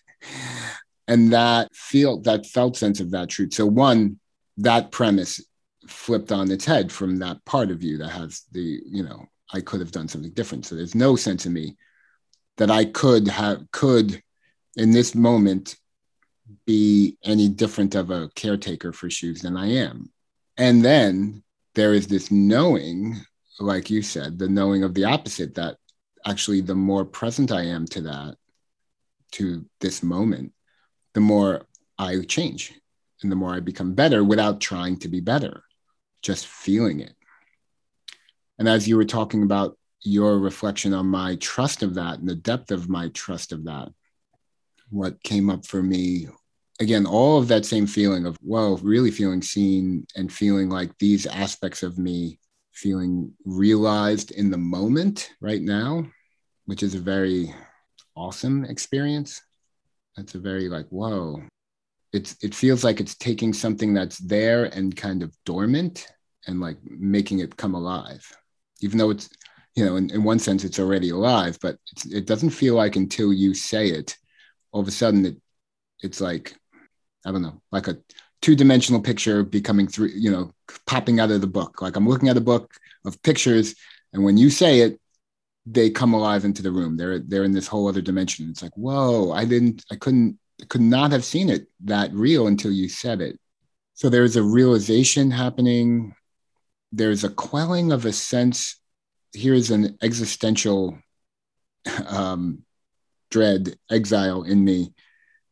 and 1.09 1.33
that 1.33 1.75
feel 1.75 2.21
that 2.23 2.47
felt 2.47 2.77
sense 2.77 3.01
of 3.01 3.11
that 3.13 3.29
truth. 3.29 3.55
So 3.55 3.67
one, 3.67 4.19
that 4.59 4.91
premise 4.91 5.41
flipped 5.87 6.33
on 6.33 6.51
its 6.51 6.65
head 6.65 6.91
from 6.91 7.17
that 7.17 7.45
part 7.45 7.71
of 7.71 7.83
you 7.83 7.99
that 7.99 8.09
has 8.09 8.43
the, 8.53 8.81
you 8.87 9.03
know, 9.03 9.27
I 9.53 9.61
could 9.61 9.81
have 9.81 9.93
done 9.93 10.09
something 10.09 10.33
different. 10.33 10.67
So 10.67 10.75
there's 10.75 10.95
no 10.95 11.17
sense 11.17 11.47
in 11.47 11.53
me 11.53 11.77
that 12.57 12.71
I 12.71 12.85
could 12.85 13.29
have 13.29 13.71
could 13.73 14.23
in 14.77 14.91
this 14.91 15.15
moment 15.15 15.77
be 16.67 17.17
any 17.25 17.49
different 17.49 17.95
of 17.95 18.11
a 18.11 18.29
caretaker 18.35 18.93
for 18.93 19.11
shoes 19.11 19.43
than 19.43 19.57
I 19.57 19.73
am. 19.73 20.11
And 20.57 20.85
then 20.85 21.43
there 21.75 21.95
is 21.95 22.07
this 22.07 22.31
knowing 22.31 23.21
like 23.61 23.91
you 23.91 24.03
said, 24.03 24.39
the 24.39 24.49
knowing 24.49 24.83
of 24.83 24.95
the 24.95 25.05
opposite 25.05 25.55
that 25.55 25.77
actually 26.27 26.61
the 26.61 26.75
more 26.75 27.05
present 27.05 27.53
I 27.53 27.65
am 27.67 27.87
to 27.89 28.03
that, 28.03 28.37
to 29.33 29.65
this 29.81 30.03
moment, 30.03 30.53
the 31.13 31.21
more 31.21 31.67
I 31.99 32.21
change 32.21 32.73
and 33.23 33.31
the 33.31 33.37
more 33.37 33.55
I 33.55 33.61
become 33.61 33.95
better 33.95 34.25
without 34.25 34.61
trying 34.61 34.99
to 35.01 35.09
be 35.09 35.21
better, 35.21 35.63
just 36.23 36.47
feeling 36.47 37.01
it. 37.01 37.15
And 38.59 38.69
as 38.69 38.87
you 38.89 38.97
were 38.97 39.05
talking 39.05 39.43
about 39.43 39.77
your 40.05 40.39
reflection 40.39 40.93
on 40.93 41.07
my 41.07 41.35
trust 41.37 41.83
of 41.83 41.95
that 41.95 42.19
and 42.19 42.29
the 42.29 42.35
depth 42.35 42.71
of 42.71 42.89
my 42.89 43.09
trust 43.09 43.53
of 43.53 43.65
that. 43.65 43.89
What 44.91 45.23
came 45.23 45.49
up 45.49 45.67
for 45.67 45.83
me, 45.83 46.29
again, 46.79 47.07
all 47.07 47.39
of 47.39 47.49
that 47.49 47.65
same 47.65 47.87
feeling 47.87 48.27
of, 48.27 48.37
whoa, 48.43 48.77
really 48.77 49.11
feeling 49.11 49.43
seen 49.43 50.07
and 50.15 50.31
feeling 50.31 50.69
like 50.69 50.97
these 50.99 51.27
aspects 51.27 51.83
of 51.83 51.99
me 51.99 52.39
feeling 52.75 53.33
realized 53.45 54.33
in 54.33 54.51
the 54.51 54.59
moment 54.59 55.31
right 55.41 55.63
now, 55.63 56.05
which 56.67 56.83
is 56.83 56.95
a 56.95 57.01
very 57.01 57.55
awesome 58.17 58.65
experience. 58.65 59.41
That's 60.17 60.35
a 60.35 60.39
very 60.39 60.69
like, 60.69 60.87
whoa. 60.89 61.43
It's 62.13 62.37
it 62.43 62.55
feels 62.55 62.85
like 62.85 63.01
it's 63.01 63.17
taking 63.17 63.53
something 63.53 63.93
that's 63.93 64.19
there 64.19 64.67
and 64.67 64.95
kind 64.95 65.23
of 65.23 65.35
dormant 65.45 66.07
and 66.47 66.61
like 66.61 66.79
making 66.85 67.41
it 67.41 67.57
come 67.57 67.75
alive. 67.75 68.25
Even 68.81 68.99
though 68.99 69.11
it's, 69.11 69.29
you 69.75 69.85
know, 69.85 69.97
in, 69.97 70.11
in 70.11 70.23
one 70.23 70.39
sense 70.39 70.63
it's 70.63 70.79
already 70.79 71.11
alive, 71.11 71.59
but 71.61 71.77
it 72.07 72.27
doesn't 72.27 72.51
feel 72.51 72.77
like 72.77 72.95
until 72.95 73.33
you 73.33 73.53
say 73.55 73.89
it, 73.89 74.17
all 74.71 74.81
of 74.81 74.89
a 74.89 74.93
sudden 74.93 75.27
it 75.27 75.37
it's 76.03 76.21
like, 76.21 76.55
I 77.27 77.33
don't 77.33 77.43
know, 77.43 77.61
like 77.73 77.89
a 77.89 77.99
two-dimensional 78.43 79.01
picture 79.01 79.43
becoming 79.43 79.89
three, 79.89 80.13
you 80.15 80.31
know, 80.31 80.53
popping 80.87 81.21
out 81.21 81.31
of 81.31 81.41
the 81.41 81.47
book. 81.47 81.83
Like 81.83 81.97
I'm 81.97 82.09
looking 82.09 82.29
at 82.29 82.37
a 82.37 82.43
book 82.43 82.75
of 83.05 83.23
pictures, 83.23 83.75
and 84.13 84.25
when 84.25 84.37
you 84.37 84.51
say 84.51 84.81
it, 84.81 85.01
they 85.67 85.91
come 85.91 86.15
alive 86.15 86.45
into 86.45 86.63
the 86.63 86.73
room. 86.73 86.97
They're 86.97 87.19
they're 87.19 87.45
in 87.45 87.53
this 87.53 87.67
whole 87.67 87.89
other 87.89 88.03
dimension. 88.03 88.49
It's 88.51 88.63
like, 88.63 88.77
whoa, 88.77 89.33
I 89.33 89.45
didn't, 89.45 89.85
I 89.91 89.97
couldn't, 89.97 90.39
could 90.69 90.81
not 90.81 91.13
have 91.13 91.25
seen 91.25 91.51
it 91.51 91.67
that 91.85 92.13
real 92.13 92.47
until 92.47 92.71
you 92.71 92.89
said 92.89 93.21
it. 93.21 93.39
So 93.95 94.09
there's 94.09 94.37
a 94.37 94.43
realization 94.43 95.31
happening. 95.31 96.15
There's 96.93 97.25
a 97.25 97.31
quelling 97.31 97.93
of 97.93 98.05
a 98.05 98.13
sense. 98.13 98.81
Here's 99.33 99.71
an 99.71 99.99
existential 100.03 100.99
um, 102.07 102.63
dread, 103.31 103.77
exile 103.91 104.43
in 104.43 104.65
me, 104.65 104.93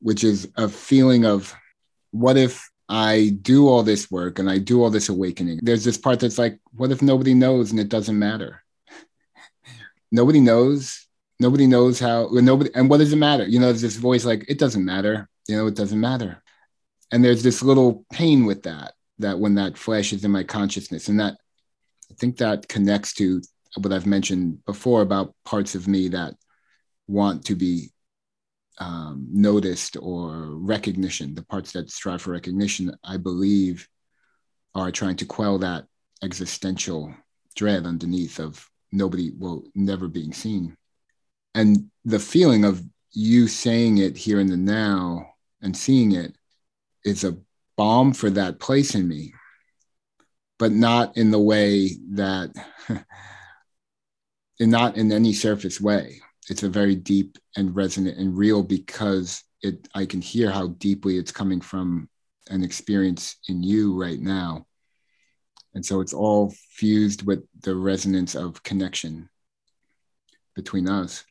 which 0.00 0.24
is 0.24 0.48
a 0.56 0.68
feeling 0.68 1.24
of 1.24 1.54
what 2.10 2.36
if 2.36 2.70
I 2.92 3.30
do 3.40 3.68
all 3.68 3.82
this 3.82 4.10
work 4.10 4.38
and 4.38 4.50
I 4.50 4.58
do 4.58 4.82
all 4.82 4.90
this 4.90 5.08
awakening. 5.08 5.60
There's 5.62 5.82
this 5.82 5.96
part 5.96 6.20
that's 6.20 6.36
like, 6.36 6.60
what 6.74 6.90
if 6.90 7.00
nobody 7.00 7.32
knows 7.32 7.70
and 7.70 7.80
it 7.80 7.88
doesn't 7.88 8.18
matter? 8.18 8.62
nobody 10.12 10.40
knows. 10.40 11.06
Nobody 11.40 11.66
knows 11.66 11.98
how, 11.98 12.28
nobody, 12.30 12.68
and 12.74 12.90
what 12.90 12.98
does 12.98 13.14
it 13.14 13.16
matter? 13.16 13.46
You 13.46 13.60
know, 13.60 13.68
there's 13.68 13.80
this 13.80 13.96
voice 13.96 14.26
like, 14.26 14.44
it 14.46 14.58
doesn't 14.58 14.84
matter. 14.84 15.26
You 15.48 15.56
know, 15.56 15.66
it 15.68 15.74
doesn't 15.74 15.98
matter. 15.98 16.42
And 17.10 17.24
there's 17.24 17.42
this 17.42 17.62
little 17.62 18.04
pain 18.12 18.44
with 18.44 18.64
that, 18.64 18.92
that 19.20 19.38
when 19.38 19.54
that 19.54 19.78
flashes 19.78 20.22
in 20.22 20.30
my 20.30 20.44
consciousness. 20.44 21.08
And 21.08 21.18
that, 21.18 21.38
I 22.10 22.14
think 22.18 22.36
that 22.36 22.68
connects 22.68 23.14
to 23.14 23.40
what 23.78 23.94
I've 23.94 24.04
mentioned 24.04 24.66
before 24.66 25.00
about 25.00 25.34
parts 25.46 25.74
of 25.74 25.88
me 25.88 26.08
that 26.08 26.34
want 27.08 27.46
to 27.46 27.56
be 27.56 27.88
um, 28.78 29.26
noticed 29.30 29.96
or 30.00 30.56
recognition, 30.56 31.34
the 31.34 31.44
parts 31.44 31.72
that 31.72 31.90
strive 31.90 32.22
for 32.22 32.32
recognition, 32.32 32.96
I 33.04 33.16
believe, 33.16 33.88
are 34.74 34.90
trying 34.90 35.16
to 35.16 35.26
quell 35.26 35.58
that 35.58 35.86
existential 36.22 37.14
dread 37.54 37.84
underneath 37.84 38.38
of 38.38 38.68
nobody, 38.90 39.32
well, 39.36 39.64
never 39.74 40.08
being 40.08 40.32
seen. 40.32 40.76
And 41.54 41.90
the 42.04 42.18
feeling 42.18 42.64
of 42.64 42.82
you 43.12 43.46
saying 43.46 43.98
it 43.98 44.16
here 44.16 44.40
in 44.40 44.46
the 44.46 44.56
now 44.56 45.26
and 45.60 45.76
seeing 45.76 46.12
it 46.12 46.34
is 47.04 47.24
a 47.24 47.36
balm 47.76 48.12
for 48.12 48.30
that 48.30 48.58
place 48.58 48.94
in 48.94 49.06
me, 49.06 49.34
but 50.58 50.72
not 50.72 51.16
in 51.16 51.30
the 51.30 51.38
way 51.38 51.90
that, 52.12 52.50
and 52.88 53.04
not 54.70 54.96
in 54.96 55.12
any 55.12 55.34
surface 55.34 55.80
way 55.80 56.22
it's 56.52 56.62
a 56.62 56.68
very 56.68 56.94
deep 56.94 57.38
and 57.56 57.74
resonant 57.74 58.18
and 58.18 58.36
real 58.36 58.62
because 58.62 59.42
it 59.62 59.88
I 59.94 60.04
can 60.04 60.20
hear 60.20 60.50
how 60.50 60.68
deeply 60.68 61.16
it's 61.16 61.32
coming 61.32 61.62
from 61.62 62.10
an 62.50 62.62
experience 62.62 63.36
in 63.48 63.62
you 63.62 63.98
right 63.98 64.20
now. 64.20 64.66
And 65.74 65.84
so 65.84 66.02
it's 66.02 66.12
all 66.12 66.52
fused 66.74 67.22
with 67.22 67.42
the 67.62 67.74
resonance 67.74 68.34
of 68.34 68.62
connection 68.62 69.30
between 70.54 70.90
us. 70.90 71.24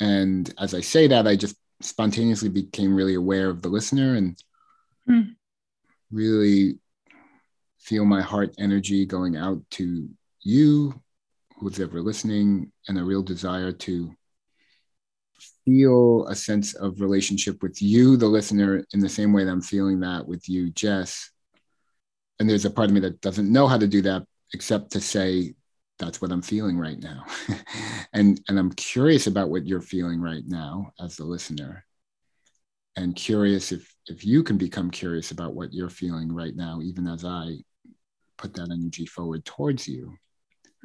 And 0.00 0.52
as 0.58 0.74
I 0.74 0.80
say 0.80 1.06
that, 1.06 1.28
I 1.28 1.36
just 1.36 1.54
spontaneously 1.82 2.48
became 2.48 2.96
really 2.96 3.14
aware 3.14 3.50
of 3.50 3.62
the 3.62 3.68
listener 3.68 4.16
and 4.16 4.42
mm. 5.08 5.36
really 6.10 6.80
feel 7.78 8.04
my 8.04 8.20
heart 8.20 8.52
energy 8.58 9.06
going 9.06 9.36
out 9.36 9.62
to 9.78 10.08
you 10.40 11.00
who's 11.60 11.78
ever 11.78 12.00
listening 12.00 12.72
and 12.88 12.98
a 12.98 13.04
real 13.04 13.22
desire 13.22 13.70
to 13.70 14.10
feel 15.64 16.26
a 16.28 16.34
sense 16.34 16.74
of 16.74 17.00
relationship 17.00 17.62
with 17.62 17.82
you, 17.82 18.16
the 18.16 18.26
listener, 18.26 18.84
in 18.94 19.00
the 19.00 19.08
same 19.08 19.32
way 19.32 19.44
that 19.44 19.50
I'm 19.50 19.60
feeling 19.60 20.00
that 20.00 20.26
with 20.26 20.48
you, 20.48 20.70
Jess. 20.70 21.30
And 22.38 22.48
there's 22.48 22.64
a 22.64 22.70
part 22.70 22.88
of 22.88 22.94
me 22.94 23.00
that 23.00 23.20
doesn't 23.20 23.52
know 23.52 23.68
how 23.68 23.76
to 23.76 23.86
do 23.86 24.00
that 24.02 24.22
except 24.54 24.92
to 24.92 25.00
say, 25.00 25.54
that's 25.98 26.22
what 26.22 26.32
I'm 26.32 26.40
feeling 26.40 26.78
right 26.78 26.98
now. 26.98 27.26
and, 28.14 28.40
and 28.48 28.58
I'm 28.58 28.72
curious 28.72 29.26
about 29.26 29.50
what 29.50 29.66
you're 29.66 29.82
feeling 29.82 30.20
right 30.20 30.44
now 30.46 30.92
as 30.98 31.16
the 31.16 31.24
listener. 31.24 31.84
And 32.96 33.14
curious 33.14 33.70
if, 33.70 33.94
if 34.06 34.24
you 34.24 34.42
can 34.42 34.56
become 34.56 34.90
curious 34.90 35.30
about 35.30 35.54
what 35.54 35.74
you're 35.74 35.90
feeling 35.90 36.32
right 36.32 36.56
now, 36.56 36.80
even 36.82 37.06
as 37.06 37.24
I 37.24 37.58
put 38.38 38.54
that 38.54 38.70
energy 38.72 39.04
forward 39.04 39.44
towards 39.44 39.86
you 39.86 40.16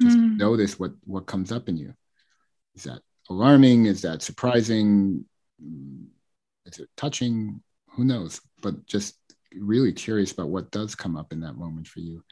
just 0.00 0.18
mm. 0.18 0.36
notice 0.36 0.78
what 0.78 0.92
what 1.04 1.26
comes 1.26 1.52
up 1.52 1.68
in 1.68 1.76
you. 1.76 1.94
Is 2.74 2.84
that 2.84 3.00
alarming? 3.30 3.86
Is 3.86 4.02
that 4.02 4.22
surprising? 4.22 5.24
Is 6.66 6.78
it 6.78 6.88
touching? 6.96 7.62
Who 7.90 8.04
knows? 8.04 8.40
But 8.62 8.86
just 8.86 9.16
really 9.54 9.92
curious 9.92 10.32
about 10.32 10.48
what 10.48 10.70
does 10.70 10.94
come 10.94 11.16
up 11.16 11.32
in 11.32 11.40
that 11.40 11.56
moment 11.56 11.86
for 11.86 12.00
you. 12.00 12.22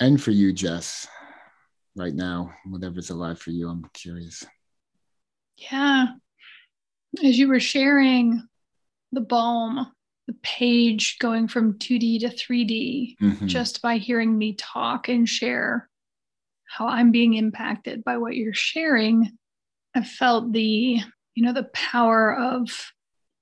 And 0.00 0.20
for 0.20 0.32
you 0.32 0.52
jess 0.52 1.06
right 1.96 2.14
now 2.14 2.52
whatever's 2.66 3.10
alive 3.10 3.38
for 3.38 3.50
you 3.50 3.68
i'm 3.68 3.88
curious. 3.92 4.44
Yeah. 5.56 6.06
As 7.22 7.38
you 7.38 7.46
were 7.46 7.60
sharing 7.60 8.42
the 9.12 9.20
balm 9.20 9.92
the 10.26 10.34
page 10.42 11.18
going 11.20 11.48
from 11.48 11.74
2d 11.74 12.20
to 12.20 12.28
3d 12.28 13.16
mm-hmm. 13.20 13.46
just 13.46 13.82
by 13.82 13.98
hearing 13.98 14.36
me 14.36 14.54
talk 14.54 15.08
and 15.08 15.28
share 15.28 15.88
how 16.76 16.88
I'm 16.88 17.12
being 17.12 17.34
impacted 17.34 18.02
by 18.02 18.16
what 18.16 18.34
you're 18.34 18.52
sharing, 18.52 19.38
I 19.94 20.02
felt 20.02 20.52
the, 20.52 20.98
you 21.34 21.44
know, 21.44 21.52
the 21.52 21.70
power 21.72 22.34
of 22.34 22.68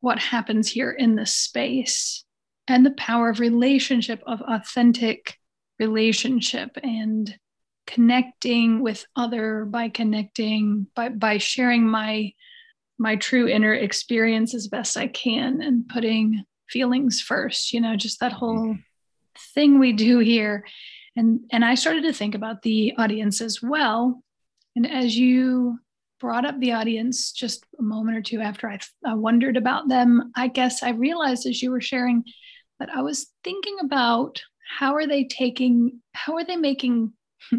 what 0.01 0.19
happens 0.19 0.71
here 0.71 0.91
in 0.91 1.15
this 1.15 1.33
space 1.33 2.25
and 2.69 2.85
the 2.85 2.91
power 2.91 3.31
of 3.31 3.41
relationship, 3.41 4.23
of 4.27 4.43
authentic 4.43 5.39
relationship 5.79 6.77
and 6.83 7.35
connecting 7.87 8.83
with 8.83 9.07
other 9.17 9.65
by 9.65 9.89
connecting 9.89 10.87
by 10.95 11.09
by 11.09 11.39
sharing 11.39 11.89
my 11.89 12.33
my 12.99 13.17
true 13.17 13.49
inner 13.49 13.75
experience 13.75 14.55
as 14.55 14.69
best 14.69 14.97
I 14.97 15.09
can 15.09 15.61
and 15.63 15.89
putting 15.89 16.45
feelings 16.69 17.21
first, 17.21 17.73
you 17.73 17.81
know, 17.81 17.97
just 17.97 18.21
that 18.21 18.33
whole 18.33 18.59
mm-hmm. 18.59 18.81
thing 19.55 19.79
we 19.79 19.93
do 19.93 20.19
here 20.19 20.65
and 21.17 21.41
and 21.51 21.65
i 21.65 21.75
started 21.75 22.03
to 22.03 22.13
think 22.13 22.35
about 22.35 22.63
the 22.63 22.95
audience 22.99 23.41
as 23.41 23.63
well. 23.63 24.23
And 24.75 24.91
as 24.91 25.17
you 25.17 25.79
brought 26.19 26.47
up 26.47 26.59
the 26.59 26.73
audience 26.73 27.33
just 27.33 27.65
a 27.79 27.83
moment 27.83 28.17
or 28.17 28.23
two 28.23 28.41
after 28.41 28.71
I, 28.71 28.79
I 29.05 29.15
wondered 29.15 29.57
about 29.57 29.89
them 29.89 30.31
i 30.37 30.47
guess 30.47 30.85
i 30.85 30.91
realized 30.91 31.47
as 31.47 31.61
you 31.61 31.73
were 31.73 31.81
sharing 31.81 32.23
that 32.79 32.89
i 32.95 33.03
was 33.03 33.27
thinking 33.43 33.77
about 33.83 34.41
how 34.79 34.95
are 34.95 35.07
they 35.07 35.25
taking 35.25 36.01
how 36.15 36.37
are 36.37 36.45
they 36.45 36.57
making 36.57 37.13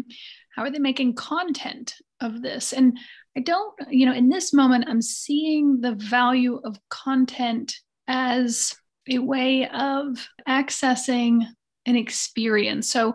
how 0.56 0.62
are 0.62 0.70
they 0.70 0.78
making 0.78 1.14
content 1.14 1.94
of 2.20 2.40
this? 2.40 2.72
And 2.72 2.98
i 3.36 3.40
don't 3.40 3.74
you 3.90 4.06
know 4.06 4.14
in 4.14 4.28
this 4.30 4.52
moment 4.52 4.86
i'm 4.88 5.02
seeing 5.02 5.80
the 5.80 5.94
value 5.94 6.60
of 6.64 6.78
content 6.88 7.76
as 8.08 8.74
a 9.10 9.18
way 9.18 9.68
of 9.68 10.26
accessing 10.48 11.46
an 11.86 11.96
experience. 11.96 12.88
So 12.88 13.14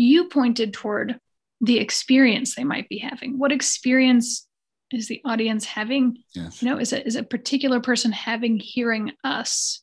you 0.00 0.28
pointed 0.28 0.72
toward 0.72 1.20
the 1.60 1.78
experience 1.78 2.54
they 2.54 2.64
might 2.64 2.88
be 2.88 2.96
having. 2.96 3.38
What 3.38 3.52
experience 3.52 4.48
is 4.90 5.08
the 5.08 5.20
audience 5.26 5.66
having? 5.66 6.16
Yes. 6.34 6.62
You 6.62 6.70
know, 6.70 6.78
is 6.78 6.94
it 6.94 7.06
is 7.06 7.16
a 7.16 7.22
particular 7.22 7.80
person 7.80 8.10
having 8.10 8.58
hearing 8.58 9.12
us? 9.24 9.82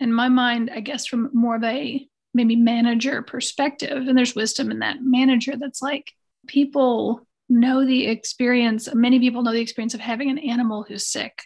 In 0.00 0.12
my 0.12 0.28
mind, 0.28 0.70
I 0.74 0.80
guess 0.80 1.06
from 1.06 1.30
more 1.32 1.54
of 1.54 1.62
a 1.62 2.04
maybe 2.34 2.56
manager 2.56 3.22
perspective, 3.22 4.08
and 4.08 4.18
there's 4.18 4.34
wisdom 4.34 4.72
in 4.72 4.80
that 4.80 5.02
manager 5.02 5.54
that's 5.56 5.80
like 5.80 6.10
people 6.48 7.24
know 7.48 7.86
the 7.86 8.08
experience, 8.08 8.92
many 8.92 9.20
people 9.20 9.42
know 9.42 9.52
the 9.52 9.60
experience 9.60 9.94
of 9.94 10.00
having 10.00 10.30
an 10.30 10.38
animal 10.38 10.82
who's 10.82 11.06
sick, 11.06 11.42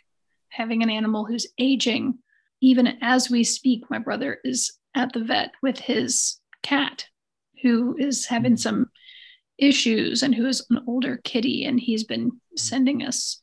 having 0.48 0.82
an 0.82 0.88
animal 0.88 1.26
who's 1.26 1.46
aging. 1.58 2.18
Even 2.62 2.96
as 3.02 3.28
we 3.28 3.44
speak, 3.44 3.90
my 3.90 3.98
brother 3.98 4.38
is 4.44 4.72
at 4.94 5.12
the 5.12 5.22
vet 5.22 5.50
with 5.62 5.78
his 5.78 6.38
cat 6.62 7.04
who 7.62 7.96
is 7.98 8.26
having 8.26 8.54
mm. 8.54 8.58
some 8.58 8.86
issues 9.58 10.22
and 10.22 10.34
who 10.34 10.46
is 10.46 10.64
an 10.70 10.80
older 10.86 11.20
kitty 11.24 11.64
and 11.64 11.80
he's 11.80 12.04
been 12.04 12.30
sending 12.56 13.02
us 13.02 13.42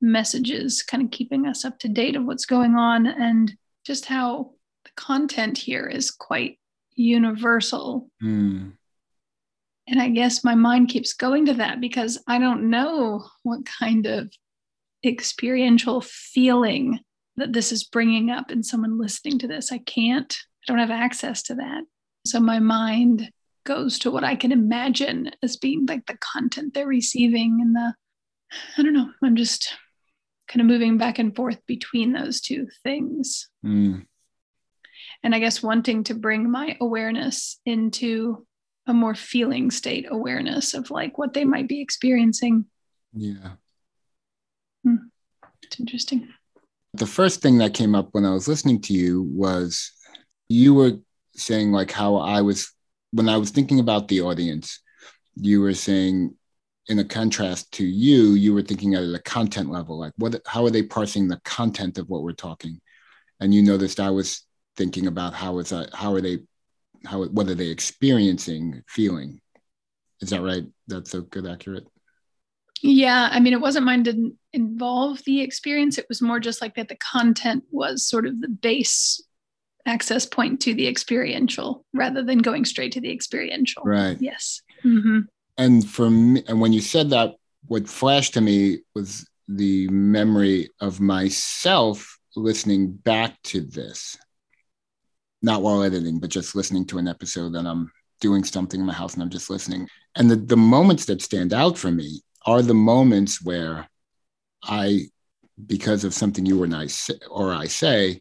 messages 0.00 0.82
kind 0.82 1.02
of 1.02 1.10
keeping 1.10 1.46
us 1.46 1.64
up 1.64 1.78
to 1.78 1.88
date 1.88 2.16
of 2.16 2.24
what's 2.24 2.46
going 2.46 2.74
on 2.74 3.06
and 3.06 3.54
just 3.84 4.04
how 4.04 4.52
the 4.84 4.90
content 4.96 5.58
here 5.58 5.86
is 5.86 6.10
quite 6.10 6.58
universal 6.94 8.10
Mm. 8.22 8.72
and 9.86 10.02
i 10.02 10.08
guess 10.08 10.44
my 10.44 10.54
mind 10.54 10.88
keeps 10.88 11.14
going 11.14 11.46
to 11.46 11.54
that 11.54 11.80
because 11.80 12.22
i 12.28 12.38
don't 12.38 12.68
know 12.68 13.24
what 13.42 13.60
kind 13.64 14.06
of 14.06 14.30
experiential 15.04 16.00
feeling 16.00 17.00
that 17.36 17.52
this 17.52 17.70
is 17.72 17.84
bringing 17.84 18.30
up 18.30 18.50
in 18.50 18.62
someone 18.62 18.98
listening 18.98 19.38
to 19.38 19.48
this 19.48 19.72
i 19.72 19.78
can't 19.78 20.36
i 20.62 20.64
don't 20.66 20.80
have 20.80 20.90
access 20.90 21.42
to 21.44 21.54
that 21.54 21.82
so 22.26 22.40
my 22.40 22.58
mind 22.58 23.30
goes 23.68 23.98
to 23.98 24.10
what 24.10 24.24
I 24.24 24.34
can 24.34 24.50
imagine 24.50 25.30
as 25.42 25.58
being 25.58 25.84
like 25.84 26.06
the 26.06 26.16
content 26.16 26.72
they're 26.72 26.86
receiving 26.86 27.60
and 27.60 27.76
the, 27.76 27.94
I 28.78 28.82
don't 28.82 28.94
know, 28.94 29.10
I'm 29.22 29.36
just 29.36 29.74
kind 30.48 30.62
of 30.62 30.66
moving 30.66 30.96
back 30.96 31.18
and 31.18 31.36
forth 31.36 31.60
between 31.66 32.14
those 32.14 32.40
two 32.40 32.66
things. 32.82 33.50
Mm. 33.62 34.06
And 35.22 35.34
I 35.34 35.38
guess 35.38 35.62
wanting 35.62 36.04
to 36.04 36.14
bring 36.14 36.50
my 36.50 36.78
awareness 36.80 37.60
into 37.66 38.46
a 38.86 38.94
more 38.94 39.14
feeling 39.14 39.70
state 39.70 40.06
awareness 40.10 40.72
of 40.72 40.90
like 40.90 41.18
what 41.18 41.34
they 41.34 41.44
might 41.44 41.68
be 41.68 41.82
experiencing. 41.82 42.64
Yeah. 43.12 43.50
It's 45.62 45.78
interesting. 45.78 46.28
The 46.94 47.06
first 47.06 47.42
thing 47.42 47.58
that 47.58 47.74
came 47.74 47.94
up 47.94 48.08
when 48.12 48.24
I 48.24 48.32
was 48.32 48.48
listening 48.48 48.80
to 48.82 48.94
you 48.94 49.24
was 49.24 49.92
you 50.48 50.72
were 50.72 50.92
saying 51.34 51.70
like 51.70 51.90
how 51.90 52.16
I 52.16 52.40
was 52.40 52.72
when 53.12 53.28
I 53.28 53.36
was 53.36 53.50
thinking 53.50 53.80
about 53.80 54.08
the 54.08 54.20
audience, 54.20 54.80
you 55.34 55.60
were 55.60 55.74
saying 55.74 56.34
in 56.88 56.98
a 56.98 57.04
contrast 57.04 57.72
to 57.72 57.84
you, 57.84 58.32
you 58.32 58.54
were 58.54 58.62
thinking 58.62 58.94
at 58.94 59.02
a 59.02 59.20
content 59.24 59.70
level, 59.70 59.98
like 59.98 60.12
what 60.16 60.40
how 60.46 60.64
are 60.64 60.70
they 60.70 60.82
parsing 60.82 61.28
the 61.28 61.40
content 61.44 61.98
of 61.98 62.08
what 62.08 62.22
we're 62.22 62.32
talking? 62.32 62.80
And 63.40 63.54
you 63.54 63.62
noticed 63.62 64.00
I 64.00 64.10
was 64.10 64.42
thinking 64.76 65.06
about 65.06 65.34
how 65.34 65.58
is 65.58 65.70
that 65.70 65.90
how 65.94 66.14
are 66.14 66.20
they 66.20 66.38
how 67.04 67.24
what 67.24 67.48
are 67.48 67.54
they 67.54 67.68
experiencing, 67.68 68.82
feeling? 68.88 69.40
Is 70.20 70.30
that 70.30 70.42
right? 70.42 70.64
That's 70.86 71.14
a 71.14 71.20
good 71.20 71.46
accurate. 71.46 71.86
Yeah, 72.80 73.28
I 73.30 73.40
mean, 73.40 73.52
it 73.52 73.60
wasn't 73.60 73.86
mine 73.86 74.04
didn't 74.04 74.36
involve 74.52 75.22
the 75.24 75.40
experience. 75.40 75.98
It 75.98 76.06
was 76.08 76.22
more 76.22 76.40
just 76.40 76.62
like 76.62 76.76
that 76.76 76.88
the 76.88 76.96
content 76.96 77.64
was 77.70 78.06
sort 78.06 78.26
of 78.26 78.40
the 78.40 78.48
base 78.48 79.20
access 79.88 80.26
point 80.26 80.60
to 80.60 80.74
the 80.74 80.86
experiential 80.86 81.84
rather 81.94 82.22
than 82.22 82.38
going 82.38 82.64
straight 82.64 82.92
to 82.92 83.00
the 83.00 83.10
experiential. 83.10 83.82
Right. 83.84 84.18
Yes. 84.20 84.62
Mm-hmm. 84.84 85.20
And 85.56 85.88
for 85.88 86.10
me, 86.10 86.44
and 86.46 86.60
when 86.60 86.72
you 86.72 86.80
said 86.80 87.10
that, 87.10 87.34
what 87.66 87.88
flashed 87.88 88.34
to 88.34 88.40
me 88.40 88.80
was 88.94 89.28
the 89.48 89.88
memory 89.88 90.68
of 90.80 91.00
myself 91.00 92.18
listening 92.36 92.92
back 92.92 93.40
to 93.42 93.62
this, 93.62 94.16
not 95.42 95.62
while 95.62 95.82
editing, 95.82 96.20
but 96.20 96.30
just 96.30 96.54
listening 96.54 96.86
to 96.86 96.98
an 96.98 97.08
episode 97.08 97.54
and 97.54 97.66
I'm 97.66 97.90
doing 98.20 98.44
something 98.44 98.80
in 98.80 98.86
my 98.86 98.92
house 98.92 99.14
and 99.14 99.22
I'm 99.22 99.30
just 99.30 99.50
listening. 99.50 99.88
And 100.14 100.30
the, 100.30 100.36
the 100.36 100.56
moments 100.56 101.06
that 101.06 101.22
stand 101.22 101.52
out 101.52 101.78
for 101.78 101.90
me 101.90 102.20
are 102.46 102.62
the 102.62 102.74
moments 102.74 103.42
where 103.42 103.88
I, 104.62 105.06
because 105.66 106.04
of 106.04 106.14
something 106.14 106.46
you 106.46 106.62
and 106.62 106.74
I 106.74 106.86
say, 106.86 107.14
or 107.30 107.52
I 107.52 107.66
say, 107.66 108.20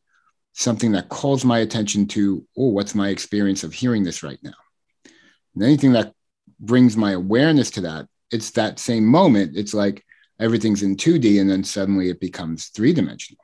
something 0.57 0.93
that 0.93 1.07
calls 1.07 1.45
my 1.45 1.59
attention 1.59 2.07
to, 2.07 2.43
oh, 2.57 2.69
what's 2.69 2.95
my 2.95 3.09
experience 3.09 3.63
of 3.63 3.73
hearing 3.73 4.03
this 4.03 4.23
right 4.23 4.39
now? 4.41 4.55
And 5.53 5.63
anything 5.63 5.93
that 5.93 6.13
brings 6.59 6.97
my 6.97 7.11
awareness 7.11 7.69
to 7.71 7.81
that, 7.81 8.07
it's 8.31 8.49
that 8.51 8.79
same 8.79 9.05
moment. 9.05 9.55
It's 9.55 9.75
like 9.75 10.03
everything's 10.39 10.81
in 10.81 10.97
2D 10.97 11.39
and 11.39 11.47
then 11.47 11.63
suddenly 11.63 12.09
it 12.09 12.19
becomes 12.19 12.67
three 12.69 12.91
dimensional. 12.91 13.39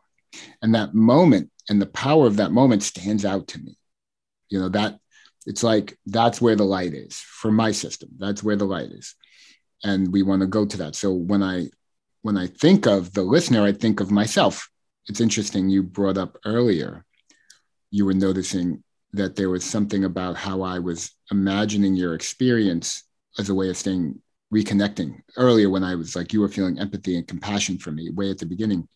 And 0.63 0.73
that 0.73 0.95
moment 0.95 1.51
and 1.69 1.79
the 1.79 1.85
power 1.85 2.25
of 2.25 2.37
that 2.37 2.51
moment 2.51 2.81
stands 2.81 3.25
out 3.25 3.47
to 3.49 3.59
me. 3.59 3.77
You 4.49 4.59
know, 4.59 4.69
that 4.69 4.97
it's 5.45 5.61
like 5.61 5.95
that's 6.07 6.41
where 6.41 6.55
the 6.55 6.65
light 6.65 6.95
is 6.95 7.17
for 7.17 7.51
my 7.51 7.71
system. 7.71 8.09
That's 8.17 8.41
where 8.41 8.55
the 8.55 8.65
light 8.65 8.89
is. 8.89 9.13
And 9.83 10.11
we 10.11 10.23
want 10.23 10.41
to 10.41 10.47
go 10.47 10.65
to 10.65 10.77
that. 10.77 10.95
So 10.95 11.13
when 11.13 11.43
I 11.43 11.69
when 12.23 12.37
I 12.37 12.47
think 12.47 12.87
of 12.87 13.13
the 13.13 13.21
listener, 13.21 13.63
I 13.63 13.73
think 13.73 13.99
of 13.99 14.09
myself 14.09 14.67
it's 15.07 15.21
interesting 15.21 15.69
you 15.69 15.83
brought 15.83 16.17
up 16.17 16.37
earlier 16.45 17.05
you 17.91 18.05
were 18.05 18.13
noticing 18.13 18.83
that 19.11 19.35
there 19.35 19.49
was 19.49 19.63
something 19.63 20.05
about 20.05 20.35
how 20.35 20.61
i 20.61 20.79
was 20.79 21.11
imagining 21.31 21.95
your 21.95 22.13
experience 22.13 23.03
as 23.39 23.49
a 23.49 23.55
way 23.55 23.69
of 23.69 23.77
staying 23.77 24.19
reconnecting. 24.53 25.19
Earlier 25.35 25.69
when 25.69 25.83
i 25.83 25.95
was 25.95 26.15
like 26.15 26.31
you 26.31 26.39
were 26.39 26.47
feeling 26.47 26.79
empathy 26.79 27.17
and 27.17 27.27
compassion 27.27 27.77
for 27.77 27.91
me 27.91 28.09
way 28.11 28.29
at 28.29 28.37
the 28.37 28.45
beginning. 28.45 28.87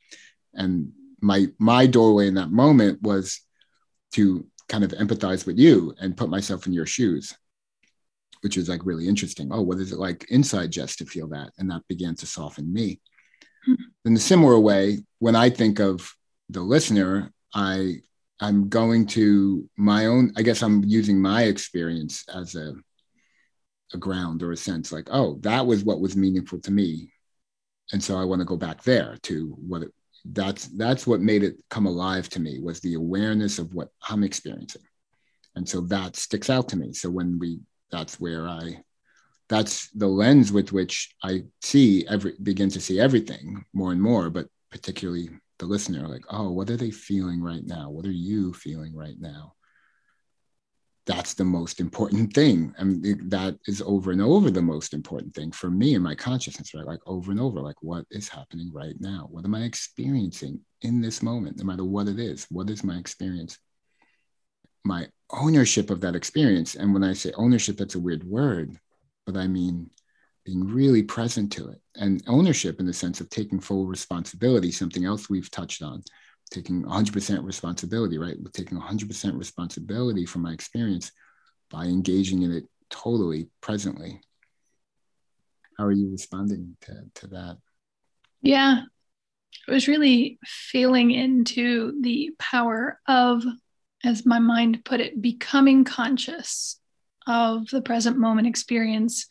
And 0.54 0.92
my 1.22 1.48
my 1.58 1.88
doorway 1.88 2.28
in 2.28 2.36
that 2.36 2.52
moment 2.52 3.02
was 3.02 3.42
to 4.14 4.46
kind 4.70 4.84
of 4.84 4.92
empathize 4.92 5.46
with 5.46 5.58
you 5.58 5.94
and 6.00 6.18
put 6.18 6.30
myself 6.30 6.68
in 6.68 6.74
your 6.74 6.86
shoes 6.86 7.36
which 8.42 8.56
is 8.56 8.70
like 8.70 8.86
really 8.86 9.08
interesting. 9.08 9.50
Oh 9.52 9.62
what 9.62 9.80
is 9.80 9.92
it 9.92 10.00
like 10.00 10.30
inside 10.30 10.72
jess 10.72 10.96
to 10.98 11.06
feel 11.06 11.28
that? 11.30 11.52
And 11.58 11.72
that 11.72 11.88
began 11.88 12.16
to 12.16 12.28
soften 12.28 12.72
me 12.72 13.00
in 14.06 14.16
a 14.16 14.20
similar 14.20 14.60
way, 14.60 15.00
when 15.20 15.36
I 15.36 15.50
think 15.50 15.80
of 15.80 16.14
the 16.50 16.62
listener, 16.62 17.32
I 17.54 18.02
I'm 18.40 18.70
going 18.70 19.08
to 19.08 19.68
my 19.78 20.06
own. 20.06 20.34
I 20.38 20.44
guess 20.44 20.62
I'm 20.62 20.84
using 20.84 21.20
my 21.20 21.44
experience 21.44 22.24
as 22.34 22.56
a 22.56 22.74
a 23.94 23.98
ground 23.98 24.44
or 24.44 24.52
a 24.52 24.58
sense, 24.58 24.92
like, 24.92 25.08
oh, 25.12 25.40
that 25.42 25.66
was 25.66 25.84
what 25.84 26.02
was 26.02 26.16
meaningful 26.16 26.60
to 26.62 26.72
me, 26.72 27.12
and 27.94 28.04
so 28.04 28.18
I 28.18 28.26
want 28.26 28.42
to 28.42 28.46
go 28.46 28.58
back 28.58 28.84
there 28.84 29.18
to 29.24 29.56
what 29.66 29.84
it, 29.84 29.92
that's 30.26 30.68
that's 30.68 31.08
what 31.08 31.22
made 31.22 31.44
it 31.44 31.56
come 31.70 31.86
alive 31.86 32.28
to 32.30 32.42
me 32.42 32.60
was 32.60 32.80
the 32.82 32.96
awareness 32.96 33.60
of 33.60 33.74
what 33.74 33.90
I'm 34.10 34.24
experiencing, 34.24 34.84
and 35.56 35.68
so 35.68 35.82
that 35.82 36.16
sticks 36.16 36.50
out 36.50 36.70
to 36.70 36.78
me. 36.78 36.94
So 36.94 37.10
when 37.10 37.40
we, 37.40 37.60
that's 37.92 38.20
where 38.20 38.48
I 38.48 38.84
that's 39.50 39.90
the 39.92 40.08
lens 40.08 40.52
with 40.52 40.72
which 40.72 41.16
I 41.24 41.44
see 41.62 42.06
every 42.08 42.34
begin 42.42 42.70
to 42.70 42.82
see 42.82 43.00
everything 43.00 43.64
more 43.74 43.92
and 43.92 44.02
more, 44.02 44.30
but 44.30 44.48
particularly 44.72 45.30
the 45.60 45.66
listener, 45.66 46.08
like, 46.08 46.26
oh, 46.30 46.52
what 46.52 46.70
are 46.70 46.78
they 46.78 46.92
feeling 46.92 47.42
right 47.42 47.66
now? 47.66 47.90
What 47.90 48.06
are 48.06 48.12
you 48.12 48.54
feeling 48.54 48.96
right 48.96 49.20
now? 49.20 49.54
That's 51.06 51.34
the 51.34 51.46
most 51.46 51.80
important 51.80 52.34
thing. 52.34 52.74
And 52.78 53.32
that 53.32 53.58
is 53.66 53.82
over 53.82 54.12
and 54.12 54.22
over 54.22 54.52
the 54.52 54.62
most 54.62 54.94
important 54.94 55.34
thing 55.34 55.52
for 55.54 55.72
me 55.72 55.96
in 55.96 56.02
my 56.02 56.16
consciousness, 56.16 56.74
right? 56.74 56.86
Like 56.86 57.00
over 57.08 57.32
and 57.32 57.40
over, 57.40 57.62
like 57.62 57.82
what 57.82 58.06
is 58.12 58.28
happening 58.28 58.70
right 58.74 58.96
now? 59.00 59.28
What 59.32 59.46
am 59.46 59.56
I 59.56 59.62
experiencing 59.64 60.60
in 60.82 61.00
this 61.02 61.24
moment, 61.24 61.58
no 61.58 61.64
matter 61.64 61.86
what 61.86 62.10
it 62.10 62.20
is? 62.20 62.46
What 62.52 62.70
is 62.70 62.84
my 62.84 62.98
experience? 62.98 63.58
My 64.84 65.08
ownership 65.32 65.90
of 65.90 66.02
that 66.02 66.16
experience. 66.16 66.76
And 66.76 66.94
when 66.94 67.06
I 67.06 67.14
say 67.14 67.32
ownership, 67.38 67.78
that's 67.78 67.96
a 67.96 68.00
weird 68.00 68.26
word 68.26 68.78
but 69.28 69.38
I 69.38 69.46
mean 69.46 69.92
being 70.46 70.66
really 70.66 71.04
present 71.04 71.52
to 71.52 71.68
it 71.68 71.82
and 71.96 72.24
ownership 72.26 72.80
in 72.80 72.86
the 72.86 72.94
sense 72.94 73.20
of 73.20 73.30
taking 73.30 73.60
full 73.60 73.86
responsibility, 73.86 74.72
something 74.72 75.04
else 75.04 75.30
we've 75.30 75.52
touched 75.52 75.84
on, 75.84 76.02
taking 76.50 76.84
100% 76.84 77.44
responsibility, 77.44 78.18
right? 78.18 78.38
Taking 78.54 78.80
100% 78.80 79.38
responsibility 79.38 80.26
for 80.26 80.40
my 80.40 80.54
experience 80.54 81.12
by 81.70 81.84
engaging 81.84 82.44
in 82.44 82.54
it 82.54 82.64
totally 82.90 83.50
presently. 83.60 84.22
How 85.78 85.84
are 85.84 85.92
you 85.92 86.10
responding 86.10 86.78
to, 86.84 86.94
to 87.16 87.28
that? 87.28 87.58
Yeah, 88.42 88.84
I 89.68 89.72
was 89.72 89.90
really 89.90 90.40
feeling 90.46 91.12
into 91.12 92.00
the 92.02 92.32
power 92.40 93.02
of, 93.06 93.44
as 94.06 94.26
my 94.26 94.40
mind 94.40 94.86
put 94.86 95.02
it, 95.02 95.22
becoming 95.22 95.84
conscious 95.84 96.80
of 97.28 97.70
the 97.70 97.82
present 97.82 98.18
moment 98.18 98.48
experience, 98.48 99.28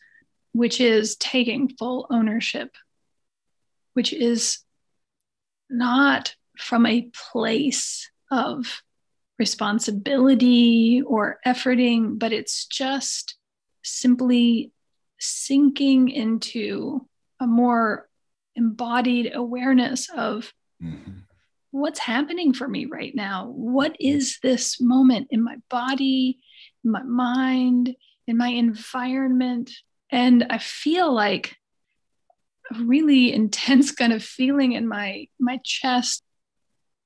which 0.53 0.79
is 0.79 1.15
taking 1.17 1.69
full 1.69 2.07
ownership, 2.09 2.75
which 3.93 4.13
is 4.13 4.59
not 5.69 6.35
from 6.57 6.85
a 6.85 7.09
place 7.31 8.09
of 8.31 8.81
responsibility 9.39 11.01
or 11.05 11.39
efforting, 11.45 12.17
but 12.17 12.31
it's 12.31 12.65
just 12.65 13.35
simply 13.83 14.71
sinking 15.19 16.09
into 16.09 17.05
a 17.39 17.47
more 17.47 18.07
embodied 18.55 19.31
awareness 19.33 20.09
of 20.09 20.51
mm-hmm. 20.81 21.19
what's 21.71 21.99
happening 21.99 22.53
for 22.53 22.67
me 22.67 22.85
right 22.85 23.13
now. 23.15 23.47
What 23.47 23.95
is 23.99 24.39
this 24.41 24.81
moment 24.81 25.27
in 25.29 25.43
my 25.43 25.57
body, 25.69 26.39
my 26.91 27.03
mind, 27.03 27.95
in 28.27 28.37
my 28.37 28.49
environment. 28.49 29.71
And 30.11 30.45
I 30.49 30.57
feel 30.57 31.13
like 31.13 31.55
a 32.73 32.83
really 32.83 33.33
intense 33.41 33.91
kind 33.91 34.13
of 34.13 34.23
feeling 34.23 34.73
in 34.73 34.87
my 34.87 35.27
my 35.39 35.59
chest. 35.63 36.23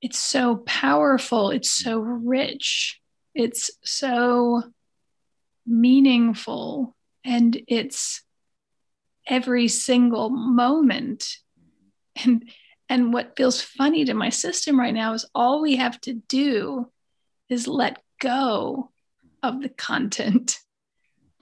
It's 0.00 0.18
so 0.18 0.56
powerful, 0.56 1.50
it's 1.50 1.70
so 1.70 2.00
rich, 2.00 3.00
it's 3.34 3.70
so 3.84 4.64
meaningful, 5.64 6.96
and 7.24 7.56
it's 7.68 8.22
every 9.28 9.68
single 9.68 10.28
moment. 10.28 11.36
And 12.24 12.50
and 12.88 13.12
what 13.12 13.36
feels 13.36 13.62
funny 13.62 14.04
to 14.04 14.14
my 14.14 14.28
system 14.28 14.78
right 14.78 14.92
now 14.92 15.14
is 15.14 15.24
all 15.34 15.62
we 15.62 15.76
have 15.76 16.00
to 16.02 16.14
do 16.14 16.90
is 17.48 17.66
let 17.66 18.02
go 18.20 18.91
of 19.42 19.60
the 19.60 19.68
content, 19.68 20.58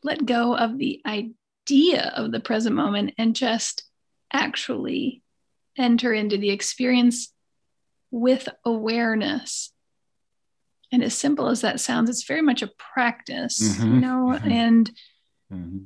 let 0.02 0.24
go 0.24 0.56
of 0.56 0.78
the 0.78 1.02
idea 1.06 2.12
of 2.16 2.32
the 2.32 2.40
present 2.40 2.74
moment, 2.74 3.14
and 3.18 3.36
just 3.36 3.84
actually 4.32 5.22
enter 5.76 6.12
into 6.12 6.38
the 6.38 6.50
experience 6.50 7.32
with 8.10 8.48
awareness. 8.64 9.72
And 10.92 11.04
as 11.04 11.14
simple 11.14 11.48
as 11.48 11.60
that 11.60 11.80
sounds, 11.80 12.10
it's 12.10 12.24
very 12.24 12.42
much 12.42 12.62
a 12.62 12.70
practice, 12.78 13.60
mm-hmm. 13.60 13.94
you 13.94 14.00
know, 14.00 14.32
mm-hmm. 14.34 14.50
and 14.50 14.90
mm-hmm. 15.52 15.84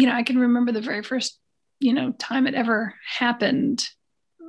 you 0.00 0.06
know, 0.06 0.14
I 0.14 0.24
can 0.24 0.38
remember 0.38 0.72
the 0.72 0.80
very 0.80 1.02
first, 1.02 1.38
you 1.78 1.92
know, 1.92 2.12
time 2.12 2.46
it 2.46 2.54
ever 2.54 2.94
happened 3.06 3.86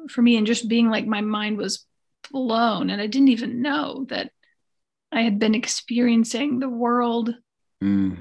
for 0.09 0.21
me 0.21 0.37
and 0.37 0.47
just 0.47 0.67
being 0.67 0.89
like 0.89 1.05
my 1.05 1.21
mind 1.21 1.57
was 1.57 1.85
blown 2.31 2.89
and 2.89 3.01
I 3.01 3.07
didn't 3.07 3.29
even 3.29 3.61
know 3.61 4.05
that 4.09 4.31
I 5.11 5.21
had 5.21 5.39
been 5.39 5.55
experiencing 5.55 6.59
the 6.59 6.69
world 6.69 7.33
mm. 7.83 8.17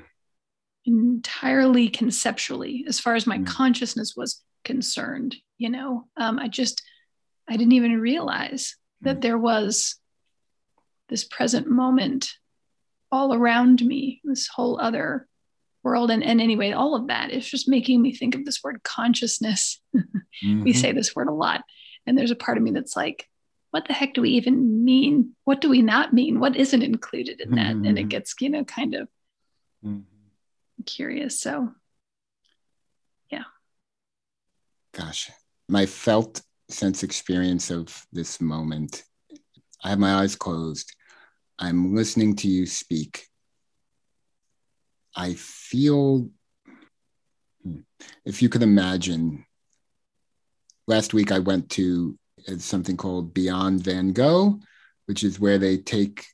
entirely 0.85 1.89
conceptually 1.89 2.85
as 2.89 3.01
far 3.01 3.15
as 3.15 3.27
my 3.27 3.39
mm. 3.39 3.47
consciousness 3.47 4.15
was 4.17 4.43
concerned 4.65 5.37
you 5.57 5.71
know 5.71 6.07
um, 6.17 6.39
i 6.39 6.49
just 6.49 6.83
i 7.49 7.57
didn't 7.57 7.73
even 7.73 8.01
realize 8.01 8.77
that 9.03 9.19
mm. 9.19 9.23
there 9.23 9.39
was 9.39 9.97
this 11.09 11.25
present 11.25 11.67
moment 11.67 12.35
all 13.11 13.35
around 13.35 13.83
me 13.83 14.21
this 14.25 14.47
whole 14.47 14.79
other 14.81 15.27
world 15.83 16.11
and, 16.11 16.23
and 16.23 16.41
anyway 16.41 16.73
all 16.73 16.95
of 16.95 17.07
that 17.07 17.31
is 17.31 17.49
just 17.49 17.69
making 17.69 18.03
me 18.03 18.15
think 18.15 18.35
of 18.35 18.45
this 18.45 18.63
word 18.63 18.83
consciousness 18.83 19.81
mm-hmm. 19.97 20.63
we 20.63 20.73
say 20.73 20.93
this 20.93 21.15
word 21.15 21.29
a 21.29 21.33
lot 21.33 21.63
and 22.07 22.19
there's 22.19 22.31
a 22.31 22.37
part 22.37 22.59
of 22.59 22.65
me 22.65 22.71
that's 22.71 22.97
like 22.97 23.27
what 23.71 23.87
the 23.87 23.93
heck 23.93 24.15
do 24.15 24.23
we 24.23 24.31
even 24.31 24.85
mean 24.85 25.35
what 25.45 25.61
do 25.61 25.69
we 25.69 25.83
not 25.83 26.13
mean 26.13 26.41
what 26.41 26.57
isn't 26.57 26.83
included 26.83 27.41
in 27.41 27.51
that 27.53 27.75
mm-hmm. 27.75 27.85
and 27.85 27.99
it 27.99 28.03
mm-hmm. 28.03 28.09
gets 28.09 28.35
you 28.41 28.49
know 28.49 28.65
kind 28.65 28.95
of 28.95 29.09
mm-hmm. 29.85 30.01
curious 30.87 31.41
so 31.41 31.71
yeah. 33.31 33.45
gosh, 34.93 35.31
my 35.69 35.87
felt 35.87 36.43
sense 36.69 37.03
experience 37.03 37.71
of 37.71 38.07
this 38.13 38.41
moment. 38.41 39.05
I 39.83 39.91
have 39.91 39.99
my 39.99 40.15
eyes 40.15 40.37
closed. 40.37 40.95
I'm 41.59 41.95
listening 41.95 42.37
to 42.37 42.49
you 42.49 42.67
speak. 42.67 43.27
I 45.15 45.35
feel, 45.35 46.29
hmm, 47.63 47.81
if 48.25 48.43
you 48.43 48.49
could 48.49 48.63
imagine, 48.63 49.45
last 50.87 51.15
week 51.15 51.33
I 51.33 51.39
went 51.41 51.71
to 51.71 52.19
something 52.59 52.97
called 52.97 53.35
Beyond 53.35 53.83
Van 53.83 54.13
Gogh, 54.13 54.61
which 55.07 55.25
is 55.25 55.41
where 55.41 55.59
they 55.59 55.77
take 55.77 56.27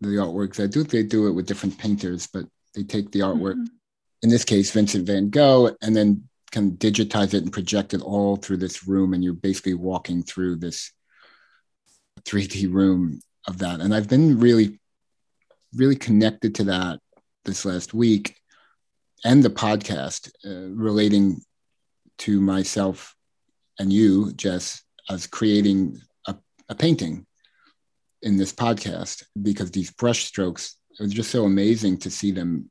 the 0.00 0.08
artworks. 0.08 0.62
I 0.62 0.66
do 0.66 0.82
they 0.82 1.02
do 1.02 1.26
it 1.28 1.32
with 1.32 1.46
different 1.46 1.78
painters, 1.78 2.26
but 2.26 2.46
they 2.74 2.82
take 2.82 3.10
the 3.10 3.20
artwork. 3.20 3.54
Mm-hmm. 3.54 3.74
In 4.22 4.30
this 4.30 4.44
case, 4.44 4.70
Vincent 4.70 5.06
Van 5.06 5.30
Gogh, 5.30 5.76
and 5.82 5.94
then 5.94 6.28
can 6.50 6.72
digitize 6.72 7.34
it 7.34 7.42
and 7.42 7.52
project 7.52 7.94
it 7.94 8.00
all 8.00 8.36
through 8.36 8.56
this 8.56 8.86
room 8.86 9.12
and 9.12 9.22
you're 9.22 9.34
basically 9.34 9.74
walking 9.74 10.22
through 10.22 10.56
this 10.56 10.92
3d 12.24 12.72
room 12.72 13.20
of 13.46 13.58
that 13.58 13.80
and 13.80 13.94
i've 13.94 14.08
been 14.08 14.38
really 14.38 14.80
really 15.74 15.96
connected 15.96 16.54
to 16.54 16.64
that 16.64 16.98
this 17.44 17.64
last 17.64 17.92
week 17.92 18.36
and 19.24 19.42
the 19.42 19.50
podcast 19.50 20.30
uh, 20.46 20.70
relating 20.74 21.40
to 22.18 22.40
myself 22.40 23.14
and 23.78 23.92
you 23.92 24.32
jess 24.32 24.82
as 25.08 25.26
creating 25.26 25.98
a, 26.26 26.34
a 26.68 26.74
painting 26.74 27.26
in 28.22 28.36
this 28.36 28.52
podcast 28.52 29.24
because 29.40 29.70
these 29.70 29.90
brush 29.90 30.24
strokes 30.24 30.76
it 30.98 31.02
was 31.02 31.12
just 31.12 31.30
so 31.30 31.44
amazing 31.44 31.98
to 31.98 32.10
see 32.10 32.30
them 32.30 32.70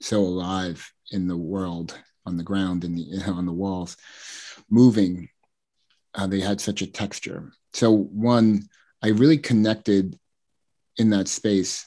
so 0.00 0.20
alive 0.20 0.92
in 1.10 1.26
the 1.26 1.36
world 1.36 1.98
on 2.26 2.36
the 2.36 2.42
ground 2.42 2.84
and 2.84 2.98
the 2.98 3.22
on 3.30 3.46
the 3.46 3.52
walls, 3.52 3.96
moving. 4.68 5.28
Uh, 6.14 6.26
they 6.26 6.40
had 6.40 6.60
such 6.60 6.82
a 6.82 6.90
texture. 6.90 7.52
So 7.74 7.92
one, 7.92 8.62
I 9.02 9.08
really 9.08 9.38
connected 9.38 10.18
in 10.96 11.10
that 11.10 11.28
space 11.28 11.86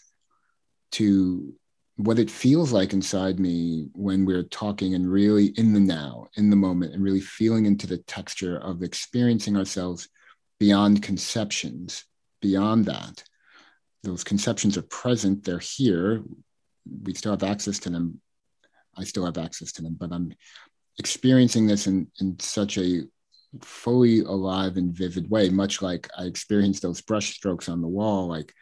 to 0.92 1.54
what 2.00 2.18
it 2.18 2.32
feels 2.32 2.72
like 2.72 2.94
inside 2.94 3.42
me 3.42 3.90
when 3.92 4.24
we're 4.24 4.44
talking 4.44 4.96
and 4.96 5.12
really 5.12 5.48
in 5.58 5.74
the 5.74 5.82
now, 5.82 6.28
in 6.38 6.50
the 6.50 6.56
moment, 6.56 6.94
and 6.94 7.04
really 7.04 7.20
feeling 7.20 7.66
into 7.66 7.88
the 7.88 7.98
texture 7.98 8.58
of 8.58 8.84
experiencing 8.84 9.58
ourselves 9.58 10.08
beyond 10.62 11.04
conceptions, 11.04 12.06
beyond 12.42 12.86
that. 12.86 13.22
Those 14.04 14.24
conceptions 14.24 14.78
are 14.78 14.84
present, 14.84 15.44
they're 15.44 15.60
here. 15.60 16.24
We 17.04 17.14
still 17.16 17.34
have 17.34 17.44
access 17.44 17.80
to 17.80 17.90
them, 17.90 18.22
I 18.96 19.04
still 19.04 19.26
have 19.26 19.38
access 19.38 19.74
to 19.74 19.82
them, 19.82 19.98
but 20.00 20.14
I'm 20.14 20.34
experiencing 21.00 21.68
this 21.68 21.86
in, 21.88 22.08
in 22.22 22.40
such 22.40 22.78
a 22.78 23.02
fully 23.62 24.22
alive 24.22 24.78
and 24.78 24.94
vivid 24.94 25.30
way, 25.30 25.50
much 25.50 25.82
like 25.82 26.10
I 26.18 26.24
experienced 26.24 26.82
those 26.82 27.02
brush 27.02 27.36
strokes 27.36 27.68
on 27.68 27.82
the 27.82 27.90
wall, 27.90 28.30
like 28.30 28.54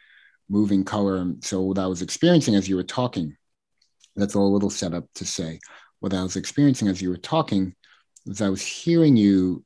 moving 0.48 0.84
color. 0.84 1.32
So 1.40 1.60
what 1.62 1.78
I 1.78 1.86
was 1.86 2.02
experiencing 2.02 2.54
as 2.54 2.68
you 2.68 2.76
were 2.76 2.82
talking, 2.82 3.36
that's 4.16 4.34
all 4.34 4.48
a 4.48 4.54
little 4.54 4.70
setup 4.70 5.04
to 5.16 5.24
say. 5.24 5.60
What 6.00 6.14
I 6.14 6.22
was 6.22 6.36
experiencing 6.36 6.88
as 6.88 7.02
you 7.02 7.10
were 7.10 7.16
talking 7.16 7.74
was 8.26 8.40
I 8.40 8.48
was 8.48 8.62
hearing 8.62 9.16
you 9.16 9.64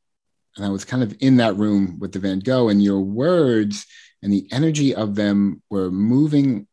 and 0.56 0.66
I 0.66 0.68
was 0.68 0.84
kind 0.84 1.02
of 1.02 1.14
in 1.20 1.36
that 1.38 1.56
room 1.56 1.98
with 1.98 2.12
the 2.12 2.18
Van 2.18 2.40
Gogh 2.40 2.68
and 2.68 2.82
your 2.82 3.00
words 3.00 3.86
and 4.22 4.32
the 4.32 4.46
energy 4.52 4.94
of 4.94 5.14
them 5.14 5.62
were 5.70 5.90
moving 5.90 6.66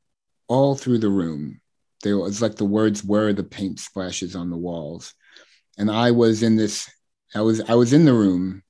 all 0.47 0.75
through 0.75 0.99
the 0.99 1.09
room 1.09 1.61
they 2.03 2.13
was 2.13 2.41
like 2.41 2.55
the 2.55 2.65
words 2.65 3.03
were 3.03 3.33
the 3.33 3.43
paint 3.43 3.79
splashes 3.79 4.35
on 4.35 4.49
the 4.49 4.57
walls 4.57 5.13
and 5.77 5.89
i 5.91 6.11
was 6.11 6.43
in 6.43 6.55
this 6.55 6.89
i 7.35 7.41
was 7.41 7.61
i 7.69 7.75
was 7.75 7.93
in 7.93 8.05
the 8.05 8.13
room 8.13 8.63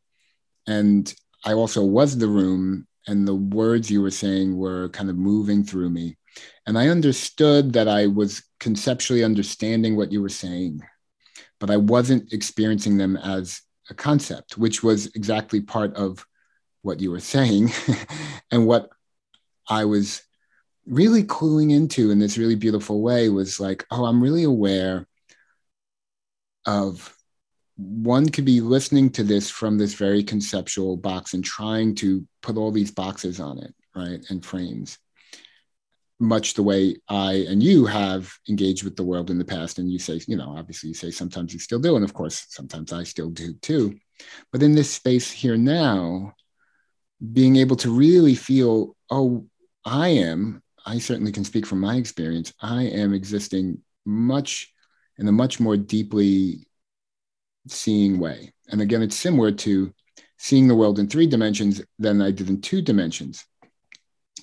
and 0.68 1.14
i 1.46 1.54
also 1.54 1.84
was 1.84 2.18
the 2.18 2.28
room 2.28 2.86
and 3.10 3.28
the 3.28 3.36
words 3.36 3.90
you 3.90 4.02
were 4.02 4.12
saying 4.12 4.56
were 4.56 4.90
kind 4.90 5.10
of 5.10 5.18
moving 5.18 5.64
through 5.64 5.90
me. 5.90 6.18
And 6.66 6.78
i 6.78 6.88
understood 6.88 7.74
that 7.74 7.88
i 7.88 8.06
was 8.06 8.44
conceptually 8.60 9.24
understanding 9.24 9.96
what 9.96 10.12
you 10.12 10.22
were 10.22 10.36
saying 10.46 10.82
but 11.60 11.72
i 11.72 11.78
wasn't 11.78 12.32
experiencing 12.32 12.98
them 12.98 13.18
as 13.18 13.62
a 13.90 13.96
concept 13.96 14.58
which 14.58 14.84
was 14.84 15.08
exactly 15.16 15.60
part 15.60 15.96
of 15.96 16.26
what 16.84 17.00
you 17.00 17.10
were 17.12 17.20
saying 17.20 17.72
and 18.52 18.68
what 18.68 18.90
i 19.68 19.84
was 19.84 20.22
really 20.90 21.24
cluing 21.24 21.72
into 21.72 22.12
in 22.12 22.20
this 22.20 22.38
really 22.38 22.56
beautiful 22.56 23.02
way 23.02 23.30
was 23.30 23.60
like, 23.60 23.86
oh, 23.92 24.06
I'm 24.06 24.22
really 24.22 24.44
aware 24.44 25.08
of 26.66 27.16
one 27.80 28.28
could 28.28 28.46
be 28.46 28.60
listening 28.60 29.10
to 29.12 29.24
this 29.24 29.50
from 29.50 29.78
this 29.78 29.94
very 29.94 30.24
conceptual 30.24 30.98
box 30.98 31.34
and 31.34 31.44
trying 31.44 31.96
to 31.96 32.28
put 32.42 32.58
all 32.58 32.72
these 32.72 32.92
boxes 32.92 33.40
on 33.40 33.60
it, 33.60 33.74
right? 33.96 34.20
And 34.30 34.46
frames, 34.46 34.98
much 36.20 36.56
the 36.56 36.64
way 36.64 36.98
I 37.08 37.46
and 37.48 37.64
you 37.64 37.86
have 37.86 38.30
engaged 38.50 38.84
with 38.84 38.98
the 38.98 39.04
world 39.04 39.30
in 39.30 39.38
the 39.38 39.46
past. 39.46 39.80
And 39.80 39.90
you 39.90 40.00
say, 40.00 40.20
you 40.28 40.36
know, 40.36 40.56
obviously 40.58 40.90
you 40.90 40.94
say 40.94 41.12
sometimes 41.12 41.54
you 41.54 41.60
still 41.60 41.80
do. 41.80 41.96
And 41.96 42.04
of 42.04 42.14
course, 42.14 42.46
sometimes 42.50 42.92
I 42.92 43.04
still 43.04 43.30
do 43.30 43.54
too. 43.62 43.98
But 44.52 44.62
in 44.62 44.76
this 44.76 44.92
space 44.92 45.32
here 45.32 45.56
now, 45.56 46.34
being 47.32 47.56
able 47.56 47.78
to 47.78 47.92
really 47.92 48.36
feel, 48.36 48.96
oh, 49.10 49.46
I 49.86 50.10
am 50.10 50.62
I 50.86 50.98
certainly 50.98 51.32
can 51.32 51.44
speak 51.44 51.66
from 51.66 51.80
my 51.80 51.96
experience. 51.96 52.54
I 52.62 52.84
am 52.84 53.14
existing 53.14 53.82
much 54.06 54.74
in 55.18 55.28
a 55.28 55.32
much 55.32 55.60
more 55.60 55.78
deeply 55.78 56.66
seeing 57.72 58.20
way. 58.20 58.54
And 58.70 58.82
again, 58.82 59.02
it's 59.02 59.16
similar 59.16 59.52
to 59.52 59.94
seeing 60.38 60.68
the 60.68 60.76
world 60.76 61.00
in 61.00 61.08
three 61.08 61.28
dimensions 61.28 61.82
than 61.98 62.22
I 62.22 62.32
did 62.32 62.50
in 62.50 62.62
two 62.62 62.82
dimensions. 62.82 63.46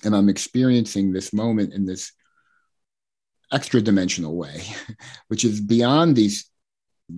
And 0.03 0.15
I'm 0.15 0.29
experiencing 0.29 1.11
this 1.11 1.33
moment 1.33 1.73
in 1.73 1.85
this 1.85 2.11
extra 3.51 3.81
dimensional 3.81 4.35
way, 4.35 4.61
which 5.27 5.43
is 5.43 5.59
beyond 5.61 6.15
these 6.15 6.49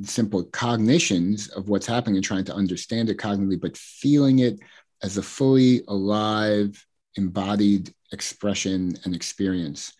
simple 0.03 0.43
cognitions 0.43 1.49
of 1.49 1.68
what's 1.68 1.88
happening 1.88 2.16
and 2.16 2.24
trying 2.24 2.45
to 2.45 2.53
understand 2.53 3.10
it 3.10 3.18
cognitively, 3.18 3.60
but 3.60 3.76
feeling 3.76 4.39
it 4.39 4.60
as 5.01 5.18
a 5.18 5.24
fully 5.24 5.82
alive, 5.88 6.86
embodied 7.16 7.93
expression 8.12 8.97
and 9.03 9.16
experience 9.16 9.93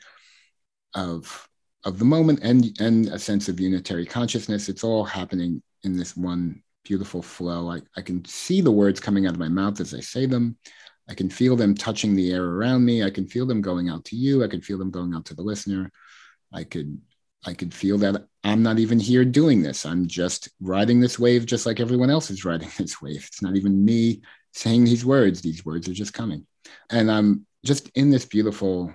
of 0.95 1.47
of 1.86 1.99
the 1.99 2.05
moment 2.05 2.39
and 2.41 2.76
and 2.80 3.07
a 3.07 3.20
sense 3.20 3.47
of 3.47 3.60
unitary 3.60 4.05
consciousness 4.05 4.68
it's 4.70 4.84
all 4.84 5.03
happening 5.03 5.62
in 5.84 5.98
this 5.98 6.16
one 6.16 6.62
beautiful 6.84 7.22
flow 7.22 7.70
I, 7.72 7.82
I 7.96 8.02
can 8.02 8.24
see 8.26 8.62
the 8.62 8.72
words 8.72 9.00
coming 9.00 9.26
out 9.26 9.34
of 9.34 9.40
my 9.40 9.50
mouth 9.50 9.80
as 9.80 9.94
i 9.94 10.00
say 10.00 10.26
them 10.26 10.58
i 11.10 11.14
can 11.14 11.30
feel 11.30 11.56
them 11.56 11.76
touching 11.76 12.16
the 12.16 12.32
air 12.32 12.44
around 12.44 12.86
me 12.86 13.04
i 13.04 13.10
can 13.10 13.28
feel 13.28 13.46
them 13.46 13.62
going 13.62 13.90
out 13.90 14.06
to 14.06 14.16
you 14.16 14.44
i 14.44 14.48
can 14.48 14.62
feel 14.62 14.78
them 14.78 14.92
going 14.92 15.14
out 15.14 15.26
to 15.26 15.36
the 15.36 15.42
listener 15.42 15.92
i 16.54 16.64
could 16.64 17.00
I 17.46 17.54
could 17.54 17.74
feel 17.74 17.98
that 18.00 18.26
I'm 18.44 18.64
not 18.64 18.80
even 18.80 19.00
here 19.00 19.24
doing 19.24 19.62
this. 19.62 19.86
I'm 19.86 20.08
just 20.08 20.50
riding 20.60 21.00
this 21.00 21.18
wave 21.18 21.46
just 21.46 21.66
like 21.66 21.80
everyone 21.80 22.10
else 22.10 22.30
is 22.30 22.46
riding 22.46 22.70
this 22.78 23.02
wave. 23.02 23.26
It's 23.28 23.42
not 23.42 23.56
even 23.56 23.84
me 23.84 24.22
saying 24.54 24.86
these 24.86 25.06
words. 25.06 25.42
These 25.42 25.66
words 25.66 25.88
are 25.88 25.94
just 25.94 26.14
coming. 26.14 26.46
And 26.90 27.10
I'm 27.10 27.46
just 27.66 27.90
in 27.96 28.10
this 28.10 28.26
beautiful 28.26 28.94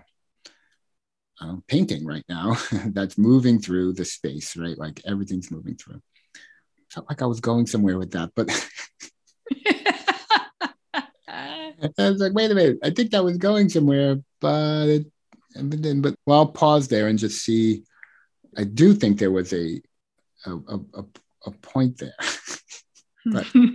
uh, 1.41 1.57
painting 1.69 2.07
right 2.07 2.25
now 2.29 2.57
that's 2.87 3.19
moving 3.19 3.59
through 3.59 3.95
the 3.95 4.05
space, 4.05 4.57
right? 4.57 4.79
Like 4.79 5.01
everything's 5.07 5.51
moving 5.51 5.77
through. 5.77 6.01
Felt 6.95 7.11
like 7.11 7.23
I 7.23 7.27
was 7.27 7.41
going 7.41 7.67
somewhere 7.67 7.99
with 7.99 8.13
that, 8.13 8.31
but 8.37 8.49
I 11.99 11.99
was 11.99 12.21
like, 12.21 12.35
wait 12.35 12.53
a 12.53 12.55
minute, 12.55 12.79
I 12.85 12.91
think 12.91 13.11
that 13.11 13.25
was 13.25 13.37
going 13.37 13.69
somewhere, 13.69 14.21
but 14.41 14.89
it, 14.89 15.07
but 15.61 15.83
then, 15.83 16.01
but 16.01 16.15
well, 16.25 16.39
I'll 16.39 16.47
pause 16.47 16.87
there 16.87 17.09
and 17.09 17.19
just 17.19 17.45
see. 17.45 17.83
I 18.57 18.63
do 18.63 18.95
think 18.95 19.19
there 19.19 19.33
was 19.33 19.53
a 19.53 19.83
a, 20.47 20.53
a, 20.69 21.05
a 21.47 21.51
point 21.51 21.99
there, 21.99 22.15
but 23.27 23.45
I 23.55 23.75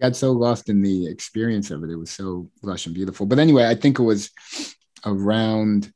got 0.00 0.14
so 0.14 0.30
lost 0.30 0.68
in 0.68 0.82
the 0.82 1.08
experience 1.08 1.72
of 1.72 1.82
it. 1.82 1.90
It 1.90 1.96
was 1.96 2.10
so 2.10 2.48
lush 2.62 2.86
and 2.86 2.94
beautiful. 2.94 3.26
But 3.26 3.40
anyway, 3.40 3.66
I 3.66 3.74
think 3.74 3.98
it 3.98 4.04
was 4.04 4.30
around 5.04 5.92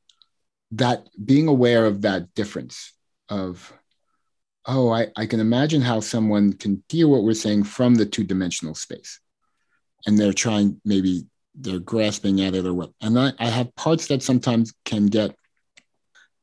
that 0.73 1.07
being 1.25 1.47
aware 1.47 1.87
of 1.87 2.03
that 2.03 2.35
difference 2.35 2.93
of 3.29 3.73
oh 4.67 4.91
I, 4.91 5.09
I 5.17 5.27
can 5.27 5.41
imagine 5.41 5.81
how 5.81 6.01
someone 6.01 6.53
can 6.53 6.83
hear 6.89 7.09
what 7.09 7.23
we're 7.23 7.35
saying 7.35 7.65
from 7.65 7.95
the 7.95 8.07
two-dimensional 8.07 8.75
space 8.75 9.21
and 10.07 10.19
they're 10.19 10.33
trying 10.33 10.81
maybe 10.85 11.25
they're 11.55 11.79
grasping 11.79 12.41
at 12.41 12.55
it 12.55 12.67
or 12.67 12.75
what. 12.75 12.91
And 13.01 13.19
I, 13.19 13.33
I 13.39 13.47
have 13.47 13.75
parts 13.75 14.07
that 14.09 14.23
sometimes 14.23 14.73
can 14.85 15.07
get 15.07 15.35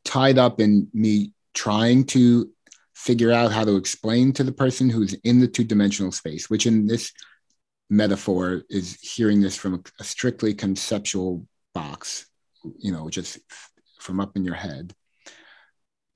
tied 0.04 0.38
up 0.38 0.60
in 0.60 0.90
me 0.94 1.34
trying 1.54 2.06
to 2.06 2.50
figure 2.94 3.32
out 3.32 3.52
how 3.52 3.64
to 3.64 3.76
explain 3.76 4.34
to 4.34 4.44
the 4.44 4.52
person 4.52 4.90
who's 4.90 5.14
in 5.24 5.40
the 5.40 5.48
two-dimensional 5.48 6.12
space, 6.12 6.50
which 6.50 6.66
in 6.66 6.88
this 6.88 7.12
metaphor 7.90 8.64
is 8.70 8.98
hearing 9.02 9.42
this 9.42 9.56
from 9.56 9.84
a 10.00 10.04
strictly 10.04 10.54
conceptual 10.54 11.46
box, 11.74 12.28
you 12.78 12.92
know, 12.92 13.10
just 13.10 13.40
from 14.00 14.20
up 14.20 14.36
in 14.36 14.44
your 14.44 14.56
head, 14.56 14.94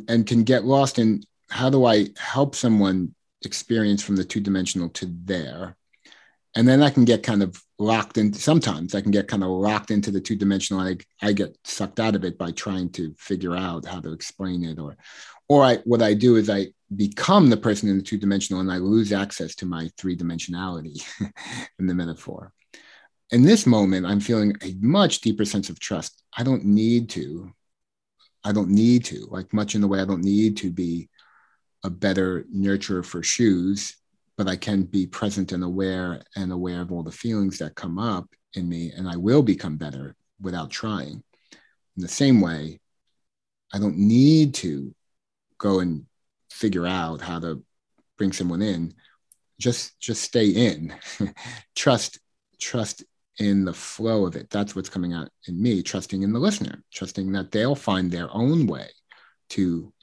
and 0.08 0.26
can 0.26 0.44
get 0.44 0.66
lost 0.66 1.00
in 1.00 1.22
how 1.52 1.70
do 1.70 1.86
I 1.86 2.08
help 2.18 2.56
someone 2.56 3.14
experience 3.44 4.02
from 4.04 4.16
the 4.16 4.24
two-dimensional 4.24 4.90
to 4.90 5.08
there 5.26 5.76
and 6.56 6.68
then 6.68 6.82
I 6.82 6.90
can 6.90 7.06
get 7.06 7.24
kind 7.24 7.42
of 7.44 7.62
locked 7.80 8.18
in. 8.18 8.34
Sometimes 8.34 8.94
I 8.94 9.02
can 9.02 9.12
get 9.12 9.28
kind 9.28 9.44
of 9.44 9.50
locked 9.50 9.90
into 9.90 10.12
the 10.12 10.20
two 10.20 10.36
dimensional. 10.36 10.82
I, 10.82 10.98
I 11.22 11.32
get 11.32 11.58
sucked 11.64 12.00
out 12.00 12.16
of 12.16 12.26
it 12.26 12.38
by 12.38 12.52
trying 12.52 12.90
to 12.92 13.14
figure 13.18 13.56
out 13.56 13.86
how 13.86 14.02
to 14.02 14.12
explain 14.12 14.64
it, 14.66 14.78
or, 14.78 14.98
or 15.48 15.64
I 15.64 15.78
what 15.86 16.02
I 16.02 16.14
do 16.14 16.36
is 16.36 16.50
I 16.50 16.68
become 16.94 17.50
the 17.50 17.58
person 17.58 17.88
in 17.90 17.98
the 17.98 18.04
two 18.04 18.18
dimensional, 18.18 18.62
and 18.62 18.72
I 18.72 18.78
lose 18.78 19.14
access 19.14 19.56
to 19.56 19.66
my 19.66 19.90
three 19.98 20.18
dimensionality 20.18 21.02
in 21.80 21.88
the 21.88 21.96
metaphor. 21.96 22.52
In 23.32 23.44
this 23.44 23.66
moment, 23.66 24.06
I'm 24.06 24.20
feeling 24.20 24.54
a 24.62 24.76
much 24.82 25.22
deeper 25.22 25.46
sense 25.46 25.70
of 25.70 25.80
trust. 25.80 26.22
I 26.38 26.44
don't 26.44 26.66
need 26.66 27.10
to. 27.12 27.54
I 28.44 28.52
don't 28.52 28.72
need 28.72 29.06
to. 29.06 29.26
Like 29.30 29.54
much 29.54 29.74
in 29.74 29.80
the 29.80 29.88
way 29.88 30.02
I 30.02 30.06
don't 30.06 30.24
need 30.24 30.58
to 30.58 30.70
be 30.70 31.08
a 31.84 31.90
better 31.90 32.46
nurturer 32.54 33.04
for 33.04 33.24
shoes 33.24 33.96
but 34.42 34.50
I 34.50 34.56
can 34.56 34.84
be 34.84 35.06
present 35.06 35.52
and 35.52 35.64
aware 35.64 36.24
and 36.36 36.52
aware 36.52 36.82
of 36.82 36.92
all 36.92 37.04
the 37.04 37.12
feelings 37.12 37.60
that 37.60 37.76
come 37.76 38.00
up 38.00 38.28
in 38.56 38.68
me, 38.68 38.92
and 38.92 39.08
I 39.08 39.16
will 39.16 39.44
become 39.44 39.78
better 39.78 40.16
without 40.42 40.72
trying. 40.72 41.22
In 41.52 42.02
the 42.02 42.08
same 42.08 42.42
way, 42.42 42.80
I 43.72 43.78
don't 43.78 44.00
need 44.00 44.56
to 44.56 44.96
go 45.60 45.80
and 45.80 46.08
figure 46.50 46.88
out 46.88 47.22
how 47.22 47.40
to 47.40 47.64
bring 48.18 48.32
someone 48.32 48.64
in. 48.64 48.96
Just 49.60 50.00
just 50.00 50.24
stay 50.24 50.48
in. 50.48 50.96
trust 51.76 52.20
trust 52.60 53.04
in 53.38 53.64
the 53.64 53.74
flow 53.74 54.26
of 54.26 54.36
it. 54.36 54.50
That's 54.50 54.76
what's 54.76 54.90
coming 54.90 55.14
out 55.14 55.30
in 55.48 55.62
me, 55.62 55.84
trusting 55.84 56.24
in 56.24 56.34
the 56.34 56.40
listener, 56.40 56.84
trusting 56.92 57.32
that 57.34 57.52
they'll 57.52 57.76
find 57.76 58.10
their 58.10 58.30
own 58.32 58.66
way 58.66 58.90
to 59.50 59.94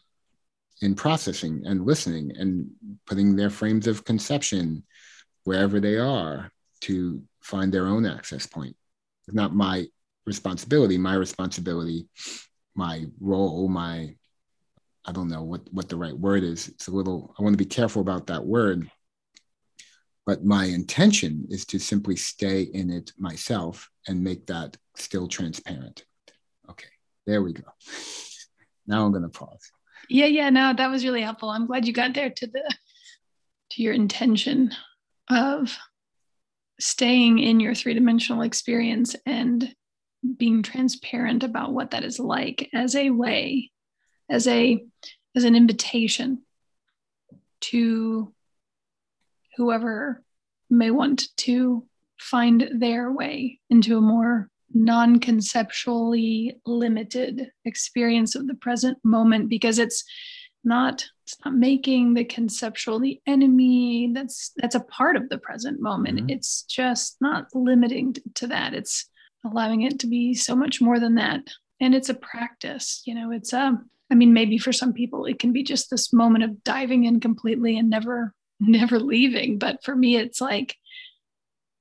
in 0.80 0.94
processing 0.94 1.62
and 1.66 1.84
listening 1.84 2.32
and 2.36 2.70
putting 3.06 3.36
their 3.36 3.50
frames 3.50 3.86
of 3.86 4.04
conception 4.04 4.84
wherever 5.44 5.80
they 5.80 5.96
are 5.96 6.50
to 6.80 7.22
find 7.40 7.72
their 7.72 7.86
own 7.86 8.06
access 8.06 8.46
point. 8.46 8.76
It's 9.26 9.34
not 9.34 9.54
my 9.54 9.86
responsibility. 10.26 10.98
My 10.98 11.14
responsibility, 11.14 12.06
my 12.74 13.06
role, 13.20 13.68
my 13.68 14.14
I 15.04 15.12
don't 15.12 15.28
know 15.28 15.42
what 15.42 15.62
what 15.72 15.88
the 15.88 15.96
right 15.96 16.16
word 16.16 16.44
is. 16.44 16.68
It's 16.68 16.88
a 16.88 16.90
little. 16.90 17.34
I 17.38 17.42
want 17.42 17.54
to 17.54 17.64
be 17.64 17.64
careful 17.64 18.02
about 18.02 18.26
that 18.26 18.44
word. 18.44 18.90
But 20.26 20.44
my 20.44 20.66
intention 20.66 21.46
is 21.48 21.64
to 21.66 21.78
simply 21.78 22.14
stay 22.16 22.60
in 22.60 22.90
it 22.90 23.12
myself 23.16 23.88
and 24.06 24.22
make 24.22 24.46
that 24.46 24.76
still 24.94 25.26
transparent. 25.26 26.04
Okay, 26.68 26.88
there 27.26 27.42
we 27.42 27.54
go. 27.54 27.64
Now 28.86 29.06
I'm 29.06 29.12
going 29.12 29.22
to 29.22 29.30
pause. 29.30 29.72
Yeah, 30.08 30.26
yeah, 30.26 30.50
no, 30.50 30.72
that 30.74 30.90
was 30.90 31.04
really 31.04 31.22
helpful. 31.22 31.50
I'm 31.50 31.66
glad 31.66 31.86
you 31.86 31.92
got 31.92 32.14
there 32.14 32.30
to 32.30 32.46
the 32.46 32.74
to 33.70 33.82
your 33.82 33.92
intention 33.92 34.72
of 35.28 35.76
staying 36.80 37.38
in 37.38 37.60
your 37.60 37.74
three-dimensional 37.74 38.42
experience 38.42 39.14
and 39.26 39.74
being 40.36 40.62
transparent 40.62 41.42
about 41.44 41.72
what 41.72 41.90
that 41.90 42.04
is 42.04 42.18
like 42.18 42.70
as 42.72 42.94
a 42.94 43.10
way 43.10 43.70
as 44.30 44.46
a 44.46 44.82
as 45.36 45.44
an 45.44 45.54
invitation 45.54 46.42
to 47.60 48.32
whoever 49.56 50.22
may 50.70 50.90
want 50.90 51.28
to 51.36 51.86
find 52.18 52.68
their 52.74 53.12
way 53.12 53.60
into 53.70 53.96
a 53.96 54.00
more 54.00 54.48
non 54.74 55.18
conceptually 55.18 56.60
limited 56.66 57.50
experience 57.64 58.34
of 58.34 58.46
the 58.46 58.54
present 58.54 58.98
moment 59.04 59.48
because 59.48 59.78
it's 59.78 60.04
not 60.64 61.06
it's 61.24 61.36
not 61.44 61.54
making 61.54 62.14
the 62.14 62.24
conceptual 62.24 62.98
the 62.98 63.20
enemy. 63.26 64.10
That's 64.12 64.52
that's 64.56 64.74
a 64.74 64.80
part 64.80 65.16
of 65.16 65.28
the 65.28 65.38
present 65.38 65.80
moment. 65.80 66.18
Mm-hmm. 66.18 66.30
it's 66.30 66.62
just 66.62 67.16
not 67.20 67.46
limiting 67.54 68.16
to 68.34 68.46
that. 68.48 68.74
It's 68.74 69.08
allowing 69.44 69.82
it 69.82 70.00
to 70.00 70.06
be 70.06 70.34
so 70.34 70.54
much 70.56 70.80
more 70.80 70.98
than 70.98 71.14
that. 71.16 71.48
And 71.80 71.94
it's 71.94 72.08
a 72.08 72.14
practice 72.14 73.02
you 73.06 73.14
know 73.14 73.30
it's 73.30 73.52
um 73.52 73.88
i 74.10 74.14
mean 74.14 74.32
maybe 74.32 74.58
for 74.58 74.72
some 74.72 74.92
people 74.92 75.26
it 75.26 75.38
can 75.38 75.52
be 75.52 75.62
just 75.62 75.90
this 75.90 76.12
moment 76.12 76.42
of 76.42 76.64
diving 76.64 77.04
in 77.04 77.20
completely 77.20 77.78
and 77.78 77.88
never 77.88 78.34
never 78.60 78.98
leaving. 78.98 79.58
But 79.58 79.84
for 79.84 79.94
me 79.94 80.16
it's 80.16 80.40
like 80.40 80.76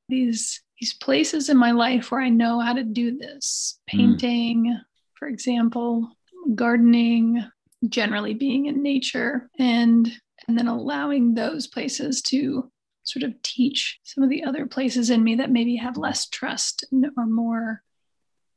these 0.10 0.62
these 0.80 0.94
places 0.94 1.50
in 1.50 1.58
my 1.58 1.72
life 1.72 2.12
where 2.12 2.22
I 2.22 2.30
know 2.30 2.60
how 2.60 2.74
to 2.74 2.84
do 2.84 3.18
this 3.18 3.80
hmm. 3.90 3.98
painting, 3.98 4.66
mm. 4.66 4.82
for 5.16 5.28
example, 5.28 6.10
gardening, 6.56 7.44
generally 7.88 8.34
being 8.34 8.68
in 8.68 8.84
nature, 8.84 9.50
and 9.58 10.12
and 10.48 10.58
then 10.58 10.68
allowing 10.68 11.34
those 11.34 11.68
places 11.68 12.22
to 12.22 12.72
sort 13.04 13.24
of 13.24 13.42
teach 13.42 14.00
some 14.04 14.24
of 14.24 14.30
the 14.30 14.44
other 14.44 14.66
places 14.66 15.10
in 15.10 15.24
me 15.24 15.36
that 15.36 15.52
maybe 15.52 15.78
have 15.78 15.98
less 15.98 16.28
trust 16.28 16.86
or 17.18 17.26
more 17.26 17.82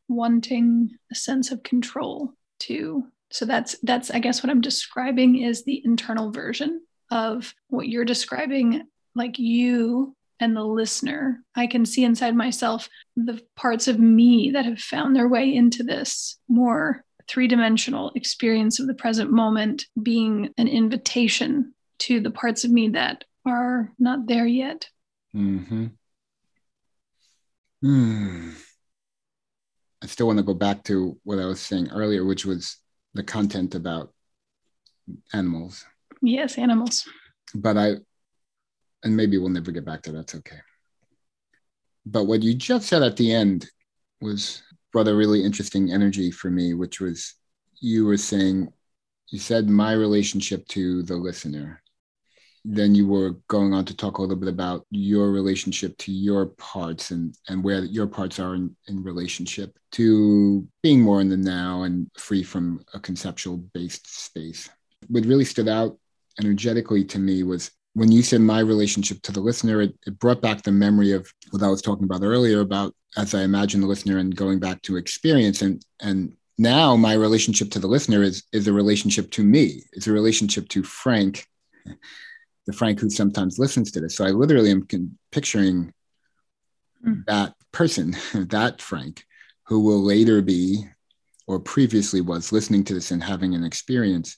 wanting 0.08 0.90
a 1.10 1.14
sense 1.14 1.52
of 1.52 1.62
control 1.62 2.32
too. 2.58 3.04
So 3.30 3.44
that's 3.44 3.76
that's 3.82 4.10
I 4.10 4.18
guess 4.18 4.42
what 4.42 4.50
I'm 4.50 4.60
describing 4.60 5.40
is 5.40 5.64
the 5.64 5.80
internal 5.84 6.32
version 6.32 6.82
of 7.10 7.54
what 7.68 7.88
you're 7.88 8.04
describing 8.04 8.82
like 9.14 9.38
you 9.38 10.14
and 10.40 10.56
the 10.56 10.64
listener. 10.64 11.42
I 11.54 11.66
can 11.66 11.84
see 11.84 12.04
inside 12.04 12.34
myself 12.34 12.88
the 13.16 13.40
parts 13.56 13.86
of 13.86 13.98
me 13.98 14.50
that 14.54 14.64
have 14.64 14.80
found 14.80 15.14
their 15.14 15.28
way 15.28 15.54
into 15.54 15.82
this 15.82 16.38
more 16.48 17.04
three 17.28 17.46
dimensional 17.46 18.10
experience 18.16 18.80
of 18.80 18.88
the 18.88 18.94
present 18.94 19.30
moment 19.30 19.86
being 20.02 20.52
an 20.58 20.66
invitation 20.66 21.74
to 21.98 22.18
the 22.18 22.30
parts 22.30 22.64
of 22.64 22.70
me 22.70 22.88
that 22.88 23.24
are 23.46 23.92
not 23.98 24.26
there 24.26 24.46
yet. 24.46 24.88
Mm-hmm. 25.34 25.86
Hmm. 27.82 28.50
I 30.02 30.06
still 30.06 30.26
want 30.26 30.38
to 30.38 30.44
go 30.44 30.54
back 30.54 30.82
to 30.84 31.18
what 31.24 31.38
I 31.38 31.44
was 31.44 31.60
saying 31.60 31.90
earlier, 31.92 32.24
which 32.24 32.44
was 32.44 32.78
the 33.14 33.22
content 33.22 33.74
about 33.74 34.12
animals. 35.32 35.84
Yes, 36.22 36.58
animals. 36.58 37.06
But 37.54 37.76
I 37.76 37.96
and 39.02 39.16
maybe 39.16 39.38
we'll 39.38 39.48
never 39.48 39.70
get 39.70 39.84
back 39.84 40.02
to 40.02 40.12
that. 40.12 40.18
That's 40.18 40.34
okay. 40.36 40.58
But 42.06 42.24
what 42.24 42.42
you 42.42 42.54
just 42.54 42.88
said 42.88 43.02
at 43.02 43.16
the 43.16 43.32
end 43.32 43.66
was 44.20 44.62
brought 44.92 45.08
a 45.08 45.14
really 45.14 45.44
interesting 45.44 45.92
energy 45.92 46.30
for 46.30 46.50
me, 46.50 46.74
which 46.74 47.00
was 47.00 47.34
you 47.80 48.04
were 48.04 48.16
saying, 48.16 48.68
you 49.28 49.38
said 49.38 49.68
my 49.68 49.92
relationship 49.92 50.66
to 50.68 51.02
the 51.02 51.16
listener. 51.16 51.82
Then 52.64 52.94
you 52.94 53.06
were 53.06 53.36
going 53.48 53.72
on 53.72 53.86
to 53.86 53.96
talk 53.96 54.18
a 54.18 54.20
little 54.20 54.36
bit 54.36 54.48
about 54.48 54.84
your 54.90 55.30
relationship 55.30 55.96
to 55.98 56.12
your 56.12 56.46
parts 56.46 57.10
and, 57.10 57.34
and 57.48 57.64
where 57.64 57.84
your 57.84 58.06
parts 58.06 58.38
are 58.38 58.54
in, 58.54 58.76
in 58.86 59.02
relationship 59.02 59.78
to 59.92 60.66
being 60.82 61.00
more 61.00 61.22
in 61.22 61.30
the 61.30 61.38
now 61.38 61.84
and 61.84 62.10
free 62.18 62.42
from 62.42 62.84
a 62.92 63.00
conceptual 63.00 63.56
based 63.72 64.24
space. 64.24 64.68
What 65.08 65.24
really 65.24 65.46
stood 65.46 65.68
out 65.68 65.98
energetically 66.38 67.04
to 67.04 67.18
me 67.18 67.44
was 67.44 67.70
when 67.94 68.12
you 68.12 68.22
said 68.22 68.40
my 68.40 68.60
relationship 68.60 69.20
to 69.22 69.32
the 69.32 69.40
listener, 69.40 69.82
it, 69.82 69.94
it 70.06 70.18
brought 70.18 70.40
back 70.40 70.62
the 70.62 70.72
memory 70.72 71.12
of 71.12 71.32
what 71.50 71.62
I 71.62 71.68
was 71.68 71.82
talking 71.82 72.04
about 72.04 72.22
earlier 72.22 72.60
about 72.60 72.94
as 73.16 73.34
I 73.34 73.42
imagine 73.42 73.80
the 73.80 73.86
listener 73.86 74.18
and 74.18 74.34
going 74.34 74.60
back 74.60 74.82
to 74.82 74.96
experience. 74.96 75.62
And 75.62 75.84
and 76.00 76.34
now 76.58 76.94
my 76.94 77.14
relationship 77.14 77.70
to 77.72 77.78
the 77.78 77.88
listener 77.88 78.22
is 78.22 78.44
is 78.52 78.68
a 78.68 78.72
relationship 78.72 79.30
to 79.32 79.44
me. 79.44 79.82
It's 79.92 80.06
a 80.06 80.12
relationship 80.12 80.68
to 80.70 80.82
Frank, 80.82 81.46
the 82.66 82.72
Frank 82.72 83.00
who 83.00 83.10
sometimes 83.10 83.58
listens 83.58 83.90
to 83.92 84.00
this. 84.00 84.16
So 84.16 84.24
I 84.24 84.30
literally 84.30 84.70
am 84.70 84.86
picturing 85.32 85.92
mm. 87.04 87.24
that 87.26 87.54
person, 87.72 88.16
that 88.34 88.80
Frank, 88.80 89.24
who 89.66 89.80
will 89.80 90.02
later 90.02 90.42
be 90.42 90.84
or 91.48 91.58
previously 91.58 92.20
was 92.20 92.52
listening 92.52 92.84
to 92.84 92.94
this 92.94 93.10
and 93.10 93.24
having 93.24 93.54
an 93.54 93.64
experience. 93.64 94.36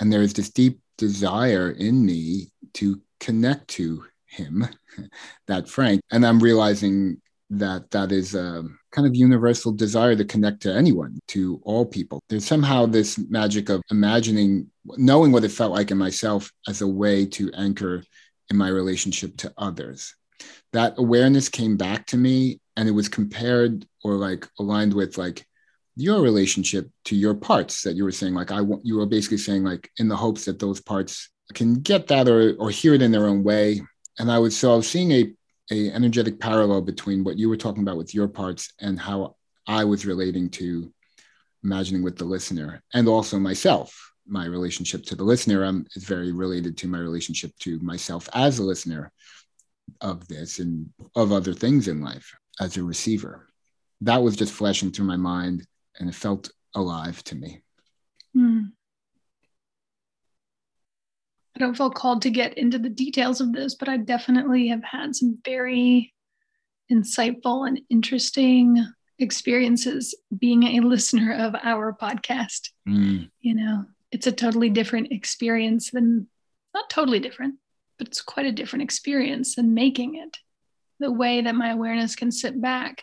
And 0.00 0.10
there 0.10 0.22
is 0.22 0.32
this 0.32 0.48
deep 0.48 0.80
desire 0.96 1.70
in 1.70 2.04
me 2.04 2.50
to 2.74 3.00
connect 3.20 3.68
to 3.68 4.04
him, 4.26 4.66
that 5.46 5.68
Frank. 5.68 6.00
And 6.10 6.26
I'm 6.26 6.40
realizing 6.40 7.20
that 7.50 7.90
that 7.90 8.12
is 8.12 8.34
a 8.34 8.64
kind 8.92 9.06
of 9.06 9.14
universal 9.16 9.72
desire 9.72 10.14
to 10.14 10.24
connect 10.24 10.60
to 10.62 10.74
anyone, 10.74 11.18
to 11.28 11.60
all 11.64 11.86
people. 11.86 12.20
There's 12.28 12.46
somehow 12.46 12.86
this 12.86 13.18
magic 13.30 13.70
of 13.70 13.82
imagining, 13.90 14.70
knowing 14.84 15.32
what 15.32 15.44
it 15.44 15.52
felt 15.52 15.72
like 15.72 15.90
in 15.90 15.98
myself 15.98 16.50
as 16.68 16.82
a 16.82 16.86
way 16.86 17.24
to 17.26 17.50
anchor 17.56 18.02
in 18.50 18.56
my 18.56 18.68
relationship 18.68 19.36
to 19.38 19.52
others. 19.56 20.14
That 20.72 20.94
awareness 20.98 21.48
came 21.48 21.76
back 21.76 22.06
to 22.06 22.16
me 22.16 22.60
and 22.76 22.88
it 22.88 22.92
was 22.92 23.08
compared 23.08 23.86
or 24.04 24.14
like 24.14 24.46
aligned 24.58 24.94
with 24.94 25.18
like 25.18 25.46
your 25.96 26.20
relationship 26.22 26.88
to 27.06 27.16
your 27.16 27.34
parts 27.34 27.82
that 27.82 27.96
you 27.96 28.04
were 28.04 28.12
saying 28.12 28.32
like 28.32 28.52
i 28.52 28.60
want 28.60 28.86
you 28.86 28.96
were 28.96 29.04
basically 29.04 29.36
saying 29.36 29.64
like 29.64 29.90
in 29.98 30.06
the 30.06 30.14
hopes 30.14 30.44
that 30.44 30.60
those 30.60 30.80
parts 30.80 31.28
can 31.54 31.74
get 31.74 32.06
that 32.08 32.28
or 32.28 32.54
or 32.58 32.70
hear 32.70 32.94
it 32.94 33.02
in 33.02 33.12
their 33.12 33.26
own 33.26 33.42
way 33.42 33.80
and 34.18 34.30
i 34.30 34.38
was 34.38 34.56
so 34.56 34.72
i 34.72 34.76
was 34.76 34.88
seeing 34.88 35.12
a 35.12 35.32
a 35.70 35.90
energetic 35.90 36.40
parallel 36.40 36.80
between 36.80 37.22
what 37.22 37.38
you 37.38 37.48
were 37.48 37.56
talking 37.56 37.82
about 37.82 37.96
with 37.96 38.14
your 38.14 38.28
parts 38.28 38.72
and 38.80 38.98
how 38.98 39.36
i 39.66 39.84
was 39.84 40.06
relating 40.06 40.48
to 40.48 40.92
imagining 41.64 42.02
with 42.02 42.16
the 42.16 42.24
listener 42.24 42.82
and 42.94 43.08
also 43.08 43.38
myself 43.38 44.12
my 44.26 44.44
relationship 44.44 45.04
to 45.04 45.16
the 45.16 45.24
listener 45.24 45.64
um, 45.64 45.86
is 45.94 46.04
very 46.04 46.32
related 46.32 46.76
to 46.76 46.86
my 46.86 46.98
relationship 46.98 47.50
to 47.58 47.78
myself 47.80 48.28
as 48.34 48.58
a 48.58 48.62
listener 48.62 49.10
of 50.02 50.28
this 50.28 50.58
and 50.58 50.90
of 51.16 51.32
other 51.32 51.54
things 51.54 51.88
in 51.88 52.02
life 52.02 52.34
as 52.60 52.76
a 52.76 52.82
receiver 52.82 53.48
that 54.00 54.22
was 54.22 54.36
just 54.36 54.52
flashing 54.52 54.90
through 54.90 55.06
my 55.06 55.16
mind 55.16 55.66
and 55.98 56.08
it 56.08 56.14
felt 56.14 56.50
alive 56.74 57.22
to 57.24 57.34
me. 57.34 57.62
Mm. 58.36 58.72
I 61.58 61.60
don't 61.60 61.76
feel 61.76 61.90
called 61.90 62.22
to 62.22 62.30
get 62.30 62.56
into 62.56 62.78
the 62.78 62.88
details 62.88 63.40
of 63.40 63.52
this, 63.52 63.74
but 63.74 63.88
I 63.88 63.96
definitely 63.96 64.68
have 64.68 64.84
had 64.84 65.16
some 65.16 65.38
very 65.44 66.14
insightful 66.88 67.66
and 67.66 67.80
interesting 67.90 68.86
experiences 69.18 70.14
being 70.38 70.62
a 70.62 70.86
listener 70.86 71.34
of 71.34 71.56
our 71.60 71.92
podcast. 71.92 72.70
Mm. 72.88 73.30
You 73.40 73.56
know, 73.56 73.86
it's 74.12 74.28
a 74.28 74.32
totally 74.32 74.70
different 74.70 75.10
experience 75.10 75.90
than 75.90 76.28
not 76.74 76.90
totally 76.90 77.18
different, 77.18 77.56
but 77.98 78.06
it's 78.06 78.22
quite 78.22 78.46
a 78.46 78.52
different 78.52 78.84
experience 78.84 79.56
than 79.56 79.74
making 79.74 80.14
it. 80.14 80.36
The 81.00 81.10
way 81.10 81.40
that 81.40 81.56
my 81.56 81.70
awareness 81.70 82.14
can 82.14 82.30
sit 82.30 82.60
back 82.60 83.02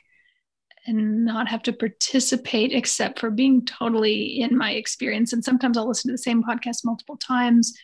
and 0.88 1.26
not 1.26 1.50
have 1.50 1.64
to 1.64 1.74
participate 1.74 2.72
except 2.72 3.20
for 3.20 3.32
being 3.32 3.66
totally 3.66 4.40
in 4.40 4.58
my 4.58 4.72
experience. 4.72 5.34
And 5.34 5.44
sometimes 5.44 5.78
I'll 5.78 5.90
listen 5.90 6.08
to 6.08 6.14
the 6.14 6.18
same 6.18 6.42
podcast 6.42 6.86
multiple 6.86 7.18
times 7.18 7.78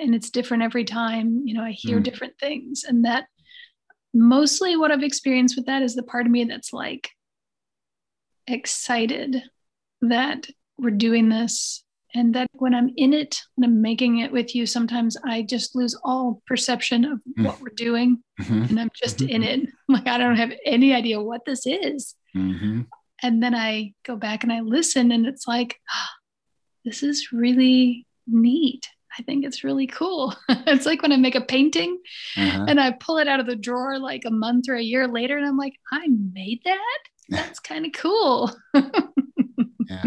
and 0.00 0.14
it's 0.14 0.30
different 0.30 0.62
every 0.62 0.84
time. 0.84 1.42
You 1.44 1.54
know, 1.54 1.62
I 1.62 1.72
hear 1.72 1.98
mm. 1.98 2.02
different 2.02 2.34
things. 2.38 2.84
And 2.86 3.04
that 3.04 3.26
mostly 4.14 4.76
what 4.76 4.90
I've 4.90 5.02
experienced 5.02 5.56
with 5.56 5.66
that 5.66 5.82
is 5.82 5.94
the 5.94 6.02
part 6.02 6.26
of 6.26 6.32
me 6.32 6.44
that's 6.44 6.72
like 6.72 7.10
excited 8.46 9.42
that 10.02 10.46
we're 10.78 10.90
doing 10.90 11.28
this 11.28 11.84
and 12.16 12.34
that 12.34 12.48
when 12.54 12.74
I'm 12.74 12.92
in 12.96 13.12
it, 13.12 13.42
when 13.56 13.70
I'm 13.70 13.82
making 13.82 14.20
it 14.20 14.32
with 14.32 14.54
you, 14.54 14.64
sometimes 14.64 15.16
I 15.24 15.42
just 15.42 15.76
lose 15.76 15.98
all 16.02 16.42
perception 16.46 17.04
of 17.04 17.20
mm. 17.38 17.44
what 17.44 17.60
we're 17.60 17.74
doing, 17.76 18.22
mm-hmm. 18.40 18.62
and 18.62 18.80
I'm 18.80 18.90
just 18.94 19.18
mm-hmm. 19.18 19.28
in 19.28 19.42
it. 19.42 19.68
Like 19.88 20.08
I 20.08 20.18
don't 20.18 20.36
have 20.36 20.52
any 20.64 20.94
idea 20.94 21.20
what 21.20 21.44
this 21.44 21.66
is, 21.66 22.14
mm-hmm. 22.34 22.82
and 23.22 23.42
then 23.42 23.54
I 23.54 23.92
go 24.04 24.16
back 24.16 24.42
and 24.42 24.52
I 24.52 24.60
listen, 24.60 25.12
and 25.12 25.26
it's 25.26 25.46
like, 25.46 25.78
oh, 25.92 26.06
this 26.84 27.02
is 27.02 27.32
really 27.32 28.06
neat. 28.26 28.88
I 29.18 29.22
think 29.22 29.44
it's 29.44 29.64
really 29.64 29.86
cool. 29.86 30.34
it's 30.48 30.86
like 30.86 31.02
when 31.02 31.12
I 31.12 31.16
make 31.16 31.34
a 31.34 31.40
painting 31.40 31.98
uh-huh. 32.36 32.66
and 32.68 32.80
I 32.80 32.92
pull 32.92 33.18
it 33.18 33.28
out 33.28 33.40
of 33.40 33.46
the 33.46 33.56
drawer 33.56 33.98
like 33.98 34.24
a 34.24 34.30
month 34.30 34.68
or 34.68 34.74
a 34.74 34.82
year 34.82 35.08
later, 35.08 35.36
and 35.36 35.46
I'm 35.46 35.56
like, 35.56 35.74
I 35.92 36.08
made 36.08 36.60
that. 36.64 36.98
That's 37.28 37.58
kind 37.58 37.86
of 37.86 37.92
cool. 37.92 38.56
yeah 39.88 40.02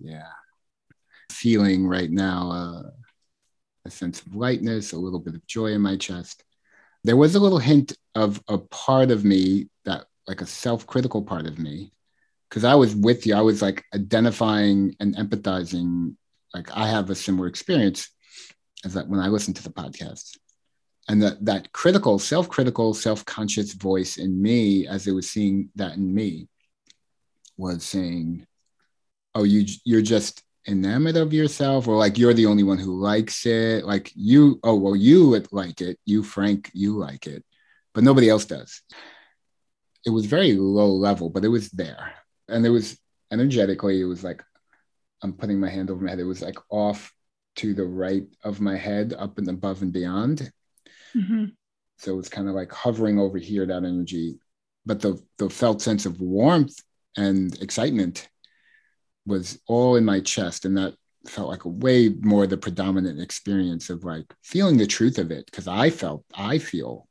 yeah 0.00 0.28
feeling 1.30 1.86
right 1.86 2.10
now 2.10 2.50
uh, 2.50 2.90
a 3.84 3.90
sense 3.90 4.22
of 4.22 4.34
lightness 4.34 4.92
a 4.92 4.98
little 4.98 5.20
bit 5.20 5.34
of 5.34 5.46
joy 5.46 5.66
in 5.66 5.80
my 5.80 5.96
chest 5.96 6.44
there 7.04 7.16
was 7.16 7.34
a 7.34 7.40
little 7.40 7.58
hint 7.58 7.96
of 8.14 8.42
a 8.48 8.58
part 8.58 9.10
of 9.10 9.24
me 9.24 9.68
that 9.84 10.06
like 10.26 10.40
a 10.40 10.46
self-critical 10.46 11.22
part 11.22 11.46
of 11.46 11.58
me 11.58 11.92
because 12.48 12.64
i 12.64 12.74
was 12.74 12.94
with 12.94 13.26
you 13.26 13.34
i 13.34 13.40
was 13.40 13.62
like 13.62 13.84
identifying 13.94 14.94
and 15.00 15.14
empathizing 15.16 16.14
like 16.56 16.70
i 16.76 16.86
have 16.88 17.10
a 17.10 17.14
similar 17.14 17.46
experience 17.48 18.10
as 18.84 18.94
that 18.94 19.08
when 19.08 19.20
i 19.20 19.28
listen 19.28 19.54
to 19.54 19.62
the 19.62 19.70
podcast. 19.70 20.38
And 21.08 21.22
that 21.22 21.44
that 21.44 21.72
critical 21.72 22.18
self-critical 22.18 22.92
self-conscious 22.94 23.74
voice 23.74 24.16
in 24.16 24.42
me 24.42 24.88
as 24.88 25.06
it 25.06 25.12
was 25.12 25.30
seeing 25.30 25.70
that 25.76 25.94
in 25.94 26.12
me 26.12 26.48
was 27.56 27.84
saying 27.84 28.44
oh 29.34 29.44
you 29.44 29.64
you're 29.84 30.02
just 30.02 30.42
enamored 30.66 31.16
of 31.16 31.32
yourself 31.32 31.86
or 31.86 31.96
like 31.96 32.18
you're 32.18 32.34
the 32.34 32.46
only 32.46 32.64
one 32.64 32.78
who 32.78 33.00
likes 33.00 33.46
it. 33.46 33.84
Like 33.84 34.10
you 34.16 34.58
oh 34.64 34.74
well 34.74 34.96
you 34.96 35.28
would 35.28 35.52
like 35.52 35.80
it. 35.80 35.96
You 36.04 36.24
frank 36.24 36.70
you 36.74 36.98
like 36.98 37.28
it. 37.28 37.44
But 37.94 38.02
nobody 38.02 38.28
else 38.28 38.46
does. 38.46 38.82
It 40.04 40.10
was 40.10 40.26
very 40.26 40.54
low 40.54 40.90
level 40.90 41.30
but 41.30 41.44
it 41.44 41.48
was 41.56 41.70
there. 41.70 42.14
And 42.48 42.66
it 42.66 42.70
was 42.70 42.98
energetically 43.30 44.00
it 44.00 44.04
was 44.06 44.24
like 44.24 44.42
i'm 45.22 45.32
putting 45.32 45.60
my 45.60 45.70
hand 45.70 45.90
over 45.90 46.02
my 46.04 46.10
head. 46.10 46.20
It 46.20 46.24
was 46.24 46.42
like 46.42 46.58
off 46.70 47.12
to 47.56 47.74
the 47.74 47.84
right 47.84 48.24
of 48.44 48.60
my 48.60 48.76
head 48.76 49.14
up 49.18 49.38
and 49.38 49.48
above 49.48 49.82
and 49.82 49.92
beyond. 49.92 50.50
Mm-hmm. 51.14 51.46
so 51.96 52.18
it's 52.18 52.28
kind 52.28 52.48
of 52.48 52.54
like 52.54 52.70
hovering 52.70 53.18
over 53.18 53.38
here 53.38 53.64
that 53.64 53.84
energy. 53.84 54.38
But 54.84 55.00
the 55.00 55.20
the 55.38 55.48
felt 55.50 55.82
sense 55.82 56.06
of 56.06 56.20
warmth 56.20 56.78
and 57.16 57.60
excitement 57.62 58.28
was 59.26 59.58
all 59.66 59.96
in 59.96 60.04
my 60.04 60.20
chest 60.20 60.64
and 60.64 60.76
that 60.76 60.94
felt 61.26 61.48
like 61.48 61.64
a 61.64 61.68
way 61.68 62.08
more 62.20 62.46
the 62.46 62.56
predominant 62.56 63.20
experience 63.20 63.90
of 63.90 64.04
like 64.04 64.32
feeling 64.42 64.76
the 64.76 64.86
truth 64.86 65.18
of 65.18 65.32
it 65.32 65.44
because 65.46 65.66
i 65.66 65.90
felt 65.90 66.24
i 66.34 66.56
feel 66.58 67.08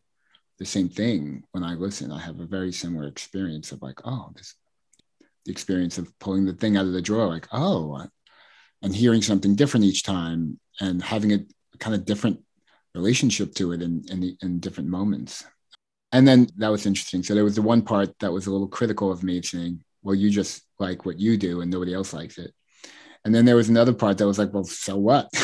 the 0.58 0.66
same 0.66 0.88
thing 0.88 1.44
when 1.52 1.64
i 1.64 1.74
listen. 1.74 2.12
I 2.12 2.22
have 2.22 2.40
a 2.40 2.46
very 2.46 2.72
similar 2.72 3.08
experience 3.08 3.74
of 3.74 3.82
like 3.82 4.00
oh 4.06 4.32
this 4.36 4.56
the 5.46 5.52
experience 5.52 5.98
of 5.98 6.12
pulling 6.20 6.46
the 6.46 6.54
thing 6.54 6.78
out 6.78 6.86
of 6.86 6.94
the 6.94 7.02
drawer 7.02 7.28
like 7.28 7.48
oh 7.52 8.06
and 8.82 8.96
hearing 8.96 9.22
something 9.22 9.56
different 9.56 9.86
each 9.86 10.04
time 10.04 10.60
and 10.80 11.02
having 11.02 11.34
a 11.34 11.40
kind 11.80 11.96
of 11.96 12.06
different 12.06 12.40
relationship 12.94 13.54
to 13.56 13.72
it 13.72 13.82
in, 13.82 14.04
in, 14.10 14.38
in 14.42 14.60
different 14.60 14.90
moments. 14.90 15.44
And 16.12 16.28
then 16.28 16.48
that 16.58 16.70
was 16.70 16.86
interesting. 16.86 17.24
So 17.24 17.34
there 17.34 17.44
was 17.44 17.56
the 17.56 17.62
one 17.62 17.82
part 17.82 18.18
that 18.20 18.32
was 18.32 18.48
a 18.48 18.52
little 18.52 18.68
critical 18.68 19.12
of 19.12 19.24
me 19.24 19.42
saying 19.42 19.84
well 20.04 20.16
you 20.16 20.30
just 20.30 20.64
like 20.80 21.06
what 21.06 21.20
you 21.20 21.36
do 21.36 21.62
and 21.62 21.72
nobody 21.72 21.94
else 21.94 22.14
likes 22.14 22.38
it. 22.38 22.54
And 23.26 23.34
then 23.34 23.46
there 23.46 23.56
was 23.56 23.70
another 23.70 23.94
part 23.94 24.20
that 24.20 24.28
was 24.28 24.40
like 24.40 24.54
well 24.54 24.64
so 24.64 24.98
what? 24.98 25.30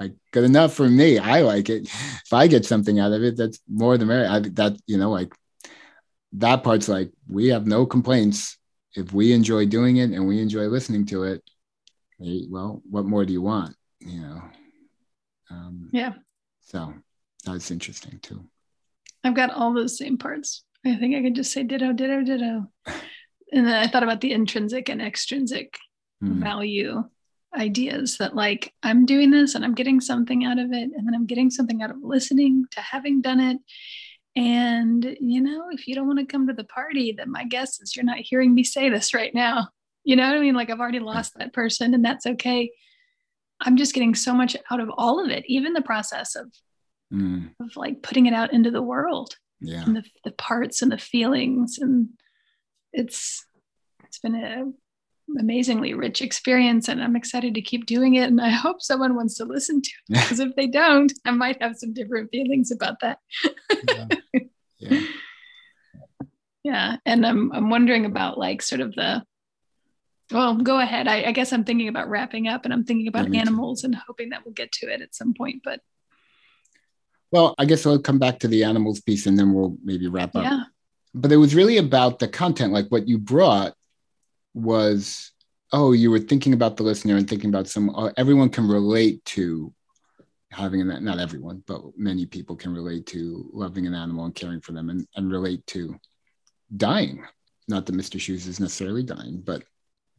Like 0.00 0.12
good 0.30 0.44
enough 0.44 0.74
for 0.74 0.88
me. 0.88 1.18
I 1.18 1.40
like 1.40 1.68
it. 1.68 1.88
If 1.88 2.32
i 2.32 2.46
get 2.46 2.64
something 2.64 3.00
out 3.00 3.10
of 3.10 3.24
it 3.24 3.36
that's 3.36 3.58
more 3.68 3.98
than 3.98 4.06
merit. 4.06 4.30
I, 4.30 4.38
that 4.50 4.76
you 4.86 4.96
know 4.96 5.10
like 5.10 5.34
that 6.34 6.62
part's 6.62 6.88
like 6.88 7.10
we 7.26 7.48
have 7.48 7.66
no 7.66 7.84
complaints 7.84 8.57
if 8.98 9.12
we 9.12 9.32
enjoy 9.32 9.64
doing 9.66 9.98
it 9.98 10.10
and 10.10 10.26
we 10.26 10.40
enjoy 10.40 10.66
listening 10.66 11.06
to 11.06 11.24
it 11.24 11.42
well 12.50 12.82
what 12.90 13.04
more 13.04 13.24
do 13.24 13.32
you 13.32 13.42
want 13.42 13.74
you 14.00 14.20
know? 14.20 14.42
Um, 15.50 15.90
yeah. 15.92 16.14
So 16.62 16.94
that's 17.44 17.70
interesting 17.70 18.18
too. 18.20 18.44
I've 19.24 19.34
got 19.34 19.50
all 19.50 19.74
those 19.74 19.98
same 19.98 20.18
parts. 20.18 20.64
I 20.86 20.94
think 20.94 21.16
i 21.16 21.22
could 21.22 21.34
just 21.34 21.52
say 21.52 21.62
ditto 21.64 21.92
ditto 21.92 22.22
ditto. 22.22 22.66
And 23.50 23.66
then 23.66 23.76
I 23.76 23.86
thought 23.86 24.02
about 24.02 24.20
the 24.20 24.32
intrinsic 24.32 24.90
and 24.90 25.00
extrinsic 25.00 25.78
mm. 26.22 26.34
value 26.34 27.02
ideas 27.56 28.18
that 28.18 28.36
like 28.36 28.74
I'm 28.82 29.06
doing 29.06 29.30
this 29.30 29.54
and 29.54 29.64
I'm 29.64 29.72
getting 29.72 30.02
something 30.02 30.44
out 30.44 30.58
of 30.58 30.70
it 30.70 30.90
and 30.94 31.06
then 31.06 31.14
I'm 31.14 31.24
getting 31.24 31.48
something 31.48 31.80
out 31.80 31.90
of 31.90 31.96
listening 32.02 32.66
to 32.72 32.80
having 32.82 33.22
done 33.22 33.40
it 33.40 33.56
and 34.38 35.16
you 35.20 35.40
know 35.40 35.66
if 35.70 35.88
you 35.88 35.94
don't 35.94 36.06
want 36.06 36.18
to 36.18 36.26
come 36.26 36.46
to 36.46 36.52
the 36.52 36.64
party 36.64 37.12
then 37.12 37.30
my 37.30 37.44
guess 37.44 37.80
is 37.80 37.96
you're 37.96 38.04
not 38.04 38.18
hearing 38.18 38.54
me 38.54 38.64
say 38.64 38.88
this 38.88 39.14
right 39.14 39.34
now. 39.34 39.68
You 40.04 40.16
know 40.16 40.26
what 40.26 40.36
I 40.36 40.40
mean? 40.40 40.54
Like 40.54 40.70
I've 40.70 40.80
already 40.80 41.00
lost 41.00 41.34
that 41.36 41.52
person 41.52 41.92
and 41.92 42.04
that's 42.04 42.26
okay. 42.26 42.70
I'm 43.60 43.76
just 43.76 43.92
getting 43.92 44.14
so 44.14 44.32
much 44.32 44.56
out 44.70 44.80
of 44.80 44.90
all 44.96 45.22
of 45.22 45.30
it, 45.30 45.44
even 45.48 45.72
the 45.72 45.82
process 45.82 46.36
of 46.36 46.52
Mm, 47.12 47.52
of 47.58 47.74
like 47.74 48.02
putting 48.02 48.26
it 48.26 48.34
out 48.34 48.52
into 48.52 48.70
the 48.70 48.82
world 48.82 49.34
yeah. 49.62 49.82
and 49.82 49.96
the, 49.96 50.04
the 50.24 50.30
parts 50.32 50.82
and 50.82 50.92
the 50.92 50.98
feelings 50.98 51.78
and 51.78 52.10
it's 52.92 53.46
it's 54.04 54.18
been 54.18 54.34
a 54.34 54.64
amazingly 55.38 55.92
rich 55.94 56.22
experience 56.22 56.88
and 56.88 57.02
I'm 57.02 57.16
excited 57.16 57.54
to 57.54 57.60
keep 57.62 57.86
doing 57.86 58.14
it 58.14 58.28
and 58.28 58.40
I 58.40 58.48
hope 58.48 58.80
someone 58.80 59.14
wants 59.14 59.36
to 59.36 59.44
listen 59.44 59.82
to 59.82 59.90
it 60.08 60.14
because 60.22 60.40
if 60.40 60.54
they 60.56 60.66
don't 60.66 61.12
I 61.24 61.32
might 61.32 61.60
have 61.60 61.76
some 61.76 61.92
different 61.92 62.30
feelings 62.30 62.70
about 62.70 63.00
that 63.00 63.18
yeah. 63.88 64.06
yeah. 64.78 65.00
yeah 66.64 66.96
and 67.04 67.26
I'm 67.26 67.52
I'm 67.52 67.70
wondering 67.70 68.06
about 68.06 68.38
like 68.38 68.62
sort 68.62 68.80
of 68.80 68.94
the 68.94 69.22
well 70.32 70.54
go 70.56 70.78
ahead 70.80 71.08
I, 71.08 71.24
I 71.24 71.32
guess 71.32 71.52
I'm 71.52 71.64
thinking 71.64 71.88
about 71.88 72.08
wrapping 72.08 72.48
up 72.48 72.64
and 72.64 72.72
I'm 72.72 72.84
thinking 72.84 73.08
about 73.08 73.32
Yeah, 73.32 73.40
animals 73.40 73.84
and 73.84 73.94
hoping 73.94 74.30
that 74.30 74.44
we'll 74.44 74.54
get 74.54 74.72
to 74.72 74.86
it 74.92 75.02
at 75.02 75.14
some 75.14 75.34
point 75.34 75.62
but 75.64 75.80
Well, 77.30 77.54
I 77.58 77.66
guess 77.66 77.84
I'll 77.84 77.98
come 77.98 78.18
back 78.18 78.38
to 78.40 78.48
the 78.48 78.64
animals 78.64 79.00
piece 79.00 79.26
and 79.26 79.38
then 79.38 79.52
we'll 79.52 79.76
maybe 79.84 80.08
wrap 80.08 80.34
up. 80.34 80.44
yeah 80.44 80.62
But 81.14 81.32
it 81.32 81.36
was 81.36 81.54
really 81.54 81.76
about 81.76 82.18
the 82.18 82.28
content. 82.28 82.72
Like 82.72 82.88
what 82.88 83.06
you 83.08 83.18
brought 83.18 83.74
was, 84.54 85.32
oh, 85.72 85.92
you 85.92 86.10
were 86.10 86.18
thinking 86.18 86.52
about 86.52 86.76
the 86.76 86.82
listener 86.82 87.16
and 87.16 87.28
thinking 87.28 87.50
about 87.50 87.68
some, 87.68 87.90
uh, 87.90 88.10
everyone 88.16 88.48
can 88.48 88.66
relate 88.68 89.24
to 89.26 89.72
having 90.50 90.80
an, 90.80 91.04
not 91.04 91.18
everyone, 91.18 91.62
but 91.66 91.82
many 91.96 92.24
people 92.26 92.56
can 92.56 92.72
relate 92.72 93.06
to 93.06 93.50
loving 93.52 93.86
an 93.86 93.94
animal 93.94 94.24
and 94.24 94.34
caring 94.34 94.60
for 94.60 94.72
them 94.72 94.88
and, 94.90 95.06
and 95.14 95.30
relate 95.30 95.66
to 95.66 95.94
dying. 96.76 97.24
Not 97.68 97.84
that 97.86 97.94
Mr. 97.94 98.18
Shoes 98.18 98.46
is 98.46 98.60
necessarily 98.60 99.02
dying, 99.02 99.42
but 99.44 99.62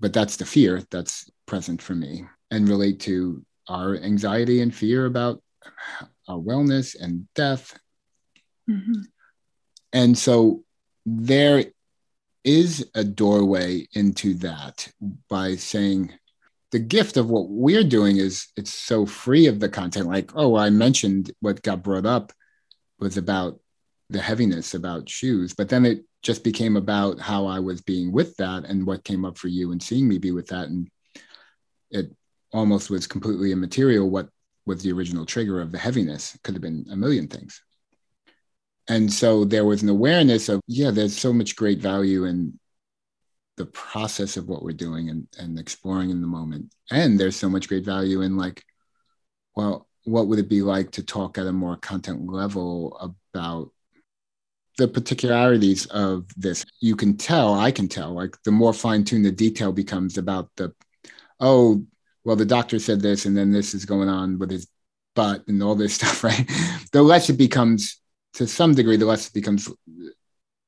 but 0.01 0.13
that's 0.13 0.37
the 0.37 0.45
fear 0.45 0.81
that's 0.91 1.29
present 1.45 1.81
for 1.81 1.93
me 1.93 2.23
and 2.51 2.69
relate 2.69 3.01
to 3.01 3.45
our 3.67 3.97
anxiety 3.97 4.61
and 4.61 4.73
fear 4.73 5.05
about 5.05 5.43
our 6.29 6.37
wellness 6.37 6.95
and 6.99 7.27
death 7.35 7.77
Mhm. 8.69 9.03
and 9.91 10.17
so 10.17 10.63
there 11.05 11.65
is 12.43 12.89
a 12.95 13.03
doorway 13.03 13.87
into 13.93 14.33
that 14.35 14.91
by 15.29 15.55
saying 15.55 16.11
the 16.71 16.79
gift 16.79 17.17
of 17.17 17.29
what 17.29 17.49
we're 17.49 17.83
doing 17.83 18.17
is 18.17 18.47
it's 18.55 18.73
so 18.73 19.05
free 19.05 19.47
of 19.47 19.59
the 19.59 19.69
content. 19.69 20.07
Like 20.07 20.31
oh 20.35 20.55
i 20.55 20.69
mentioned 20.69 21.31
what 21.41 21.61
got 21.61 21.83
brought 21.83 22.05
up 22.05 22.31
was 22.99 23.17
about 23.17 23.59
the 24.09 24.21
heaviness 24.21 24.73
about 24.73 25.09
shoes 25.09 25.53
but 25.53 25.69
then 25.69 25.85
it 25.85 26.03
just 26.21 26.43
became 26.43 26.75
about 26.75 27.19
how 27.19 27.45
i 27.45 27.59
was 27.59 27.81
being 27.81 28.11
with 28.11 28.35
that 28.37 28.65
and 28.65 28.85
what 28.85 29.03
came 29.03 29.23
up 29.23 29.37
for 29.37 29.47
you 29.47 29.71
and 29.71 29.81
seeing 29.81 30.07
me 30.07 30.17
be 30.17 30.31
with 30.31 30.47
that. 30.47 30.67
And 30.67 30.89
it 31.91 32.11
almost 32.51 32.89
was 32.89 33.07
completely 33.07 33.51
immaterial 33.51 34.09
what 34.09 34.29
was 34.65 34.83
the 34.83 34.91
original 34.91 35.25
trigger 35.25 35.61
of 35.61 35.71
the 35.71 35.77
heaviness 35.77 36.37
could 36.43 36.53
have 36.55 36.61
been 36.61 36.85
a 36.91 36.95
million 36.95 37.27
things 37.27 37.61
and 38.89 39.11
so 39.11 39.45
there 39.45 39.65
was 39.65 39.83
an 39.83 39.89
awareness 39.89 40.49
of 40.49 40.61
yeah 40.67 40.91
there's 40.91 41.17
so 41.17 41.31
much 41.31 41.55
great 41.55 41.79
value 41.79 42.25
in 42.25 42.59
the 43.59 43.65
process 43.65 44.37
of 44.37 44.47
what 44.47 44.63
we're 44.63 44.71
doing 44.71 45.09
and, 45.09 45.27
and 45.37 45.59
exploring 45.59 46.09
in 46.09 46.21
the 46.21 46.27
moment. 46.27 46.73
And 46.91 47.19
there's 47.19 47.35
so 47.35 47.49
much 47.49 47.67
great 47.67 47.85
value 47.85 48.21
in 48.21 48.37
like 48.37 48.63
well 49.55 49.87
what 50.05 50.27
would 50.27 50.39
it 50.39 50.49
be 50.49 50.61
like 50.61 50.91
to 50.91 51.03
talk 51.03 51.37
at 51.37 51.45
a 51.45 51.51
more 51.51 51.75
content 51.75 52.25
level 52.31 52.97
about 53.01 53.69
the 54.77 54.87
particularities 54.87 55.85
of 55.87 56.25
this? 56.37 56.65
You 56.79 56.95
can 56.95 57.17
tell 57.17 57.53
i 57.53 57.69
can 57.69 57.89
tell 57.89 58.13
like 58.13 58.35
the 58.43 58.51
more 58.51 58.73
fine-tuned 58.73 59.25
the 59.25 59.31
detail 59.31 59.73
becomes 59.73 60.17
about 60.17 60.49
the 60.55 60.73
oh 61.41 61.83
well 62.23 62.37
the 62.37 62.45
doctor 62.45 62.79
said 62.79 63.01
this 63.01 63.25
and 63.25 63.35
then 63.35 63.51
this 63.51 63.73
is 63.73 63.85
going 63.85 64.07
on 64.07 64.39
with 64.39 64.51
his 64.51 64.67
butt 65.15 65.45
and 65.49 65.61
all 65.61 65.75
this 65.75 65.95
stuff 65.99 66.23
right? 66.23 66.49
The 66.93 67.03
less 67.03 67.29
it 67.29 67.37
becomes 67.37 67.99
to 68.33 68.47
some 68.47 68.73
degree, 68.73 68.97
the 68.97 69.05
less 69.05 69.27
it 69.27 69.33
becomes 69.33 69.69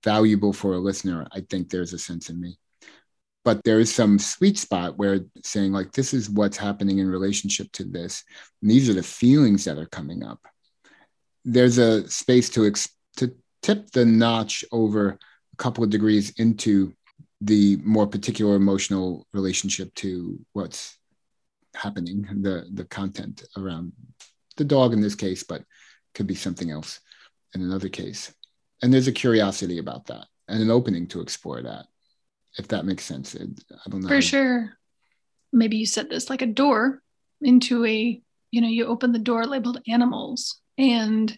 valuable 0.04 0.54
for 0.54 0.74
a 0.74 0.80
listener. 0.80 1.28
I 1.32 1.42
think 1.42 1.70
there's 1.70 1.94
a 1.94 2.00
sense 2.00 2.30
in 2.30 2.40
me. 2.40 2.58
But 3.44 3.64
there 3.64 3.80
is 3.80 3.94
some 3.94 4.20
sweet 4.20 4.58
spot 4.58 4.98
where 4.98 5.22
saying, 5.44 5.72
like, 5.72 5.92
this 5.92 6.14
is 6.14 6.30
what's 6.30 6.58
happening 6.58 7.00
in 7.00 7.10
relationship 7.10 7.72
to 7.74 7.84
this. 7.84 8.24
And 8.62 8.70
these 8.70 8.90
are 8.90 8.94
the 8.94 9.04
feelings 9.04 9.66
that 9.66 9.80
are 9.80 9.88
coming 9.88 10.24
up. 10.24 10.40
There's 11.44 11.80
a 11.80 12.08
space 12.08 12.50
to, 12.52 12.68
ex- 12.68 12.96
to 13.18 13.36
tip 13.64 13.90
the 13.92 14.06
notch 14.06 14.64
over 14.72 15.18
a 15.54 15.58
couple 15.58 15.84
of 15.84 15.90
degrees 15.90 16.32
into 16.38 16.94
the 17.42 17.78
more 17.78 18.06
particular 18.06 18.56
emotional 18.56 19.26
relationship 19.34 19.94
to 19.96 20.40
what's 20.54 20.96
happening, 21.74 22.28
the, 22.42 22.68
the 22.74 22.86
content 22.86 23.44
around 23.58 23.94
the 24.58 24.64
dog 24.64 24.94
in 24.94 25.02
this 25.02 25.16
case, 25.16 25.44
but 25.44 25.64
could 26.14 26.28
be 26.28 26.36
something 26.36 26.70
else 26.70 27.00
in 27.54 27.62
another 27.62 27.90
case. 27.90 28.34
And 28.82 28.94
there's 28.94 29.08
a 29.08 29.12
curiosity 29.12 29.78
about 29.78 30.08
that 30.08 30.26
and 30.48 30.62
an 30.62 30.72
opening 30.72 31.08
to 31.10 31.22
explore 31.22 31.62
that, 31.62 31.86
if 32.58 32.68
that 32.70 32.86
makes 32.86 33.06
sense. 33.06 33.36
It, 33.36 33.50
I 33.86 33.90
don't 33.90 34.02
know. 34.02 34.08
for 34.08 34.22
sure 34.22 34.78
maybe 35.54 35.78
you 35.78 35.86
set 35.86 36.10
this 36.10 36.30
like 36.30 36.42
a 36.42 36.46
door 36.48 37.02
into 37.42 37.86
a 37.86 38.22
you 38.52 38.62
know 38.62 38.68
you 38.70 38.86
open 38.86 39.12
the 39.12 39.20
door 39.20 39.46
labeled 39.46 39.82
animals 39.88 40.62
and 40.78 41.38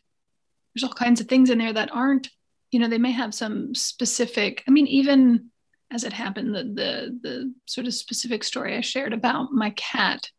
there's 0.76 0.84
all 0.84 0.93
kinds 0.93 1.20
of 1.20 1.28
things 1.28 1.49
in 1.49 1.57
there 1.57 1.74
that 1.74 1.89
aren't 1.91 2.30
you 2.72 2.80
know 2.80 2.88
they 2.88 2.99
may 2.99 3.11
have 3.11 3.34
some 3.34 3.74
specific 3.74 4.64
i 4.68 4.72
mean 4.72 4.86
even 4.86 5.49
as 5.91 6.03
it 6.03 6.14
happened 6.14 6.53
the 6.53 6.64
the 6.64 7.20
the 7.24 7.53
sort 7.66 7.88
of 7.88 7.93
specific 7.95 8.43
story 8.43 8.76
i 8.78 8.82
shared 8.82 9.14
about 9.14 9.51
my 9.51 9.72
cat 9.72 10.30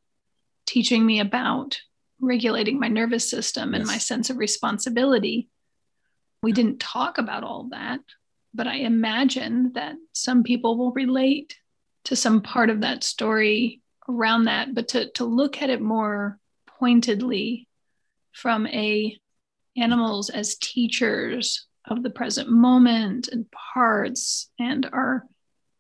teaching 0.66 1.04
me 1.04 1.18
about 1.18 1.80
regulating 2.20 2.78
my 2.78 2.88
nervous 2.88 3.28
system 3.28 3.74
and 3.74 3.82
Yes. 3.82 3.92
my 3.92 3.98
sense 3.98 4.30
of 4.30 4.36
responsibility 4.38 5.48
we 6.44 6.52
didn't 6.52 6.78
talk 6.78 7.18
about 7.18 7.42
all 7.42 7.68
that 7.70 8.00
but 8.52 8.66
i 8.66 8.76
imagine 8.76 9.72
that 9.74 9.96
some 10.12 10.42
people 10.42 10.78
will 10.78 10.92
relate 10.92 11.56
to 12.04 12.14
some 12.14 12.42
part 12.42 12.70
of 12.70 12.82
that 12.82 13.02
story 13.02 13.80
around 14.08 14.44
that. 14.44 14.74
But 14.74 14.88
to 14.88 15.10
to 15.12 15.24
look 15.24 15.62
at 15.62 15.70
it 15.70 15.80
more 15.80 16.38
pointedly 16.66 17.66
from 18.32 18.66
a 18.66 19.18
animals 19.76 20.30
as 20.30 20.56
teachers 20.56 21.66
of 21.86 22.02
the 22.02 22.10
present 22.10 22.48
moment 22.48 23.28
and 23.28 23.46
parts 23.50 24.50
and 24.58 24.88
our 24.92 25.26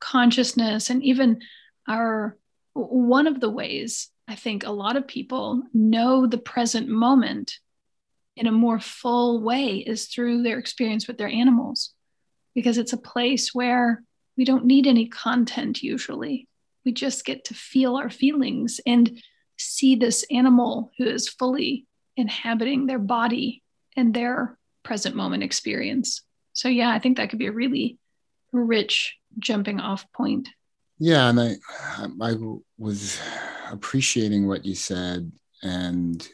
consciousness 0.00 0.90
and 0.90 1.02
even 1.02 1.40
our 1.88 2.36
one 2.74 3.26
of 3.26 3.40
the 3.40 3.48
ways 3.48 4.10
i 4.28 4.34
think 4.34 4.66
a 4.66 4.70
lot 4.70 4.96
of 4.96 5.06
people 5.06 5.62
know 5.72 6.26
the 6.26 6.36
present 6.36 6.88
moment 6.88 7.58
in 8.36 8.46
a 8.46 8.52
more 8.52 8.80
full 8.80 9.42
way 9.42 9.76
is 9.76 10.06
through 10.06 10.42
their 10.42 10.58
experience 10.58 11.06
with 11.06 11.18
their 11.18 11.28
animals 11.28 11.94
because 12.54 12.78
it's 12.78 12.92
a 12.92 12.98
place 12.98 13.54
where 13.54 14.02
we 14.36 14.44
don't 14.44 14.64
need 14.64 14.86
any 14.86 15.08
content 15.08 15.82
usually 15.82 16.48
we 16.84 16.92
just 16.92 17.24
get 17.24 17.44
to 17.44 17.54
feel 17.54 17.96
our 17.96 18.10
feelings 18.10 18.80
and 18.86 19.20
see 19.56 19.96
this 19.96 20.24
animal 20.30 20.92
who 20.98 21.04
is 21.04 21.28
fully 21.28 21.86
inhabiting 22.16 22.86
their 22.86 22.98
body 22.98 23.62
and 23.96 24.12
their 24.12 24.58
present 24.82 25.16
moment 25.16 25.42
experience. 25.42 26.22
So, 26.52 26.68
yeah, 26.68 26.90
I 26.90 26.98
think 26.98 27.16
that 27.16 27.30
could 27.30 27.38
be 27.38 27.46
a 27.46 27.52
really 27.52 27.98
rich 28.52 29.16
jumping 29.38 29.80
off 29.80 30.10
point. 30.12 30.48
Yeah, 30.98 31.28
and 31.28 31.40
I, 31.40 31.56
I 32.20 32.34
was 32.78 33.20
appreciating 33.70 34.46
what 34.46 34.64
you 34.64 34.74
said, 34.74 35.32
and 35.62 36.26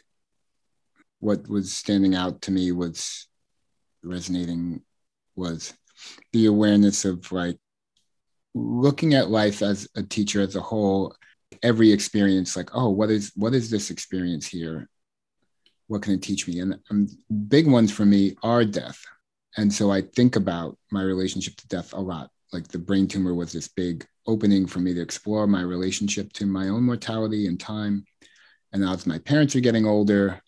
what 1.21 1.47
was 1.47 1.71
standing 1.71 2.15
out 2.15 2.41
to 2.41 2.51
me 2.51 2.71
was 2.71 3.27
resonating 4.03 4.81
was 5.35 5.73
the 6.33 6.47
awareness 6.47 7.05
of 7.05 7.31
like 7.31 7.57
looking 8.53 9.13
at 9.13 9.29
life 9.29 9.61
as 9.61 9.87
a 9.95 10.03
teacher 10.03 10.41
as 10.41 10.55
a 10.55 10.61
whole 10.61 11.15
every 11.63 11.91
experience 11.91 12.55
like 12.55 12.69
oh 12.73 12.89
what 12.89 13.09
is 13.09 13.31
what 13.35 13.53
is 13.53 13.69
this 13.69 13.91
experience 13.91 14.47
here? 14.47 14.89
What 15.87 16.01
can 16.01 16.13
it 16.13 16.21
teach 16.21 16.47
me? 16.47 16.59
And 16.59 16.79
um, 16.89 17.07
big 17.47 17.67
ones 17.67 17.91
for 17.91 18.05
me 18.05 18.35
are 18.43 18.65
death. 18.65 18.99
And 19.57 19.71
so 19.71 19.91
i 19.91 20.01
think 20.01 20.37
about 20.37 20.77
my 20.91 21.03
relationship 21.03 21.55
to 21.57 21.67
death 21.67 21.93
a 21.93 21.99
lot. 21.99 22.29
Like 22.51 22.67
the 22.67 22.79
brain 22.79 23.07
tumor 23.07 23.35
was 23.35 23.51
this 23.51 23.67
big 23.67 24.05
opening 24.25 24.65
for 24.65 24.79
me 24.79 24.93
to 24.93 25.01
explore 25.01 25.45
my 25.45 25.61
relationship 25.61 26.33
to 26.33 26.45
my 26.45 26.69
own 26.69 26.83
mortality 26.83 27.47
and 27.47 27.59
time. 27.59 28.05
And 28.73 28.83
as 28.83 29.05
my 29.05 29.19
parents 29.19 29.55
are 29.55 29.59
getting 29.59 29.85
older 29.85 30.41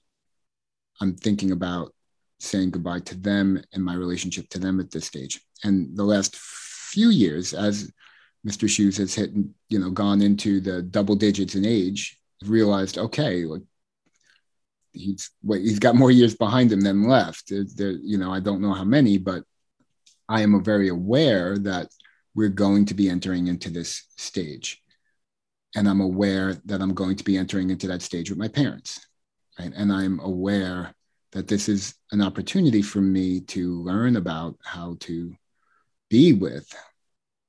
i'm 1.02 1.16
thinking 1.16 1.52
about 1.52 1.94
saying 2.40 2.70
goodbye 2.72 3.00
to 3.00 3.16
them 3.16 3.62
and 3.74 3.84
my 3.84 3.94
relationship 3.96 4.48
to 4.50 4.60
them 4.60 4.80
at 4.80 4.92
this 4.92 5.06
stage 5.06 5.42
and 5.64 5.96
the 5.96 6.04
last 6.04 6.36
few 6.36 7.10
years 7.10 7.54
as 7.54 7.92
Mr. 8.46 8.70
Shoes 8.70 8.98
has 8.98 9.16
hit, 9.16 9.32
you 9.70 9.80
know, 9.80 9.90
gone 9.90 10.22
into 10.22 10.60
the 10.60 10.82
double 10.82 11.16
digits 11.16 11.56
in 11.56 11.66
age, 11.66 12.20
realized, 12.46 12.98
okay, 12.98 13.46
like 13.46 13.62
he's 14.92 15.32
wait, 15.42 15.62
he's 15.62 15.80
got 15.80 15.96
more 15.96 16.12
years 16.12 16.36
behind 16.36 16.72
him 16.72 16.82
than 16.82 17.08
left. 17.08 17.52
There, 17.78 17.92
you 17.92 18.18
know, 18.18 18.34
I 18.34 18.42
don't 18.42 18.62
know 18.62 18.74
how 18.74 18.84
many, 18.84 19.18
but 19.18 19.44
I 20.28 20.42
am 20.42 20.62
very 20.64 20.90
aware 20.90 21.58
that 21.60 21.88
we're 22.36 22.50
going 22.50 22.86
to 22.88 22.94
be 22.94 23.10
entering 23.10 23.48
into 23.48 23.70
this 23.70 24.04
stage. 24.18 24.82
and 25.76 25.88
I'm 25.90 26.02
aware 26.02 26.56
that 26.66 26.82
I'm 26.82 26.94
going 26.94 27.16
to 27.18 27.24
be 27.24 27.38
entering 27.38 27.70
into 27.70 27.88
that 27.88 28.02
stage 28.02 28.30
with 28.30 28.40
my 28.40 28.48
parents, 28.48 29.06
right? 29.60 29.72
And 29.76 29.92
I'm 29.92 30.20
aware 30.20 30.94
that 31.32 31.48
this 31.48 31.68
is 31.68 31.96
an 32.12 32.22
opportunity 32.22 32.82
for 32.82 33.02
me 33.02 33.42
to 33.42 33.82
learn 33.82 34.16
about 34.16 34.58
how 34.64 34.98
to 35.02 35.34
be 36.10 36.34
with 36.34 36.68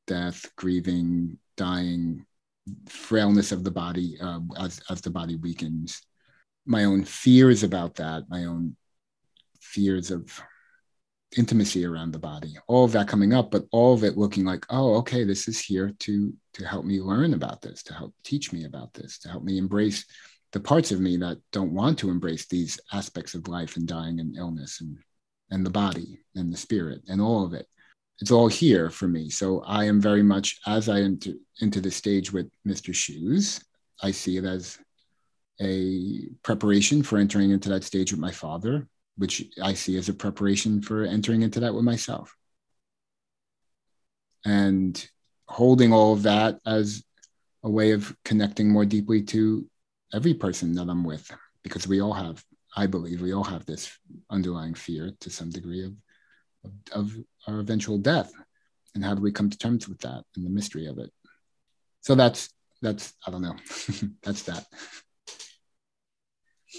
death, 0.07 0.51
grieving, 0.57 1.39
dying, 1.57 2.25
frailness 2.89 3.53
of 3.53 3.63
the 3.63 3.71
body 3.71 4.17
uh, 4.21 4.41
as, 4.59 4.81
as 4.91 5.01
the 5.01 5.11
body 5.11 5.37
weakens. 5.37 6.03
My 6.67 6.85
own 6.85 7.05
fears 7.05 7.63
about 7.63 7.97
that, 7.97 8.25
my 8.29 8.47
own 8.47 8.77
fears 9.61 10.11
of 10.11 10.43
intimacy 11.37 11.85
around 11.85 12.13
the 12.13 12.19
body 12.19 12.55
all 12.69 12.85
of 12.85 12.93
that 12.93 13.09
coming 13.09 13.33
up 13.33 13.51
but 13.51 13.65
all 13.73 13.93
of 13.95 14.05
it 14.05 14.17
looking 14.17 14.45
like 14.45 14.65
oh 14.71 14.95
okay 14.95 15.25
this 15.25 15.49
is 15.49 15.59
here 15.59 15.93
to 15.99 16.33
to 16.53 16.65
help 16.65 16.85
me 16.85 17.01
learn 17.01 17.35
about 17.35 17.61
this 17.61 17.83
to 17.83 17.93
help 17.93 18.15
teach 18.23 18.53
me 18.53 18.65
about 18.65 18.93
this 18.95 19.19
to 19.19 19.29
help 19.29 19.43
me 19.43 19.59
embrace 19.59 20.05
the 20.55 20.61
parts 20.61 20.91
of 20.91 21.01
me 21.01 21.19
that 21.19 21.39
don't 21.53 21.75
want 21.75 21.99
to 21.99 22.09
embrace 22.11 22.47
these 22.47 22.81
aspects 22.93 23.35
of 23.35 23.49
life 23.49 23.77
and 23.77 23.87
dying 23.87 24.21
and 24.21 24.37
illness 24.37 24.81
and 24.81 24.97
and 25.51 25.67
the 25.67 25.71
body 25.71 26.25
and 26.35 26.51
the 26.51 26.57
spirit 26.57 27.03
and 27.09 27.21
all 27.21 27.45
of 27.45 27.53
it 27.53 27.67
it's 28.21 28.31
all 28.31 28.49
here 28.49 28.89
for 28.89 29.07
me 29.07 29.29
so 29.29 29.61
i 29.67 29.85
am 29.85 30.01
very 30.01 30.23
much 30.23 30.59
as 30.67 30.89
i 30.89 31.01
enter 31.01 31.33
into 31.61 31.81
the 31.81 31.91
stage 31.91 32.33
with 32.33 32.51
mr 32.67 32.95
shoes 32.95 33.63
i 34.03 34.11
see 34.11 34.39
it 34.39 34.45
as 34.45 34.79
a 35.61 36.29
preparation 36.43 37.03
for 37.03 37.19
entering 37.19 37.51
into 37.51 37.69
that 37.69 37.85
stage 37.85 38.11
with 38.11 38.21
my 38.21 38.31
father 38.31 38.89
which 39.17 39.45
I 39.63 39.75
see 39.75 39.97
as 39.97 40.09
a 40.09 40.15
preparation 40.15 40.83
for 40.83 41.05
entering 41.05 41.43
into 41.43 41.61
that 41.61 41.75
with 41.75 41.85
myself. 41.85 42.37
And 44.45 45.09
holding 45.47 45.93
all 45.93 46.13
of 46.13 46.25
that 46.25 46.59
as 46.67 47.05
a 47.63 47.71
way 47.71 47.93
of 47.93 48.15
connecting 48.25 48.71
more 48.71 48.85
deeply 48.85 49.23
to 49.23 49.69
every 50.13 50.35
person 50.35 50.75
that 50.75 50.89
I'm 50.89 51.05
with, 51.05 51.31
because 51.63 51.87
we 51.87 52.01
all 52.01 52.13
have, 52.13 52.45
I 52.77 52.87
believe, 52.87 53.21
we 53.21 53.33
all 53.33 53.45
have 53.45 53.65
this 53.65 53.97
underlying 54.31 54.75
fear 54.75 55.13
to 55.21 55.31
some 55.31 55.51
degree 55.51 55.85
of, 55.85 55.95
of, 56.65 56.73
of 56.93 57.17
our 57.47 57.61
eventual 57.61 57.99
death. 57.99 58.33
And 58.95 59.05
how 59.05 59.15
do 59.15 59.23
we 59.23 59.33
come 59.33 59.51
to 59.51 59.59
terms 59.59 59.89
with 59.89 60.01
that 60.01 60.25
and 60.37 60.45
the 60.45 60.51
mystery 60.51 60.87
of 60.87 60.99
it? 60.99 61.11
So 62.01 62.15
that's, 62.15 62.51
that's, 62.83 63.15
I 63.27 63.31
don't 63.31 63.43
know, 63.43 63.57
that's 64.23 64.43
that. 64.45 64.67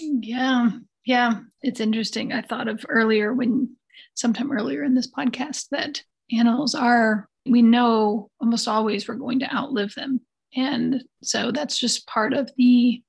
Yeah. 0.00 0.70
Yeah, 1.06 1.38
it's 1.62 1.80
interesting. 1.80 2.32
I 2.32 2.42
thought 2.42 2.66
of 2.66 2.84
earlier 2.88 3.32
when 3.32 3.76
sometime 4.14 4.50
earlier 4.50 4.82
in 4.82 4.94
this 4.94 5.10
podcast 5.10 5.68
that 5.70 6.02
animals 6.32 6.74
are, 6.74 7.28
we 7.46 7.62
know 7.62 8.28
almost 8.40 8.66
always 8.66 9.06
we're 9.06 9.14
going 9.14 9.38
to 9.40 9.54
outlive 9.54 9.94
them. 9.94 10.20
And 10.56 11.04
so 11.22 11.52
that's 11.52 11.78
just 11.78 12.06
part 12.06 12.32
of 12.32 12.50
the. 12.56 13.02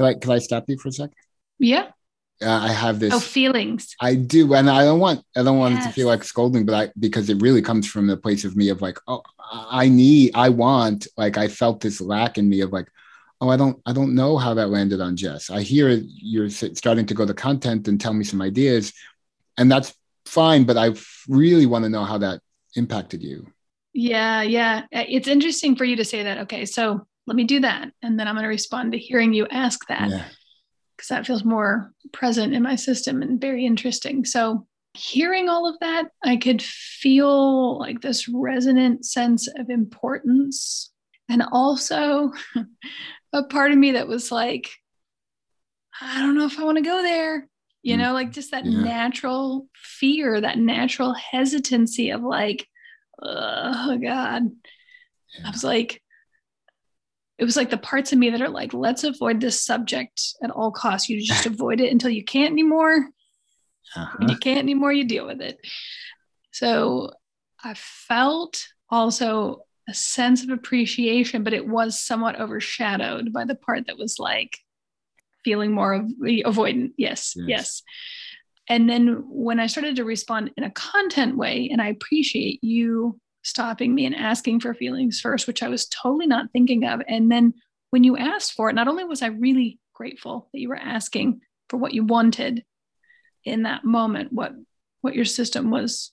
Can 0.00 0.06
I, 0.06 0.14
can 0.14 0.30
I 0.30 0.38
stop 0.38 0.64
you 0.66 0.78
for 0.78 0.88
a 0.88 0.92
second? 0.92 1.14
Yeah. 1.58 1.88
Uh, 2.42 2.48
I 2.48 2.68
have 2.68 3.00
this. 3.00 3.12
Oh, 3.12 3.20
feelings. 3.20 3.94
I 4.00 4.14
do, 4.14 4.54
and 4.54 4.70
I 4.70 4.82
don't 4.82 4.98
want 4.98 5.22
I 5.36 5.42
don't 5.42 5.58
want 5.58 5.74
yes. 5.74 5.84
it 5.84 5.88
to 5.88 5.94
feel 5.94 6.06
like 6.06 6.24
scolding, 6.24 6.64
but 6.64 6.74
I 6.74 6.90
because 6.98 7.28
it 7.28 7.42
really 7.42 7.60
comes 7.60 7.86
from 7.86 8.06
the 8.06 8.16
place 8.16 8.46
of 8.46 8.56
me 8.56 8.70
of 8.70 8.80
like, 8.80 8.96
oh, 9.06 9.22
I 9.52 9.90
need, 9.90 10.30
I 10.34 10.48
want, 10.48 11.06
like 11.18 11.36
I 11.36 11.48
felt 11.48 11.82
this 11.82 12.00
lack 12.00 12.38
in 12.38 12.48
me 12.48 12.62
of 12.62 12.72
like, 12.72 12.88
oh 13.40 13.48
i 13.48 13.56
don't 13.56 13.80
i 13.86 13.92
don't 13.92 14.14
know 14.14 14.36
how 14.36 14.52
that 14.52 14.68
landed 14.68 15.00
on 15.00 15.16
jess 15.16 15.48
i 15.48 15.62
hear 15.62 15.88
you're 15.88 16.50
starting 16.50 17.06
to 17.06 17.14
go 17.14 17.24
to 17.24 17.32
content 17.32 17.88
and 17.88 17.98
tell 17.98 18.12
me 18.12 18.22
some 18.22 18.42
ideas 18.42 18.92
and 19.56 19.72
that's 19.72 19.94
fine 20.26 20.64
but 20.64 20.76
i 20.76 20.90
really 21.26 21.64
want 21.64 21.82
to 21.82 21.88
know 21.88 22.04
how 22.04 22.18
that 22.18 22.40
impacted 22.76 23.22
you 23.22 23.46
yeah 23.94 24.42
yeah 24.42 24.84
it's 24.92 25.26
interesting 25.26 25.74
for 25.74 25.84
you 25.84 25.96
to 25.96 26.04
say 26.04 26.22
that 26.22 26.38
okay 26.38 26.66
so 26.66 27.06
let 27.26 27.36
me 27.36 27.44
do 27.44 27.60
that 27.60 27.90
and 28.02 28.18
then 28.18 28.26
i'm 28.26 28.34
going 28.34 28.42
to 28.42 28.48
respond 28.48 28.92
to 28.92 28.98
hearing 28.98 29.32
you 29.32 29.46
ask 29.50 29.86
that 29.88 30.08
because 30.08 31.10
yeah. 31.10 31.16
that 31.16 31.26
feels 31.26 31.44
more 31.44 31.92
present 32.12 32.54
in 32.54 32.62
my 32.62 32.76
system 32.76 33.22
and 33.22 33.40
very 33.40 33.64
interesting 33.64 34.24
so 34.24 34.66
hearing 34.94 35.48
all 35.48 35.68
of 35.68 35.78
that 35.80 36.06
i 36.24 36.36
could 36.36 36.60
feel 36.62 37.78
like 37.78 38.00
this 38.00 38.28
resonant 38.28 39.04
sense 39.04 39.46
of 39.46 39.70
importance 39.70 40.90
and 41.28 41.44
also 41.52 42.32
a 43.32 43.44
part 43.44 43.72
of 43.72 43.78
me 43.78 43.92
that 43.92 44.08
was 44.08 44.32
like, 44.32 44.70
I 46.00 46.20
don't 46.20 46.36
know 46.36 46.46
if 46.46 46.58
I 46.58 46.64
want 46.64 46.78
to 46.78 46.82
go 46.82 47.02
there. 47.02 47.48
You 47.82 47.96
mm. 47.96 48.00
know, 48.00 48.12
like 48.12 48.32
just 48.32 48.50
that 48.50 48.66
yeah. 48.66 48.82
natural 48.82 49.68
fear, 49.74 50.40
that 50.40 50.58
natural 50.58 51.14
hesitancy 51.14 52.10
of 52.10 52.22
like, 52.22 52.66
oh 53.22 53.98
God. 54.02 54.50
Yeah. 55.38 55.46
I 55.46 55.50
was 55.50 55.64
like, 55.64 56.02
it 57.40 57.44
was 57.44 57.56
like 57.56 57.70
the 57.70 57.78
parts 57.78 58.12
of 58.12 58.18
me 58.18 58.28
that 58.28 58.42
are 58.42 58.50
like, 58.50 58.74
let's 58.74 59.02
avoid 59.02 59.40
this 59.40 59.64
subject 59.64 60.22
at 60.42 60.50
all 60.50 60.70
costs. 60.70 61.08
You 61.08 61.20
just 61.22 61.46
avoid 61.46 61.80
it 61.80 61.90
until 61.90 62.10
you 62.10 62.22
can't 62.22 62.52
anymore. 62.52 63.08
Uh-huh. 63.96 64.16
When 64.18 64.28
you 64.28 64.36
can't 64.36 64.58
anymore, 64.58 64.92
you 64.92 65.04
deal 65.04 65.26
with 65.26 65.40
it. 65.40 65.58
So 66.52 67.12
I 67.64 67.74
felt 67.74 68.68
also 68.90 69.62
a 69.88 69.94
sense 69.94 70.44
of 70.44 70.50
appreciation, 70.50 71.42
but 71.42 71.54
it 71.54 71.66
was 71.66 71.98
somewhat 71.98 72.38
overshadowed 72.38 73.32
by 73.32 73.46
the 73.46 73.54
part 73.54 73.86
that 73.86 73.96
was 73.96 74.18
like 74.18 74.58
feeling 75.42 75.72
more 75.72 75.94
of 75.94 76.08
the 76.20 76.44
avoidant. 76.46 76.92
Yes, 76.98 77.32
yes, 77.34 77.48
yes. 77.48 77.82
And 78.68 78.88
then 78.88 79.24
when 79.26 79.58
I 79.58 79.66
started 79.66 79.96
to 79.96 80.04
respond 80.04 80.50
in 80.58 80.62
a 80.62 80.70
content 80.70 81.38
way, 81.38 81.70
and 81.72 81.80
I 81.80 81.88
appreciate 81.88 82.62
you 82.62 83.18
stopping 83.42 83.94
me 83.94 84.06
and 84.06 84.14
asking 84.14 84.60
for 84.60 84.74
feelings 84.74 85.20
first, 85.20 85.46
which 85.46 85.62
I 85.62 85.68
was 85.68 85.86
totally 85.86 86.26
not 86.26 86.50
thinking 86.52 86.84
of. 86.84 87.00
And 87.08 87.30
then 87.30 87.54
when 87.90 88.04
you 88.04 88.16
asked 88.16 88.52
for 88.52 88.70
it, 88.70 88.74
not 88.74 88.88
only 88.88 89.04
was 89.04 89.22
I 89.22 89.28
really 89.28 89.78
grateful 89.94 90.48
that 90.52 90.60
you 90.60 90.68
were 90.68 90.76
asking 90.76 91.40
for 91.68 91.76
what 91.76 91.94
you 91.94 92.04
wanted 92.04 92.64
in 93.44 93.62
that 93.62 93.84
moment, 93.84 94.32
what 94.32 94.52
what 95.02 95.14
your 95.14 95.24
system 95.24 95.70
was 95.70 96.12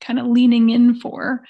kind 0.00 0.18
of 0.18 0.26
leaning 0.26 0.70
in 0.70 0.96
for, 0.96 1.44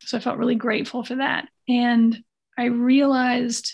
so 0.00 0.16
I 0.16 0.20
felt 0.20 0.38
really 0.38 0.54
grateful 0.54 1.02
for 1.02 1.16
that. 1.16 1.48
And 1.68 2.16
I 2.56 2.66
realized 2.66 3.72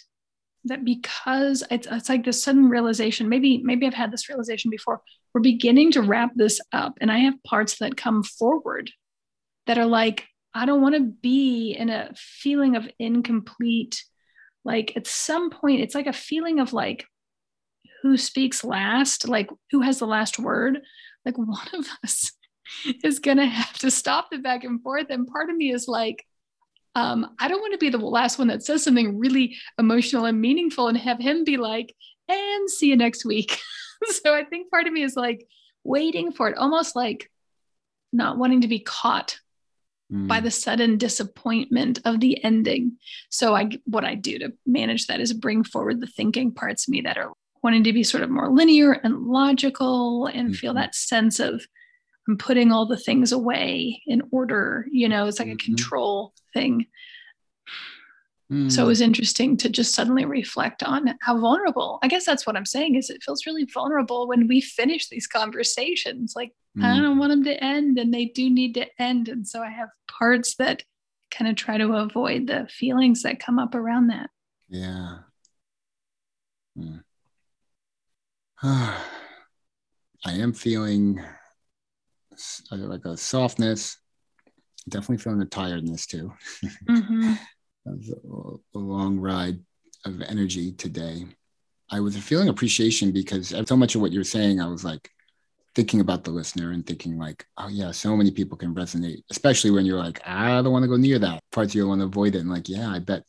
that 0.65 0.85
because 0.85 1.63
it's, 1.71 1.87
it's 1.91 2.09
like 2.09 2.25
this 2.25 2.43
sudden 2.43 2.69
realization, 2.69 3.29
maybe, 3.29 3.59
maybe 3.63 3.87
I've 3.87 3.95
had 3.95 4.11
this 4.11 4.29
realization 4.29 4.71
before, 4.71 5.03
we're 5.35 5.41
beginning 5.41 5.93
to 5.93 6.03
wrap 6.03 6.31
this 6.35 6.61
up. 6.73 6.95
And 7.01 7.11
I 7.11 7.19
have 7.19 7.43
parts 7.45 7.79
that 7.79 7.97
come 7.97 8.23
forward 8.23 8.91
that 9.67 9.79
are 9.79 9.87
like, 9.87 10.27
I 10.55 10.67
don't 10.67 10.83
want 10.83 10.95
to 10.95 11.01
be 11.01 11.73
in 11.73 11.89
a 11.89 12.13
feeling 12.15 12.77
of 12.77 12.89
incomplete. 12.99 14.05
Like 14.65 14.93
at 14.97 15.07
some 15.07 15.51
point, 15.51 15.81
it's 15.81 15.95
like 15.95 16.07
a 16.07 16.13
feeling 16.13 16.61
of 16.61 16.73
like, 16.73 17.07
who 18.03 18.17
speaks 18.17 18.65
last? 18.65 19.29
Like, 19.29 19.49
who 19.71 19.81
has 19.81 19.99
the 19.99 20.07
last 20.07 20.39
word? 20.39 20.81
Like, 21.25 21.39
one 21.39 21.69
of 21.73 21.87
us 22.05 22.33
is 23.05 23.19
going 23.19 23.39
to 23.39 23.47
have 23.47 23.79
to 23.79 23.91
stop 23.91 24.31
the 24.31 24.39
back 24.39 24.65
and 24.65 24.83
forth. 24.83 25.07
And 25.11 25.27
part 25.27 25.51
of 25.51 25.57
me 25.57 25.73
is 25.73 25.89
like, 25.89 26.25
um, 26.95 27.35
I 27.39 27.49
don't 27.49 27.61
want 27.61 27.73
to 27.73 27.79
be 27.79 27.89
the 27.89 27.99
last 27.99 28.39
one 28.39 28.49
that 28.49 28.63
says 28.63 28.85
something 28.85 29.19
really 29.19 29.57
emotional 29.79 30.27
and 30.27 30.41
meaningful 30.41 30.89
and 30.89 30.99
have 30.99 31.19
him 31.19 31.45
be 31.45 31.57
like, 31.57 31.95
and 32.29 32.69
see 32.69 32.89
you 32.89 32.97
next 32.97 33.25
week. 33.25 33.59
so 34.11 34.35
I 34.35 34.45
think 34.45 34.71
part 34.71 34.87
of 34.87 34.93
me 34.93 35.03
is 35.03 35.17
like 35.17 35.47
waiting 35.85 36.33
for 36.33 36.49
it, 36.49 36.59
almost 36.59 36.95
like 36.95 37.31
not 38.13 38.37
wanting 38.37 38.61
to 38.61 38.69
be 38.69 38.81
caught 38.81 39.39
mm. 40.13 40.29
by 40.29 40.41
the 40.41 40.51
sudden 40.51 40.99
disappointment 40.99 42.01
of 42.05 42.21
the 42.21 42.43
ending. 42.45 42.99
So 43.31 43.55
I 43.55 43.71
what 43.85 44.05
I 44.05 44.15
do 44.15 44.39
to 44.39 44.53
manage 44.67 45.07
that 45.07 45.21
is 45.21 45.33
bring 45.33 45.65
forward 45.65 46.01
the 46.01 46.07
thinking 46.07 46.53
parts 46.53 46.87
of 46.87 46.93
me 46.93 47.01
that 47.03 47.19
are 47.19 47.33
wanting 47.63 47.85
to 47.85 47.93
be 47.93 48.03
sort 48.03 48.23
of 48.23 48.31
more 48.31 48.51
linear 48.51 48.93
and 48.93 49.27
logical 49.27 50.27
and 50.27 50.49
mm-hmm. 50.49 50.55
feel 50.55 50.75
that 50.75 50.95
sense 50.95 51.41
of 51.41 51.65
I'm 52.29 52.37
putting 52.37 52.71
all 52.71 52.87
the 52.87 52.97
things 52.97 53.33
away 53.33 54.03
in 54.07 54.23
order. 54.31 54.87
You 54.91 55.09
know, 55.09 55.27
it's 55.27 55.39
like 55.39 55.49
mm-hmm. 55.49 55.55
a 55.55 55.65
control 55.65 56.35
thing. 56.53 56.87
Mm. 58.51 58.71
So 58.71 58.85
it 58.85 58.89
was 58.89 59.01
interesting 59.01 59.57
to 59.59 59.69
just 59.69 59.95
suddenly 59.95 60.25
reflect 60.25 60.83
on 60.83 61.15
how 61.23 61.39
vulnerable. 61.39 61.99
I 62.03 62.09
guess 62.09 62.27
that's 62.27 62.47
what 62.47 62.57
I'm 62.57 62.67
saying 62.67 62.97
is 62.97 63.09
it 63.09 63.23
feels 63.23 63.47
really 63.47 63.65
vulnerable 63.65 64.29
when 64.29 64.47
we 64.47 64.61
finish 64.61 65.09
these 65.09 65.27
conversations. 65.27 66.35
Like 66.37 66.53
mm. 66.77 66.85
I 66.85 67.01
don't 67.01 67.19
want 67.19 67.31
them 67.31 67.45
to 67.45 67.65
end 67.65 67.99
and 67.99 68.13
they 68.13 68.27
do 68.27 68.49
need 68.49 68.75
to 68.75 68.87
end. 69.01 69.29
And 69.29 69.47
so 69.47 69.63
I 69.63 69.71
have 69.71 69.89
parts 70.09 70.57
that 70.57 70.83
kind 71.31 71.51
of 71.51 71.57
try 71.57 71.79
to 71.79 71.95
avoid 71.95 72.47
the 72.47 72.69
feelings 72.71 73.23
that 73.23 73.41
come 73.41 73.59
up 73.59 73.75
around 73.75 74.09
that. 74.09 74.31
Yeah. 74.69 75.19
Mm. 76.79 77.03
I 80.25 80.33
am 80.35 80.53
feeling 80.53 81.21
like 82.71 83.05
a 83.05 83.17
softness. 83.17 83.99
Definitely 84.89 85.19
feeling 85.19 85.39
the 85.39 85.47
tiredness 85.47 86.07
too. 86.07 86.33
Mm-hmm. 86.89 87.35
a, 87.87 88.55
a 88.75 88.79
long 88.79 89.19
ride 89.19 89.59
of 90.05 90.23
energy 90.23 90.73
today. 90.73 91.27
I 91.91 92.01
was 92.01 92.17
feeling 92.17 92.49
appreciation 92.49 93.11
because 93.11 93.55
so 93.67 93.77
much 93.77 93.95
of 93.95 94.01
what 94.01 94.13
you're 94.13 94.25
saying, 94.25 94.61
I 94.61 94.67
was 94.67 94.85
like 94.85 95.11
thinking 95.75 96.01
about 96.01 96.25
the 96.25 96.31
listener 96.31 96.73
and 96.73 96.87
thinking 96.87 97.19
like, 97.19 97.47
oh 97.59 97.69
yeah, 97.69 97.91
so 97.91 98.17
many 98.17 98.31
people 98.31 98.59
can 98.59 98.75
resonate, 98.75 99.23
especially 99.31 99.71
when 99.71 99.87
you're 99.87 99.99
like, 99.99 100.21
I 100.27 100.63
don't 100.63 100.73
want 100.73 100.83
to 100.85 100.89
go 100.89 100.97
near 100.97 101.19
that. 101.21 101.43
Parts 101.51 101.75
you 101.75 101.89
want 101.89 102.01
to 102.01 102.07
avoid 102.07 102.35
it, 102.35 102.41
and 102.41 102.51
like, 102.51 102.69
yeah, 102.69 102.91
I 102.91 102.99
bet 102.99 103.25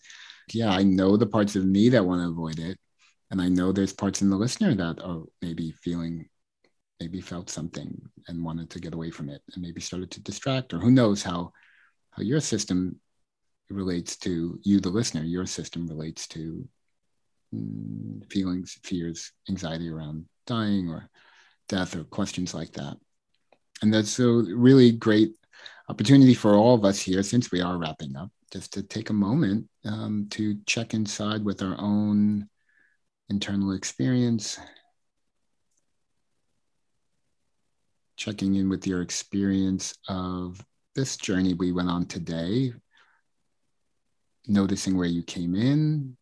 yeah, 0.52 0.72
I 0.72 0.84
know 0.84 1.18
the 1.18 1.26
parts 1.26 1.56
of 1.56 1.65
me 1.65 1.90
that 1.90 2.06
want 2.06 2.22
to 2.22 2.28
avoid 2.28 2.60
it. 2.60 2.78
And 3.32 3.41
I 3.41 3.49
know 3.49 3.72
there's 3.72 3.94
parts 3.94 4.22
in 4.22 4.30
the 4.30 4.36
listener 4.36 4.76
that 4.76 5.02
are 5.02 5.24
maybe 5.41 5.72
feeling, 5.72 6.28
maybe 6.99 7.22
felt 7.22 7.49
something 7.49 7.99
and 8.28 8.44
wanted 8.44 8.70
to 8.72 8.80
get 8.80 8.94
away 8.94 9.10
from 9.10 9.30
it 9.30 9.41
and 9.53 9.64
maybe 9.64 9.82
started 9.82 10.11
to 10.11 10.22
distract, 10.22 10.74
or 10.74 10.80
who 10.80 10.91
knows 10.91 11.24
how 11.24 11.52
how 12.11 12.22
your 12.22 12.40
system 12.40 12.99
relates 13.70 14.18
to 14.18 14.60
you, 14.64 14.80
the 14.80 14.90
listener, 14.90 15.24
your 15.24 15.48
system 15.48 15.88
relates 15.88 16.28
to 16.28 16.68
mm, 17.56 18.32
feelings, 18.32 18.78
fears, 18.84 19.32
anxiety 19.49 19.90
around 19.90 20.26
dying 20.45 20.90
or 20.90 21.10
death 21.68 21.95
or 21.95 22.03
questions 22.03 22.53
like 22.53 22.73
that. 22.73 22.98
And 23.81 23.94
that's 23.94 24.19
a 24.19 24.27
really 24.27 24.91
great 24.91 25.35
opportunity 25.90 26.34
for 26.34 26.56
all 26.56 26.76
of 26.76 26.85
us 26.85 26.99
here, 26.99 27.23
since 27.23 27.52
we 27.52 27.61
are 27.61 27.77
wrapping 27.77 28.15
up, 28.15 28.31
just 28.52 28.73
to 28.73 28.84
take 28.84 29.10
a 29.10 29.14
moment 29.14 29.68
um, 29.85 30.27
to 30.31 30.57
check 30.65 30.94
inside 30.94 31.44
with 31.44 31.61
our 31.61 31.76
own 31.80 32.48
internal 33.30 33.73
experience, 33.73 34.57
checking 38.15 38.56
in 38.56 38.69
with 38.69 38.88
your 38.88 39.02
experience 39.02 39.95
of 40.07 40.64
this 40.95 41.18
journey 41.18 41.53
we 41.53 41.72
went 41.72 41.90
on 41.90 42.06
today, 42.06 42.73
noticing 44.48 44.95
where 44.95 45.07
you 45.07 45.23
came 45.23 45.56
in, 45.56 46.15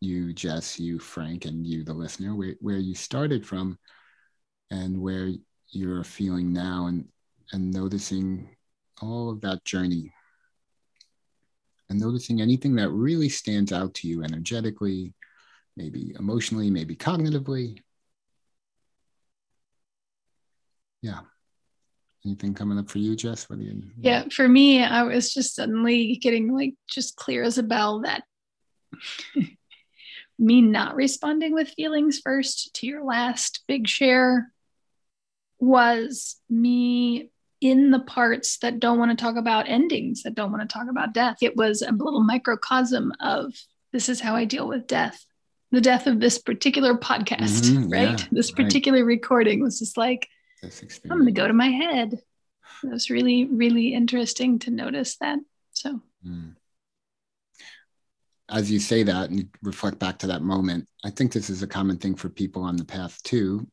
you, 0.00 0.32
Jess, 0.32 0.78
you, 0.78 0.98
Frank, 0.98 1.44
and 1.44 1.66
you, 1.66 1.84
the 1.84 1.92
listener, 1.92 2.34
where, 2.34 2.54
where 2.60 2.78
you 2.78 2.94
started 2.94 3.46
from 3.46 3.78
and 4.70 5.00
where 5.00 5.30
you're 5.68 6.04
feeling 6.04 6.52
now, 6.52 6.86
and, 6.86 7.06
and 7.52 7.70
noticing 7.70 8.48
all 9.02 9.30
of 9.30 9.40
that 9.42 9.64
journey 9.64 10.12
and 11.88 12.00
noticing 12.00 12.40
anything 12.40 12.76
that 12.76 12.90
really 12.90 13.28
stands 13.28 13.72
out 13.72 13.94
to 13.94 14.08
you 14.08 14.22
energetically, 14.22 15.12
maybe 15.76 16.14
emotionally, 16.18 16.70
maybe 16.70 16.94
cognitively. 16.96 17.78
Yeah. 21.02 21.20
Anything 22.24 22.54
coming 22.54 22.78
up 22.78 22.88
for 22.88 22.98
you, 22.98 23.16
Jess? 23.16 23.48
What 23.48 23.58
do 23.58 23.64
you? 23.64 23.82
Yeah, 23.98 24.24
for 24.30 24.46
me, 24.46 24.84
I 24.84 25.02
was 25.02 25.32
just 25.32 25.56
suddenly 25.56 26.16
getting 26.16 26.54
like 26.54 26.74
just 26.88 27.16
clear 27.16 27.42
as 27.42 27.58
a 27.58 27.62
bell 27.62 28.02
that 28.02 28.22
me 30.40 30.62
not 30.62 30.96
responding 30.96 31.52
with 31.52 31.68
feelings 31.68 32.18
first 32.18 32.74
to 32.74 32.86
your 32.86 33.04
last 33.04 33.62
big 33.68 33.86
share 33.86 34.52
was 35.58 36.36
me 36.48 37.30
in 37.60 37.90
the 37.90 38.00
parts 38.00 38.56
that 38.58 38.80
don't 38.80 38.98
want 38.98 39.10
to 39.10 39.22
talk 39.22 39.36
about 39.36 39.68
endings, 39.68 40.22
that 40.22 40.34
don't 40.34 40.50
want 40.50 40.66
to 40.66 40.72
talk 40.72 40.88
about 40.88 41.12
death. 41.12 41.36
It 41.42 41.56
was 41.56 41.82
a 41.82 41.92
little 41.92 42.22
microcosm 42.22 43.12
of 43.20 43.52
this 43.92 44.08
is 44.08 44.20
how 44.20 44.34
I 44.34 44.46
deal 44.46 44.66
with 44.66 44.86
death. 44.86 45.24
The 45.72 45.82
death 45.82 46.06
of 46.06 46.18
this 46.18 46.38
particular 46.38 46.94
podcast, 46.94 47.70
mm-hmm, 47.70 47.90
right? 47.90 48.18
Yeah, 48.18 48.26
this 48.32 48.50
particular 48.50 49.00
right. 49.00 49.06
recording 49.06 49.62
was 49.62 49.78
just 49.78 49.96
like, 49.96 50.26
I'm 50.62 50.70
going 51.10 51.26
to 51.26 51.32
go 51.32 51.46
to 51.46 51.52
my 51.52 51.68
head. 51.68 52.14
It 52.82 52.90
was 52.90 53.10
really, 53.10 53.44
really 53.44 53.94
interesting 53.94 54.58
to 54.60 54.70
notice 54.70 55.16
that. 55.18 55.38
So, 55.72 56.00
mm. 56.26 56.54
As 58.50 58.70
you 58.70 58.78
say 58.78 59.02
that 59.02 59.30
and 59.30 59.48
reflect 59.62 59.98
back 59.98 60.18
to 60.18 60.26
that 60.28 60.42
moment, 60.42 60.88
I 61.04 61.10
think 61.10 61.32
this 61.32 61.50
is 61.50 61.62
a 61.62 61.66
common 61.66 61.96
thing 61.98 62.14
for 62.14 62.28
people 62.28 62.62
on 62.62 62.76
the 62.76 62.84
path 62.84 63.22
too. 63.22 63.66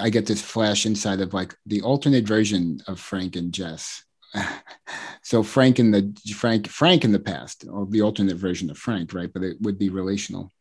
I 0.00 0.10
get 0.10 0.26
this 0.26 0.42
flash 0.42 0.84
inside 0.84 1.20
of 1.20 1.32
like 1.32 1.54
the 1.64 1.82
alternate 1.82 2.26
version 2.26 2.80
of 2.86 3.00
Frank 3.00 3.36
and 3.36 3.52
Jess. 3.52 4.04
so 5.22 5.42
Frank 5.42 5.78
in 5.78 5.90
the 5.90 6.12
Frank 6.34 6.68
Frank 6.68 7.04
in 7.04 7.12
the 7.12 7.18
past, 7.18 7.64
or 7.70 7.86
the 7.86 8.02
alternate 8.02 8.36
version 8.36 8.70
of 8.70 8.76
Frank, 8.76 9.14
right? 9.14 9.32
But 9.32 9.42
it 9.42 9.56
would 9.62 9.78
be 9.78 9.88
relational. 9.88 10.52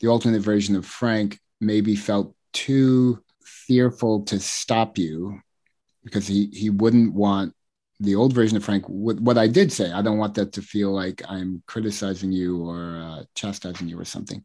The 0.00 0.08
alternate 0.08 0.42
version 0.42 0.74
of 0.74 0.86
Frank 0.86 1.38
maybe 1.60 1.94
felt 1.94 2.34
too 2.52 3.22
fearful 3.44 4.22
to 4.24 4.40
stop 4.40 4.98
you 4.98 5.40
because 6.02 6.26
he 6.26 6.50
he 6.52 6.70
wouldn't 6.70 7.14
want 7.14 7.54
the 8.00 8.16
old 8.16 8.32
version 8.32 8.56
of 8.56 8.64
Frank. 8.64 8.86
What, 8.88 9.20
what 9.20 9.38
I 9.38 9.46
did 9.46 9.72
say, 9.72 9.92
I 9.92 10.02
don't 10.02 10.18
want 10.18 10.34
that 10.34 10.52
to 10.52 10.62
feel 10.62 10.90
like 10.90 11.22
I'm 11.28 11.62
criticizing 11.66 12.32
you 12.32 12.66
or 12.66 13.00
uh, 13.02 13.24
chastising 13.34 13.88
you 13.88 13.98
or 13.98 14.04
something. 14.04 14.44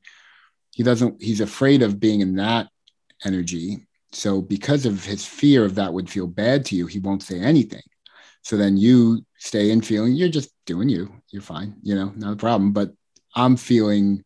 He 0.72 0.84
doesn't. 0.84 1.22
He's 1.22 1.42
afraid 1.42 1.82
of 1.82 2.00
being 2.00 2.22
in 2.22 2.36
that 2.36 2.68
energy 3.24 3.88
so 4.16 4.42
because 4.42 4.86
of 4.86 5.04
his 5.04 5.26
fear 5.26 5.66
of 5.66 5.76
that 5.76 5.94
would 5.94 6.10
feel 6.10 6.28
bad 6.28 6.66
to 6.66 6.76
you, 6.76 6.88
he 6.88 7.00
won't 7.00 7.24
say 7.24 7.40
anything. 7.40 7.82
So 8.44 8.56
then 8.56 8.78
you 8.78 9.26
stay 9.38 9.72
in 9.72 9.82
feeling 9.82 10.14
you're 10.14 10.30
just 10.30 10.52
doing 10.66 10.88
you. 10.88 11.14
You're 11.32 11.42
fine, 11.42 11.76
you 11.84 11.96
know, 11.96 12.14
not 12.16 12.34
a 12.34 12.38
problem. 12.38 12.72
But 12.72 12.92
I'm 13.36 13.58
feeling 13.58 14.24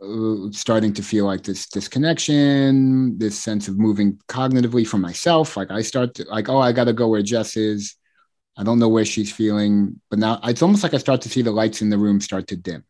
uh, 0.00 0.52
starting 0.52 0.92
to 0.94 1.02
feel 1.02 1.26
like 1.26 1.42
this 1.42 1.66
disconnection, 1.66 3.18
this 3.18 3.38
sense 3.38 3.66
of 3.66 3.78
moving 3.78 4.18
cognitively 4.28 4.86
from 4.86 5.00
myself. 5.00 5.56
Like 5.56 5.72
I 5.72 5.82
start 5.82 6.14
to 6.14 6.24
like, 6.28 6.48
oh, 6.48 6.60
I 6.60 6.72
got 6.72 6.84
to 6.84 6.92
go 6.92 7.08
where 7.08 7.22
Jess 7.22 7.56
is. 7.56 7.96
I 8.60 8.62
don't 8.62 8.78
know 8.78 8.90
where 8.90 9.06
she's 9.06 9.32
feeling, 9.32 10.02
but 10.10 10.18
now 10.18 10.38
it's 10.44 10.60
almost 10.60 10.82
like 10.82 10.92
I 10.92 10.98
start 10.98 11.22
to 11.22 11.30
see 11.30 11.40
the 11.40 11.50
lights 11.50 11.80
in 11.80 11.88
the 11.88 11.96
room 11.96 12.20
start 12.20 12.46
to 12.48 12.56
dim. 12.56 12.84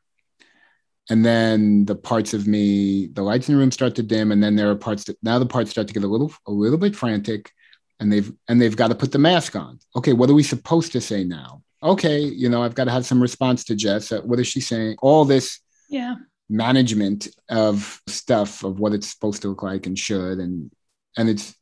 And 1.08 1.24
then 1.24 1.84
the 1.84 1.94
parts 1.94 2.34
of 2.34 2.48
me 2.48 3.06
the 3.06 3.22
lights 3.22 3.48
in 3.48 3.54
the 3.54 3.60
room 3.60 3.70
start 3.70 3.94
to 3.94 4.02
dim 4.02 4.32
and 4.32 4.42
then 4.42 4.56
there 4.56 4.68
are 4.68 4.74
parts 4.74 5.04
that 5.04 5.16
now 5.22 5.38
the 5.38 5.46
parts 5.46 5.70
start 5.70 5.86
to 5.86 5.94
get 5.94 6.02
a 6.02 6.08
little 6.08 6.32
a 6.48 6.50
little 6.50 6.76
bit 6.76 6.96
frantic 6.96 7.52
and 8.00 8.12
they've 8.12 8.32
and 8.48 8.60
they've 8.60 8.76
got 8.76 8.88
to 8.88 8.96
put 8.96 9.12
the 9.12 9.18
mask 9.18 9.54
on. 9.54 9.78
Okay 9.94 10.12
what 10.12 10.28
are 10.28 10.34
we 10.34 10.42
supposed 10.42 10.90
to 10.92 11.00
say 11.00 11.22
now? 11.22 11.62
Okay 11.84 12.18
you 12.18 12.48
know 12.48 12.64
i've 12.64 12.74
got 12.74 12.84
to 12.84 12.90
have 12.90 13.06
some 13.06 13.22
response 13.22 13.62
to 13.64 13.76
jess 13.76 14.10
uh, 14.10 14.20
what 14.22 14.40
is 14.40 14.48
she 14.48 14.60
saying? 14.60 14.96
All 15.00 15.24
this 15.24 15.60
yeah. 15.88 16.16
management 16.48 17.28
of 17.48 18.00
stuff 18.08 18.64
of 18.64 18.80
what 18.80 18.92
it's 18.92 19.08
supposed 19.08 19.42
to 19.42 19.48
look 19.48 19.62
like 19.62 19.86
and 19.86 19.96
should 19.96 20.38
and 20.38 20.72
and 21.16 21.28
it's 21.28 21.54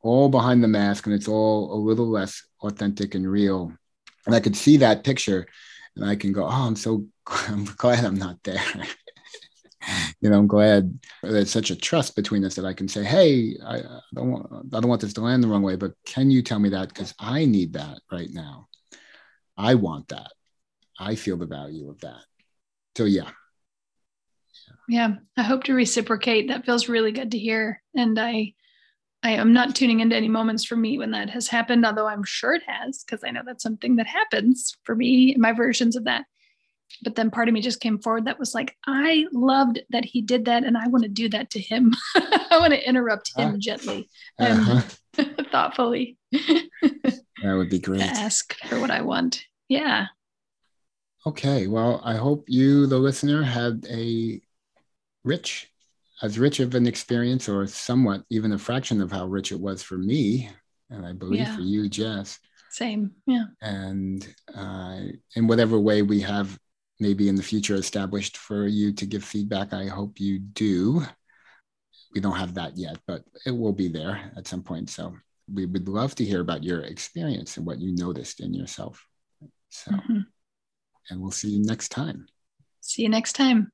all 0.00 0.30
behind 0.30 0.64
the 0.64 0.68
mask 0.68 1.04
and 1.04 1.14
it's 1.14 1.28
all 1.28 1.74
a 1.74 1.78
little 1.78 2.08
less 2.08 2.45
authentic 2.62 3.14
and 3.14 3.30
real 3.30 3.72
and 4.26 4.34
i 4.34 4.40
could 4.40 4.56
see 4.56 4.76
that 4.76 5.04
picture 5.04 5.46
and 5.94 6.04
i 6.04 6.16
can 6.16 6.32
go 6.32 6.44
oh 6.44 6.66
i'm 6.66 6.76
so 6.76 7.06
I'm 7.48 7.64
glad 7.64 8.04
I'm 8.04 8.18
not 8.18 8.42
there. 8.44 8.62
you 10.20 10.30
know, 10.30 10.38
I'm 10.38 10.46
glad 10.46 10.98
there's 11.22 11.50
such 11.50 11.70
a 11.70 11.76
trust 11.76 12.14
between 12.14 12.44
us 12.44 12.54
that 12.54 12.64
I 12.64 12.72
can 12.72 12.88
say, 12.88 13.04
"Hey, 13.04 13.56
I, 13.64 13.78
I 13.78 14.00
don't 14.14 14.30
want, 14.30 14.74
I 14.74 14.80
don't 14.80 14.88
want 14.88 15.00
this 15.00 15.12
to 15.14 15.20
land 15.20 15.42
the 15.42 15.48
wrong 15.48 15.62
way, 15.62 15.76
but 15.76 15.92
can 16.04 16.30
you 16.30 16.42
tell 16.42 16.58
me 16.58 16.68
that 16.70 16.88
because 16.88 17.14
I 17.18 17.44
need 17.44 17.72
that 17.74 17.98
right 18.10 18.30
now. 18.30 18.68
I 19.56 19.74
want 19.74 20.08
that. 20.08 20.32
I 20.98 21.14
feel 21.14 21.36
the 21.36 21.46
value 21.46 21.90
of 21.90 22.00
that. 22.00 22.22
So 22.96 23.04
yeah, 23.04 23.30
yeah 24.88 25.16
i 25.36 25.42
hope 25.42 25.64
to 25.64 25.74
reciprocate 25.74 26.48
that 26.48 26.64
feels 26.64 26.88
really 26.88 27.12
good 27.12 27.32
to 27.32 27.38
hear 27.38 27.82
and 27.94 28.18
i 28.18 28.54
i 29.26 29.30
am 29.30 29.52
not 29.52 29.74
tuning 29.74 30.00
into 30.00 30.16
any 30.16 30.28
moments 30.28 30.64
for 30.64 30.76
me 30.76 30.98
when 30.98 31.10
that 31.10 31.28
has 31.28 31.48
happened 31.48 31.84
although 31.84 32.06
i'm 32.06 32.24
sure 32.24 32.54
it 32.54 32.62
has 32.66 33.02
because 33.04 33.22
i 33.24 33.30
know 33.30 33.42
that's 33.44 33.62
something 33.62 33.96
that 33.96 34.06
happens 34.06 34.76
for 34.84 34.94
me 34.94 35.34
my 35.38 35.52
versions 35.52 35.96
of 35.96 36.04
that. 36.04 36.24
But 37.02 37.16
then 37.16 37.32
part 37.32 37.48
of 37.48 37.54
me 37.54 37.60
just 37.60 37.80
came 37.80 37.98
forward 37.98 38.26
that 38.26 38.38
was 38.38 38.54
like 38.54 38.76
i 38.86 39.26
loved 39.32 39.80
that 39.90 40.04
he 40.04 40.22
did 40.22 40.44
that 40.44 40.64
and 40.64 40.78
i 40.78 40.86
want 40.86 41.02
to 41.02 41.08
do 41.08 41.28
that 41.30 41.50
to 41.50 41.60
him. 41.60 41.94
I 42.14 42.58
want 42.60 42.72
to 42.72 42.88
interrupt 42.88 43.36
him 43.36 43.54
uh, 43.54 43.58
gently 43.58 44.08
and 44.38 44.60
uh-huh. 44.60 45.24
thoughtfully 45.50 46.16
that 46.32 47.20
would 47.42 47.68
be 47.68 47.80
great. 47.80 48.02
ask 48.02 48.54
for 48.66 48.80
what 48.80 48.90
i 48.90 49.02
want. 49.02 49.42
Yeah. 49.68 50.06
Okay 51.26 51.66
well 51.66 52.00
i 52.04 52.14
hope 52.14 52.44
you 52.46 52.86
the 52.86 52.98
listener 52.98 53.42
had 53.42 53.84
a 53.90 54.40
rich 55.24 55.72
as 56.22 56.38
rich 56.38 56.60
of 56.60 56.74
an 56.74 56.86
experience 56.86 57.48
or 57.48 57.66
somewhat 57.66 58.22
even 58.30 58.52
a 58.52 58.58
fraction 58.58 59.00
of 59.00 59.12
how 59.12 59.26
rich 59.26 59.52
it 59.52 59.60
was 59.60 59.82
for 59.82 59.98
me 59.98 60.48
and 60.90 61.04
i 61.06 61.12
believe 61.12 61.40
yeah. 61.40 61.54
for 61.54 61.62
you 61.62 61.88
jess 61.88 62.38
same 62.70 63.12
yeah 63.26 63.44
and 63.62 64.34
uh, 64.54 65.00
in 65.34 65.46
whatever 65.46 65.78
way 65.78 66.02
we 66.02 66.20
have 66.20 66.58
maybe 66.98 67.28
in 67.28 67.36
the 67.36 67.42
future 67.42 67.74
established 67.74 68.36
for 68.36 68.66
you 68.66 68.92
to 68.92 69.06
give 69.06 69.24
feedback. 69.24 69.72
I 69.72 69.86
hope 69.86 70.20
you 70.20 70.38
do. 70.38 71.02
We 72.14 72.20
don't 72.20 72.36
have 72.36 72.54
that 72.54 72.76
yet, 72.76 72.98
but 73.06 73.22
it 73.44 73.50
will 73.50 73.72
be 73.72 73.88
there 73.88 74.32
at 74.36 74.46
some 74.46 74.62
point. 74.62 74.90
So 74.90 75.14
we 75.52 75.66
would 75.66 75.88
love 75.88 76.14
to 76.16 76.24
hear 76.24 76.40
about 76.40 76.64
your 76.64 76.80
experience 76.80 77.56
and 77.56 77.66
what 77.66 77.78
you 77.78 77.94
noticed 77.94 78.40
in 78.40 78.54
yourself. 78.54 79.06
So, 79.68 79.90
mm-hmm. 79.90 80.20
and 81.10 81.20
we'll 81.20 81.30
see 81.30 81.50
you 81.50 81.64
next 81.64 81.90
time. 81.90 82.26
See 82.80 83.02
you 83.02 83.08
next 83.08 83.34
time. 83.34 83.70